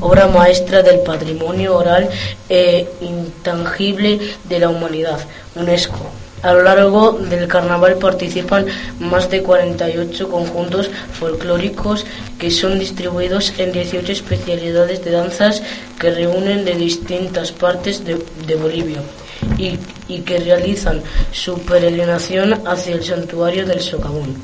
obra 0.00 0.26
maestra 0.28 0.82
del 0.82 1.00
patrimonio 1.00 1.74
oral 1.74 2.10
e 2.50 2.86
intangible 3.00 4.20
de 4.44 4.58
la 4.58 4.68
humanidad, 4.68 5.18
UNESCO. 5.56 6.23
A 6.44 6.52
lo 6.52 6.62
largo 6.62 7.12
del 7.12 7.48
carnaval 7.48 7.96
participan 7.96 8.66
más 9.00 9.30
de 9.30 9.42
48 9.42 10.28
conjuntos 10.28 10.90
folclóricos 11.18 12.04
que 12.38 12.50
son 12.50 12.78
distribuidos 12.78 13.54
en 13.56 13.72
18 13.72 14.12
especialidades 14.12 15.02
de 15.02 15.12
danzas 15.12 15.62
que 15.98 16.10
reúnen 16.10 16.66
de 16.66 16.74
distintas 16.74 17.50
partes 17.50 18.04
de, 18.04 18.56
Bolivia 18.56 19.00
y, 19.56 19.78
que 20.20 20.38
realizan 20.38 21.02
su 21.32 21.58
peregrinación 21.60 22.52
hacia 22.68 22.94
el 22.94 23.02
santuario 23.02 23.64
del 23.64 23.80
Socavón. 23.80 24.34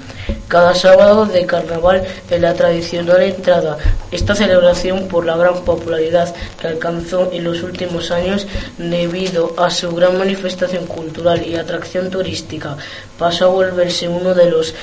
Cada 0.50 0.74
sábado 0.74 1.26
de 1.26 1.46
carnaval 1.46 2.02
en 2.28 2.42
la 2.42 2.54
tradicional 2.54 3.22
entrada. 3.22 3.78
Esta 4.10 4.34
celebración, 4.34 5.06
por 5.06 5.24
la 5.24 5.36
gran 5.36 5.62
popularidad 5.62 6.34
que 6.60 6.66
alcanzó 6.66 7.30
en 7.32 7.44
los 7.44 7.62
últimos 7.62 8.10
años 8.10 8.48
debido 8.76 9.54
a 9.56 9.70
su 9.70 9.94
gran 9.94 10.18
manifestación 10.18 10.86
cultural 10.86 11.46
y 11.46 11.54
atracción 11.54 12.10
turística, 12.10 12.76
pasó 13.16 13.44
a 13.44 13.48
volverse 13.50 14.08
uno 14.08 14.34
de 14.34 14.50
los 14.50 14.74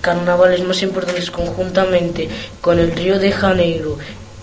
carnavales 0.00 0.64
más 0.64 0.82
importantes 0.82 1.30
conjuntamente 1.30 2.30
con 2.62 2.78
el 2.78 2.92
Río 2.92 3.18
de 3.18 3.32
Janeiro, 3.32 3.98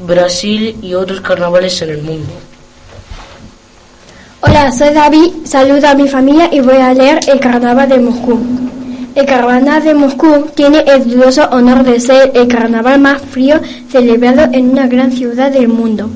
Brasil 0.05 0.77
y 0.83 0.93
otros 0.93 1.19
carnavales 1.21 1.81
en 1.81 1.89
el 1.89 2.03
mundo. 2.03 2.31
Hola, 4.41 4.71
soy 4.71 4.93
David, 4.93 5.47
saludo 5.47 5.87
a 5.87 5.95
mi 5.95 6.07
familia 6.07 6.47
y 6.51 6.59
voy 6.59 6.77
a 6.77 6.93
leer 6.93 7.21
el 7.27 7.39
carnaval 7.39 7.89
de 7.89 7.97
Moscú. 7.97 8.72
El 9.15 9.27
carnaval 9.27 9.83
de 9.83 9.93
Moscú 9.93 10.47
tiene 10.55 10.79
el 10.87 11.07
dudoso 11.07 11.47
honor 11.51 11.83
de 11.83 11.99
ser 11.99 12.31
el 12.33 12.47
carnaval 12.47 12.99
más 12.99 13.21
frío 13.21 13.61
celebrado 13.87 14.49
en 14.51 14.71
una 14.71 14.87
gran 14.87 15.11
ciudad 15.11 15.51
del 15.51 15.67
mundo. 15.67 16.09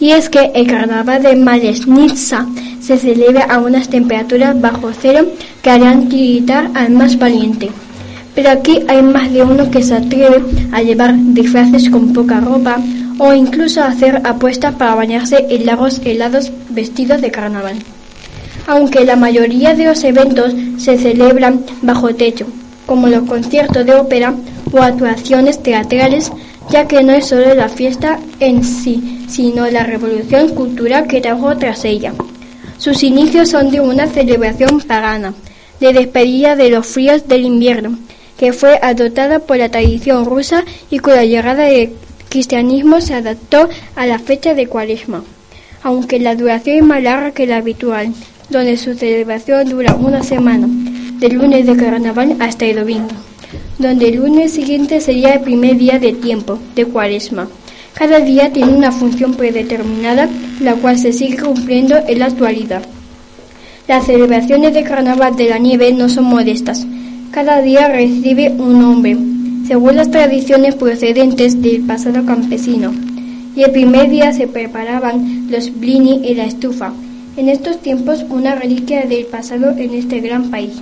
Y 0.00 0.10
es 0.10 0.28
que 0.28 0.50
el 0.52 0.66
carnaval 0.66 1.22
de 1.22 1.36
Malesnitsa 1.36 2.48
se 2.80 2.98
celebra 2.98 3.44
a 3.44 3.60
unas 3.60 3.88
temperaturas 3.88 4.60
bajo 4.60 4.90
cero 4.92 5.24
que 5.62 5.70
harán 5.70 6.08
tiritar 6.08 6.68
al 6.74 6.90
más 6.90 7.16
valiente. 7.16 7.70
Pero 8.34 8.50
aquí 8.50 8.80
hay 8.88 9.02
más 9.02 9.32
de 9.32 9.44
uno 9.44 9.70
que 9.70 9.84
se 9.84 9.94
atreve 9.94 10.42
a 10.72 10.82
llevar 10.82 11.14
disfraces 11.16 11.88
con 11.90 12.12
poca 12.12 12.40
ropa 12.40 12.78
o 13.18 13.32
incluso 13.32 13.82
a 13.82 13.86
hacer 13.86 14.20
apuestas 14.24 14.74
para 14.74 14.96
bañarse 14.96 15.46
en 15.48 15.64
lagos 15.64 16.00
helados 16.04 16.50
vestidos 16.70 17.20
de 17.20 17.30
carnaval 17.30 17.76
aunque 18.72 19.04
la 19.04 19.16
mayoría 19.16 19.74
de 19.74 19.84
los 19.84 20.02
eventos 20.02 20.54
se 20.78 20.96
celebran 20.96 21.62
bajo 21.82 22.14
techo, 22.14 22.46
como 22.86 23.06
los 23.06 23.24
conciertos 23.28 23.84
de 23.84 23.94
ópera 23.94 24.34
o 24.72 24.78
actuaciones 24.78 25.62
teatrales, 25.62 26.32
ya 26.70 26.88
que 26.88 27.02
no 27.02 27.12
es 27.12 27.26
solo 27.26 27.54
la 27.54 27.68
fiesta 27.68 28.18
en 28.40 28.64
sí, 28.64 29.26
sino 29.28 29.68
la 29.68 29.84
revolución 29.84 30.54
cultural 30.54 31.06
que 31.06 31.20
trajo 31.20 31.54
tras 31.58 31.84
ella. 31.84 32.14
Sus 32.78 33.02
inicios 33.02 33.50
son 33.50 33.70
de 33.70 33.80
una 33.80 34.06
celebración 34.06 34.80
pagana, 34.80 35.34
de 35.78 35.92
despedida 35.92 36.56
de 36.56 36.70
los 36.70 36.86
fríos 36.86 37.28
del 37.28 37.44
invierno, 37.44 37.98
que 38.38 38.54
fue 38.54 38.78
adoptada 38.80 39.40
por 39.40 39.58
la 39.58 39.68
tradición 39.68 40.24
rusa 40.24 40.64
y 40.88 40.98
con 40.98 41.14
la 41.14 41.26
llegada 41.26 41.64
del 41.64 41.92
cristianismo 42.30 43.02
se 43.02 43.12
adaptó 43.12 43.68
a 43.96 44.06
la 44.06 44.18
fecha 44.18 44.54
de 44.54 44.66
cuaresma, 44.66 45.24
aunque 45.82 46.18
la 46.18 46.34
duración 46.36 46.76
es 46.76 46.82
más 46.82 47.02
larga 47.02 47.32
que 47.32 47.46
la 47.46 47.58
habitual, 47.58 48.14
donde 48.48 48.76
su 48.76 48.94
celebración 48.94 49.68
dura 49.68 49.94
una 49.94 50.22
semana, 50.22 50.68
del 51.18 51.34
lunes 51.34 51.66
de 51.66 51.76
carnaval 51.76 52.36
hasta 52.40 52.66
el 52.66 52.76
domingo, 52.76 53.08
donde 53.78 54.08
el 54.08 54.16
lunes 54.16 54.52
siguiente 54.52 55.00
sería 55.00 55.34
el 55.34 55.40
primer 55.40 55.76
día 55.76 55.98
de 55.98 56.12
tiempo, 56.12 56.58
de 56.74 56.84
cuaresma. 56.84 57.48
Cada 57.94 58.20
día 58.20 58.52
tiene 58.52 58.72
una 58.72 58.90
función 58.90 59.34
predeterminada, 59.34 60.28
la 60.60 60.74
cual 60.74 60.98
se 60.98 61.12
sigue 61.12 61.36
cumpliendo 61.36 61.96
en 62.08 62.18
la 62.18 62.26
actualidad. 62.26 62.82
Las 63.86 64.06
celebraciones 64.06 64.74
de 64.74 64.82
carnaval 64.82 65.36
de 65.36 65.48
la 65.48 65.58
nieve 65.58 65.92
no 65.92 66.08
son 66.08 66.24
modestas. 66.24 66.86
Cada 67.30 67.60
día 67.62 67.88
recibe 67.88 68.50
un 68.50 68.80
nombre, 68.80 69.16
según 69.66 69.96
las 69.96 70.10
tradiciones 70.10 70.74
procedentes 70.74 71.60
del 71.60 71.82
pasado 71.82 72.24
campesino. 72.24 72.92
Y 73.54 73.62
el 73.62 73.70
primer 73.70 74.08
día 74.08 74.32
se 74.32 74.46
preparaban 74.48 75.48
los 75.50 75.78
blini 75.78 76.22
en 76.24 76.38
la 76.38 76.44
estufa, 76.46 76.92
en 77.36 77.48
estos 77.48 77.78
tiempos 77.80 78.24
una 78.28 78.54
reliquia 78.54 79.02
del 79.06 79.26
pasado 79.26 79.70
en 79.70 79.94
este 79.94 80.20
gran 80.20 80.50
país. 80.50 80.72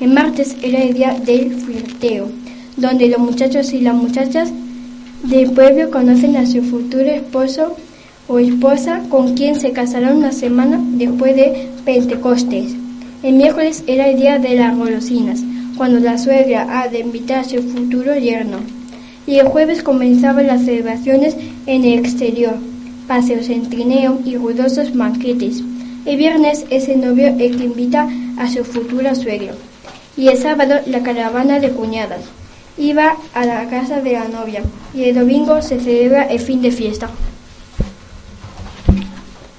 El 0.00 0.12
martes 0.12 0.56
era 0.62 0.82
el 0.82 0.94
día 0.94 1.16
del 1.24 1.54
flirteo, 1.54 2.28
donde 2.76 3.08
los 3.08 3.20
muchachos 3.20 3.72
y 3.72 3.80
las 3.80 3.94
muchachas 3.94 4.50
del 5.24 5.50
pueblo 5.52 5.90
conocen 5.90 6.36
a 6.36 6.46
su 6.46 6.62
futuro 6.62 7.04
esposo 7.04 7.76
o 8.26 8.38
esposa 8.38 9.02
con 9.08 9.34
quien 9.34 9.60
se 9.60 9.72
casarán 9.72 10.16
una 10.16 10.32
semana 10.32 10.80
después 10.92 11.36
de 11.36 11.68
Pentecostés. 11.84 12.72
El 13.22 13.34
miércoles 13.34 13.84
era 13.86 14.08
el 14.08 14.18
día 14.18 14.38
de 14.38 14.56
las 14.56 14.76
golosinas, 14.76 15.42
cuando 15.76 16.00
la 16.00 16.16
suegra 16.16 16.80
ha 16.80 16.88
de 16.88 17.00
invitar 17.00 17.40
a 17.40 17.44
su 17.44 17.62
futuro 17.62 18.16
yerno. 18.16 18.58
Y 19.26 19.36
el 19.36 19.48
jueves 19.48 19.82
comenzaban 19.82 20.46
las 20.46 20.64
celebraciones 20.64 21.36
en 21.66 21.84
el 21.84 21.98
exterior, 21.98 22.56
paseos 23.06 23.48
en 23.50 23.68
trineo 23.68 24.20
y 24.24 24.36
ruidosos 24.36 24.96
banquetes. 24.96 25.62
El 26.06 26.16
viernes 26.16 26.64
es 26.70 26.88
el 26.88 27.02
novio 27.02 27.26
el 27.26 27.58
que 27.58 27.64
invita 27.64 28.08
a 28.38 28.48
su 28.48 28.64
futura 28.64 29.14
suegra. 29.14 29.52
Y 30.16 30.28
el 30.28 30.38
sábado 30.38 30.76
la 30.86 31.02
caravana 31.02 31.60
de 31.60 31.70
cuñadas 31.70 32.22
iba 32.78 33.16
a 33.34 33.44
la 33.44 33.68
casa 33.68 34.00
de 34.00 34.12
la 34.12 34.26
novia. 34.28 34.62
Y 34.94 35.04
el 35.04 35.14
domingo 35.14 35.60
se 35.60 35.78
celebra 35.78 36.22
el 36.24 36.40
fin 36.40 36.62
de 36.62 36.70
fiesta. 36.70 37.10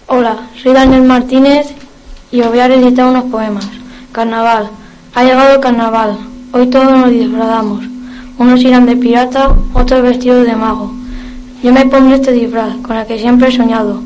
Hola, 0.07 0.49
soy 0.61 0.73
Daniel 0.73 1.03
Martínez 1.03 1.67
y 2.31 2.41
os 2.41 2.49
voy 2.49 2.59
a 2.59 2.67
recitar 2.67 3.05
unos 3.05 3.25
poemas. 3.25 3.69
Carnaval. 4.11 4.69
Ha 5.13 5.23
llegado 5.23 5.55
el 5.55 5.59
carnaval. 5.59 6.17
Hoy 6.53 6.67
todos 6.67 6.91
nos 6.91 7.11
disfrazamos. 7.11 7.83
Unos 8.39 8.61
irán 8.61 8.87
de 8.87 8.97
pirata, 8.97 9.55
otros 9.73 10.01
vestidos 10.01 10.47
de 10.47 10.55
mago. 10.55 10.91
Yo 11.61 11.71
me 11.71 11.85
pondré 11.85 12.15
este 12.15 12.31
disfraz, 12.31 12.75
con 12.77 12.97
el 12.97 13.05
que 13.05 13.19
siempre 13.19 13.49
he 13.49 13.51
soñado, 13.51 14.01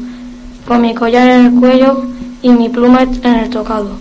con 0.68 0.82
mi 0.82 0.94
collar 0.94 1.30
en 1.30 1.46
el 1.46 1.60
cuello 1.60 2.15
y 2.42 2.50
mi 2.50 2.70
pluma 2.70 3.04
en 3.04 3.36
el 3.36 3.50
tocado. 3.50 3.92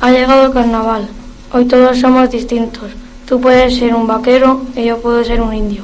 Ha 0.00 0.10
llegado 0.10 0.46
el 0.46 0.52
carnaval. 0.52 1.08
Hoy 1.52 1.64
todos 1.64 1.98
somos 1.98 2.30
distintos. 2.30 2.90
Tú 3.26 3.40
puedes 3.40 3.76
ser 3.76 3.94
un 3.94 4.06
vaquero 4.06 4.62
y 4.76 4.84
yo 4.84 4.98
puedo 5.00 5.22
ser 5.24 5.40
un 5.40 5.54
indio. 5.54 5.82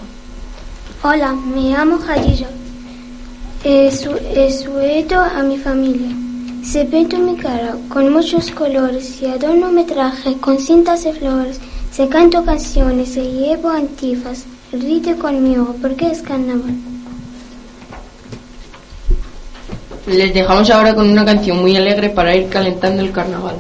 Hola, 1.03 1.33
me 1.33 1.71
llamo 1.71 1.99
Jadilla. 1.99 2.49
Sueto 3.91 5.21
a 5.21 5.43
mi 5.43 5.59
familia. 5.59 6.09
Se 6.63 6.85
pinto 6.87 7.19
mi 7.19 7.37
cara 7.37 7.77
con 7.89 8.13
muchos 8.13 8.51
colores 8.51 9.21
y 9.21 9.27
adorno 9.27 9.71
mi 9.71 9.85
traje 9.85 10.37
con 10.39 10.59
cintas 10.59 11.05
de 11.05 11.13
flores. 11.13 11.61
Se 11.91 12.09
canto 12.09 12.45
canciones, 12.45 13.11
se 13.11 13.23
llevo 13.23 13.69
antifas. 13.69 14.45
Rite 14.73 15.17
conmigo 15.17 15.75
porque 15.81 16.11
es 16.11 16.23
carnaval. 16.23 16.75
Les 20.07 20.35
dejamos 20.35 20.69
ahora 20.71 20.95
con 20.95 21.09
una 21.09 21.25
canción 21.25 21.59
muy 21.61 21.77
alegre 21.77 22.11
para 22.11 22.37
ir 22.37 22.49
calentando 22.49 23.03
el 23.03 23.11
carnaval. 23.11 23.57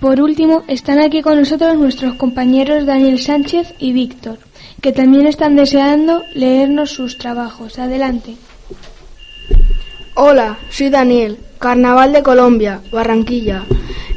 Por 0.00 0.20
último, 0.20 0.62
están 0.68 1.00
aquí 1.00 1.22
con 1.22 1.38
nosotros 1.38 1.76
nuestros 1.76 2.14
compañeros 2.14 2.86
Daniel 2.86 3.18
Sánchez 3.18 3.74
y 3.78 3.92
Víctor, 3.92 4.38
que 4.80 4.92
también 4.92 5.26
están 5.26 5.56
deseando 5.56 6.22
leernos 6.34 6.90
sus 6.90 7.18
trabajos. 7.18 7.78
Adelante. 7.78 8.36
Hola, 10.14 10.58
soy 10.70 10.90
Daniel, 10.90 11.38
Carnaval 11.58 12.12
de 12.12 12.22
Colombia, 12.22 12.80
Barranquilla. 12.92 13.64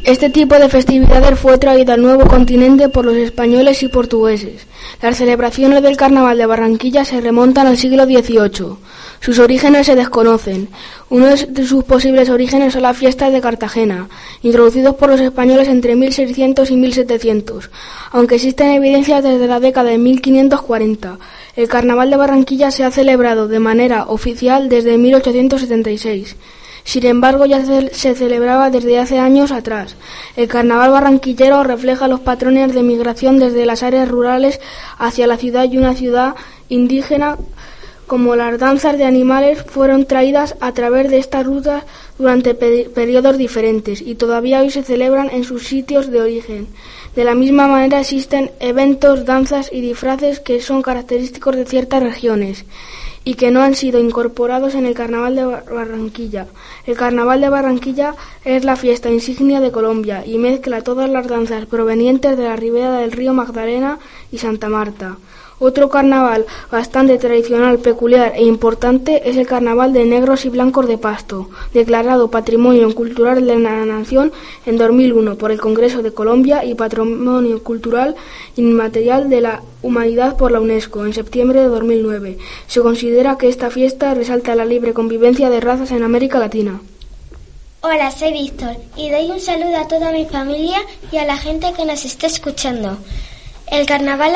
Este 0.03 0.31
tipo 0.31 0.55
de 0.55 0.67
festividades 0.67 1.39
fue 1.39 1.59
traído 1.59 1.93
al 1.93 2.01
nuevo 2.01 2.25
continente 2.25 2.89
por 2.89 3.05
los 3.05 3.15
españoles 3.15 3.83
y 3.83 3.87
portugueses. 3.87 4.65
Las 4.99 5.17
celebraciones 5.17 5.83
del 5.83 5.95
Carnaval 5.95 6.39
de 6.39 6.47
Barranquilla 6.47 7.05
se 7.05 7.21
remontan 7.21 7.67
al 7.67 7.77
siglo 7.77 8.05
XVIII. 8.05 8.77
Sus 9.21 9.37
orígenes 9.37 9.85
se 9.85 9.95
desconocen. 9.95 10.69
Uno 11.09 11.27
de 11.27 11.65
sus 11.65 11.83
posibles 11.83 12.29
orígenes 12.31 12.73
son 12.73 12.81
las 12.81 12.97
fiestas 12.97 13.31
de 13.31 13.39
Cartagena, 13.39 14.09
introducidos 14.41 14.95
por 14.95 15.09
los 15.09 15.21
españoles 15.21 15.67
entre 15.67 15.95
1600 15.95 16.71
y 16.71 16.75
1700, 16.75 17.69
aunque 18.11 18.35
existen 18.35 18.71
evidencias 18.71 19.23
desde 19.23 19.45
la 19.45 19.59
década 19.59 19.91
de 19.91 19.99
1540. 19.99 21.19
El 21.55 21.67
Carnaval 21.67 22.09
de 22.09 22.17
Barranquilla 22.17 22.71
se 22.71 22.83
ha 22.83 22.89
celebrado 22.89 23.47
de 23.47 23.59
manera 23.59 24.05
oficial 24.07 24.69
desde 24.69 24.97
1876. 24.97 26.35
Sin 26.83 27.05
embargo, 27.05 27.45
ya 27.45 27.63
se, 27.63 28.15
celebraba 28.15 28.71
desde 28.71 28.97
hace 28.97 29.19
años 29.19 29.51
atrás. 29.51 29.95
El 30.35 30.47
carnaval 30.47 30.89
barranquillero 30.91 31.63
refleja 31.63 32.07
los 32.07 32.21
patrones 32.21 32.73
de 32.73 32.81
migración 32.81 33.37
desde 33.37 33.67
las 33.67 33.83
áreas 33.83 34.09
rurales 34.09 34.59
hacia 34.97 35.27
la 35.27 35.37
ciudad 35.37 35.71
y 35.71 35.77
una 35.77 35.93
ciudad 35.93 36.33
indígena 36.69 37.37
como 38.11 38.35
las 38.35 38.59
danzas 38.59 38.97
de 38.97 39.05
animales 39.05 39.63
fueron 39.63 40.05
traídas 40.05 40.55
a 40.59 40.73
través 40.73 41.09
de 41.09 41.17
estas 41.17 41.45
rutas 41.45 41.85
durante 42.19 42.53
pe- 42.55 42.89
periodos 42.93 43.37
diferentes 43.37 44.01
y 44.01 44.15
todavía 44.15 44.59
hoy 44.59 44.69
se 44.69 44.83
celebran 44.83 45.29
en 45.31 45.45
sus 45.45 45.65
sitios 45.65 46.11
de 46.11 46.19
origen. 46.19 46.67
De 47.15 47.23
la 47.23 47.35
misma 47.35 47.67
manera 47.69 48.01
existen 48.01 48.51
eventos, 48.59 49.23
danzas 49.25 49.69
y 49.71 49.79
disfraces 49.79 50.41
que 50.41 50.59
son 50.59 50.81
característicos 50.81 51.55
de 51.55 51.65
ciertas 51.65 52.03
regiones 52.03 52.65
y 53.23 53.35
que 53.35 53.49
no 53.49 53.61
han 53.61 53.75
sido 53.75 53.97
incorporados 53.97 54.75
en 54.75 54.85
el 54.85 54.93
Carnaval 54.93 55.35
de 55.37 55.45
Bar- 55.45 55.65
Barranquilla. 55.73 56.47
El 56.85 56.97
Carnaval 56.97 57.39
de 57.39 57.47
Barranquilla 57.47 58.15
es 58.43 58.65
la 58.65 58.75
fiesta 58.75 59.09
insignia 59.09 59.61
de 59.61 59.71
Colombia 59.71 60.23
y 60.25 60.37
mezcla 60.37 60.81
todas 60.81 61.09
las 61.09 61.27
danzas 61.27 61.65
provenientes 61.65 62.35
de 62.37 62.43
la 62.43 62.57
ribera 62.57 62.91
del 62.97 63.13
río 63.13 63.33
Magdalena 63.33 63.99
y 64.33 64.37
Santa 64.39 64.67
Marta. 64.67 65.15
Otro 65.63 65.89
carnaval 65.89 66.47
bastante 66.71 67.19
tradicional, 67.19 67.77
peculiar 67.77 68.33
e 68.35 68.43
importante 68.43 69.29
es 69.29 69.37
el 69.37 69.45
Carnaval 69.45 69.93
de 69.93 70.05
Negros 70.05 70.43
y 70.45 70.49
Blancos 70.49 70.87
de 70.87 70.97
Pasto, 70.97 71.51
declarado 71.71 72.31
Patrimonio 72.31 72.91
Cultural 72.95 73.45
de 73.45 73.59
la 73.59 73.85
Nación 73.85 74.31
en 74.65 74.79
2001 74.79 75.35
por 75.35 75.51
el 75.51 75.61
Congreso 75.61 76.01
de 76.01 76.15
Colombia 76.15 76.65
y 76.65 76.73
Patrimonio 76.73 77.61
Cultural 77.61 78.15
Inmaterial 78.55 79.29
de 79.29 79.41
la 79.41 79.61
Humanidad 79.83 80.35
por 80.35 80.51
la 80.51 80.59
UNESCO 80.59 81.05
en 81.05 81.13
septiembre 81.13 81.59
de 81.59 81.67
2009. 81.67 82.39
Se 82.65 82.81
considera 82.81 83.37
que 83.37 83.47
esta 83.47 83.69
fiesta 83.69 84.15
resalta 84.15 84.55
la 84.55 84.65
libre 84.65 84.93
convivencia 84.93 85.51
de 85.51 85.59
razas 85.59 85.91
en 85.91 86.01
América 86.01 86.39
Latina. 86.39 86.81
Hola, 87.81 88.09
soy 88.09 88.33
Víctor 88.33 88.77
y 88.97 89.11
doy 89.11 89.29
un 89.29 89.39
saludo 89.39 89.77
a 89.77 89.87
toda 89.87 90.11
mi 90.11 90.25
familia 90.25 90.79
y 91.11 91.17
a 91.17 91.25
la 91.25 91.37
gente 91.37 91.71
que 91.77 91.85
nos 91.85 92.03
está 92.03 92.25
escuchando. 92.25 92.97
El 93.71 93.85
carnaval, 93.85 94.33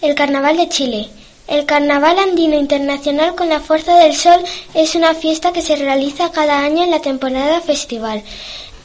el 0.00 0.14
carnaval 0.14 0.56
de 0.56 0.68
Chile. 0.68 1.08
El 1.48 1.66
Carnaval 1.66 2.18
Andino 2.18 2.56
Internacional 2.56 3.34
con 3.34 3.48
la 3.48 3.60
Fuerza 3.60 3.96
del 3.98 4.14
Sol 4.14 4.40
es 4.74 4.94
una 4.94 5.14
fiesta 5.14 5.52
que 5.52 5.60
se 5.60 5.76
realiza 5.76 6.30
cada 6.30 6.60
año 6.60 6.82
en 6.84 6.90
la 6.90 7.00
temporada 7.00 7.60
festival 7.60 8.22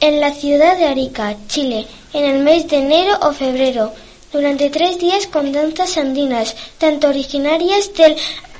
en 0.00 0.20
la 0.20 0.32
ciudad 0.32 0.76
de 0.76 0.86
Arica, 0.86 1.36
Chile, 1.46 1.86
en 2.12 2.24
el 2.24 2.42
mes 2.42 2.66
de 2.66 2.78
enero 2.78 3.16
o 3.22 3.32
febrero, 3.32 3.92
durante 4.32 4.68
tres 4.68 4.98
días 4.98 5.28
con 5.28 5.52
danzas 5.52 5.96
andinas, 5.96 6.56
tanto 6.78 7.08
originarias 7.08 7.94
del 7.94 8.16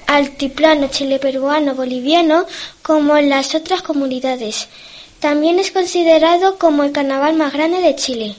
altiplano 0.06 0.86
chile-peruano 0.86 1.74
boliviano 1.74 2.46
como 2.82 3.16
en 3.16 3.30
las 3.30 3.56
otras 3.56 3.82
comunidades. 3.82 4.68
También 5.18 5.58
es 5.58 5.72
considerado 5.72 6.56
como 6.58 6.84
el 6.84 6.92
carnaval 6.92 7.34
más 7.34 7.52
grande 7.52 7.80
de 7.80 7.96
Chile. 7.96 8.36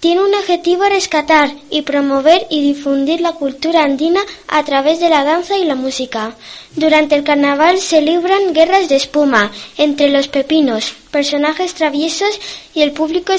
Tiene 0.00 0.22
un 0.22 0.32
objetivo 0.32 0.84
rescatar 0.84 1.50
y 1.70 1.82
promover 1.82 2.46
y 2.50 2.62
difundir 2.62 3.20
la 3.20 3.32
cultura 3.32 3.82
andina 3.82 4.20
a 4.46 4.62
través 4.62 5.00
de 5.00 5.08
la 5.08 5.24
danza 5.24 5.58
y 5.58 5.64
la 5.64 5.74
música. 5.74 6.36
Durante 6.76 7.16
el 7.16 7.24
carnaval 7.24 7.78
se 7.78 8.00
libran 8.00 8.54
guerras 8.54 8.88
de 8.88 8.94
espuma 8.94 9.50
entre 9.76 10.08
los 10.10 10.28
pepinos, 10.28 10.94
personajes 11.10 11.74
traviesos 11.74 12.38
y 12.74 12.82
el 12.82 12.92
público 12.92 13.32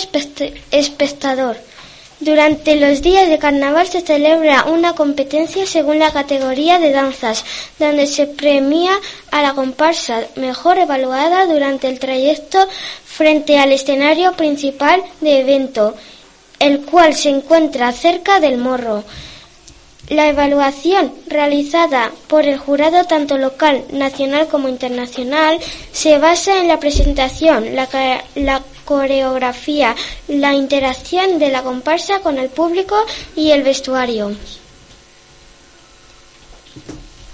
espectador. 0.71 1.55
Durante 2.19 2.75
los 2.75 3.01
días 3.01 3.29
de 3.29 3.39
carnaval 3.39 3.87
se 3.87 4.01
celebra 4.01 4.65
una 4.65 4.91
competencia 4.95 5.65
según 5.65 5.99
la 5.99 6.11
categoría 6.11 6.77
de 6.77 6.91
danzas, 6.91 7.45
donde 7.79 8.05
se 8.05 8.27
premia 8.27 8.91
a 9.31 9.41
la 9.41 9.53
comparsa 9.53 10.23
mejor 10.35 10.77
evaluada 10.77 11.45
durante 11.45 11.87
el 11.87 11.99
trayecto 11.99 12.67
frente 13.05 13.57
al 13.57 13.71
escenario 13.71 14.33
principal 14.33 15.01
de 15.21 15.39
evento 15.39 15.95
el 16.59 16.81
cual 16.81 17.15
se 17.15 17.29
encuentra 17.29 17.91
cerca 17.91 18.39
del 18.39 18.57
morro. 18.57 19.03
La 20.09 20.27
evaluación 20.27 21.13
realizada 21.27 22.11
por 22.27 22.45
el 22.45 22.57
jurado 22.57 23.05
tanto 23.05 23.37
local, 23.37 23.83
nacional 23.91 24.47
como 24.47 24.67
internacional 24.67 25.59
se 25.91 26.17
basa 26.17 26.59
en 26.59 26.67
la 26.67 26.79
presentación, 26.79 27.75
la, 27.75 27.87
la, 28.35 28.61
coreografía, 28.85 29.95
la 30.27 30.55
interacción 30.55 31.37
de 31.37 31.51
la 31.51 31.61
comparsa 31.61 32.21
con 32.21 32.39
el 32.39 32.49
público 32.49 32.95
y 33.35 33.51
el 33.51 33.61
vestuario. 33.61 34.31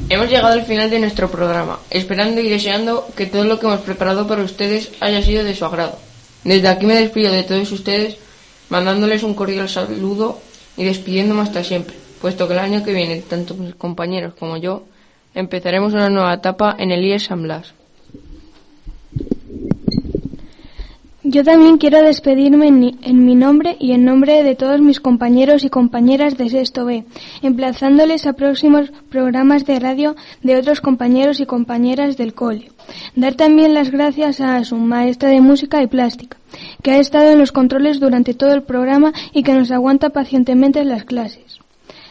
Hemos 0.09 0.30
llegado 0.30 0.53
al 0.53 0.65
final 0.65 0.89
de 0.89 0.99
nuestro 0.99 1.32
programa, 1.32 1.80
esperando 1.89 2.41
y 2.41 2.49
deseando 2.49 3.07
que 3.15 3.26
todo 3.26 3.45
lo 3.45 3.57
que 3.57 3.67
hemos 3.67 3.80
preparado 3.80 4.28
para 4.28 4.43
ustedes 4.43 4.91
haya 4.99 5.23
sido 5.23 5.45
de 5.45 5.55
su 5.55 5.63
agrado. 5.63 5.97
Desde 6.43 6.67
aquí 6.67 6.86
me 6.86 6.95
despido 6.95 7.32
de 7.32 7.43
todos 7.43 7.71
ustedes 7.71 8.17
mandándoles 8.70 9.24
un 9.24 9.34
cordial 9.34 9.70
saludo 9.70 10.39
y 10.78 10.84
despidiéndome 10.84 11.41
hasta 11.41 11.63
siempre, 11.63 11.95
puesto 12.22 12.47
que 12.47 12.53
el 12.53 12.59
año 12.59 12.84
que 12.84 12.93
viene, 12.93 13.22
tanto 13.22 13.55
mis 13.55 13.76
compañeros 13.76 14.34
como 14.39 14.57
yo, 14.57 14.84
empezaremos 15.34 15.93
una 15.93 16.09
nueva 16.09 16.34
etapa 16.34 16.76
en 16.78 16.91
el 16.91 17.03
IES 17.03 17.24
San 17.24 17.43
Blas. 17.43 17.74
Yo 21.28 21.43
también 21.43 21.80
quiero 21.80 22.03
despedirme 22.03 22.68
en, 22.68 23.26
mi 23.26 23.34
nombre 23.34 23.78
y 23.80 23.93
en 23.93 24.05
nombre 24.05 24.43
de 24.43 24.53
todos 24.53 24.80
mis 24.80 24.99
compañeros 24.99 25.63
y 25.63 25.72
compañeras 25.72 26.38
de 26.38 26.49
Sexto 26.49 26.86
B, 26.86 27.03
emplazándoles 27.41 28.28
a 28.28 28.34
próximos 28.34 28.91
programas 29.09 29.66
de 29.66 29.80
radio 29.80 30.16
de 30.43 30.55
otros 30.55 30.82
compañeros 30.82 31.39
y 31.39 31.47
compañeras 31.47 32.16
del 32.16 32.36
cole. 32.36 32.72
Dar 33.16 33.34
también 33.34 33.74
las 33.74 33.89
gracias 33.89 34.39
a 34.39 34.63
su 34.63 34.78
maestra 34.78 35.30
de 35.30 35.41
música 35.41 35.82
y 35.82 35.88
plástica, 35.88 36.38
que 36.86 36.91
ha 36.91 36.99
estado 36.99 37.31
en 37.31 37.39
los 37.39 37.51
controles 37.51 37.99
durante 37.99 38.36
todo 38.36 38.53
el 38.53 38.61
programa 38.61 39.11
y 39.33 39.41
que 39.41 39.55
nos 39.55 39.71
aguanta 39.71 40.11
pacientemente 40.11 40.81
en 40.81 40.89
las 40.89 41.03
clases. 41.03 41.57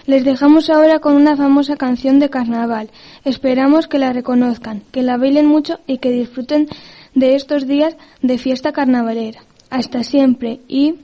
Les 0.04 0.24
dejamos 0.24 0.68
ahora 0.68 0.98
con 0.98 1.14
una 1.14 1.36
famosa 1.36 1.76
canción 1.76 2.18
de 2.18 2.28
carnaval. 2.28 2.90
Esperamos 3.24 3.86
que 3.86 4.00
la 4.00 4.12
reconozcan, 4.12 4.82
que 4.90 5.04
la 5.04 5.16
bailen 5.16 5.46
mucho 5.46 5.78
y 5.86 5.98
que 5.98 6.10
disfruten 6.10 6.66
de 7.14 7.36
estos 7.36 7.68
días 7.68 7.96
de 8.20 8.36
fiesta 8.36 8.72
carnavalera. 8.72 9.44
Hasta 9.70 10.02
siempre 10.02 10.58
y... 10.66 10.96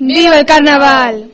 ¡Viva 0.00 0.40
el 0.40 0.46
carnaval! 0.46 1.30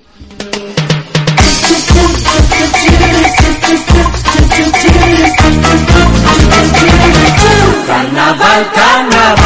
Carnaval, 7.89 8.70
carnaval, 8.74 9.36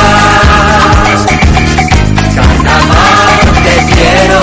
carnaval 2.35 3.39
te 3.63 3.77
quiero. 3.95 4.39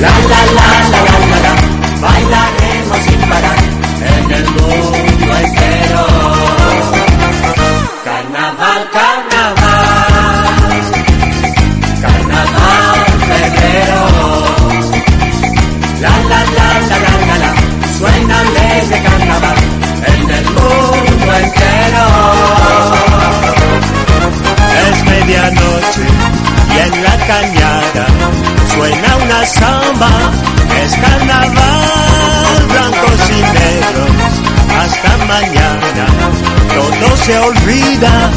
La 0.00 0.14
la 0.30 0.42
la 0.56 0.68
la 0.88 1.00
la 1.04 1.16
la 1.30 1.38
la, 1.44 1.52
bailaremos 2.00 2.98
sin 3.04 3.20
parar 3.28 3.58
en 4.00 4.30
el 4.32 4.44
mundo 4.52 4.97
una 29.28 29.44
samba, 29.44 30.10
es 30.82 30.92
carnaval, 30.96 32.66
blancos 32.70 33.30
y 33.30 33.40
negros 33.58 34.10
hasta 34.80 35.16
mañana. 35.26 36.06
Todo 36.74 37.16
se 37.16 37.38
olvida 37.38 38.30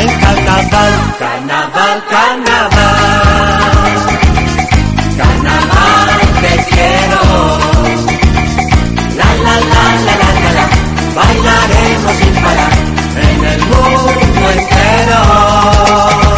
en 0.00 0.08
carnaval, 0.20 0.92
carnaval, 1.18 2.04
carnaval. 2.10 3.62
Carnaval 5.16 6.10
te 6.42 6.54
quiero. 6.74 7.22
La 9.16 9.30
la 9.44 9.56
la 9.72 9.84
la 10.06 10.14
la 10.20 10.30
la 10.42 10.50
la. 10.58 10.66
Bailaremos 11.14 12.14
sin 12.18 12.34
parar 12.42 12.74
en 13.16 13.44
el 13.44 13.60
mundo 13.60 14.50
entero. 14.50 16.33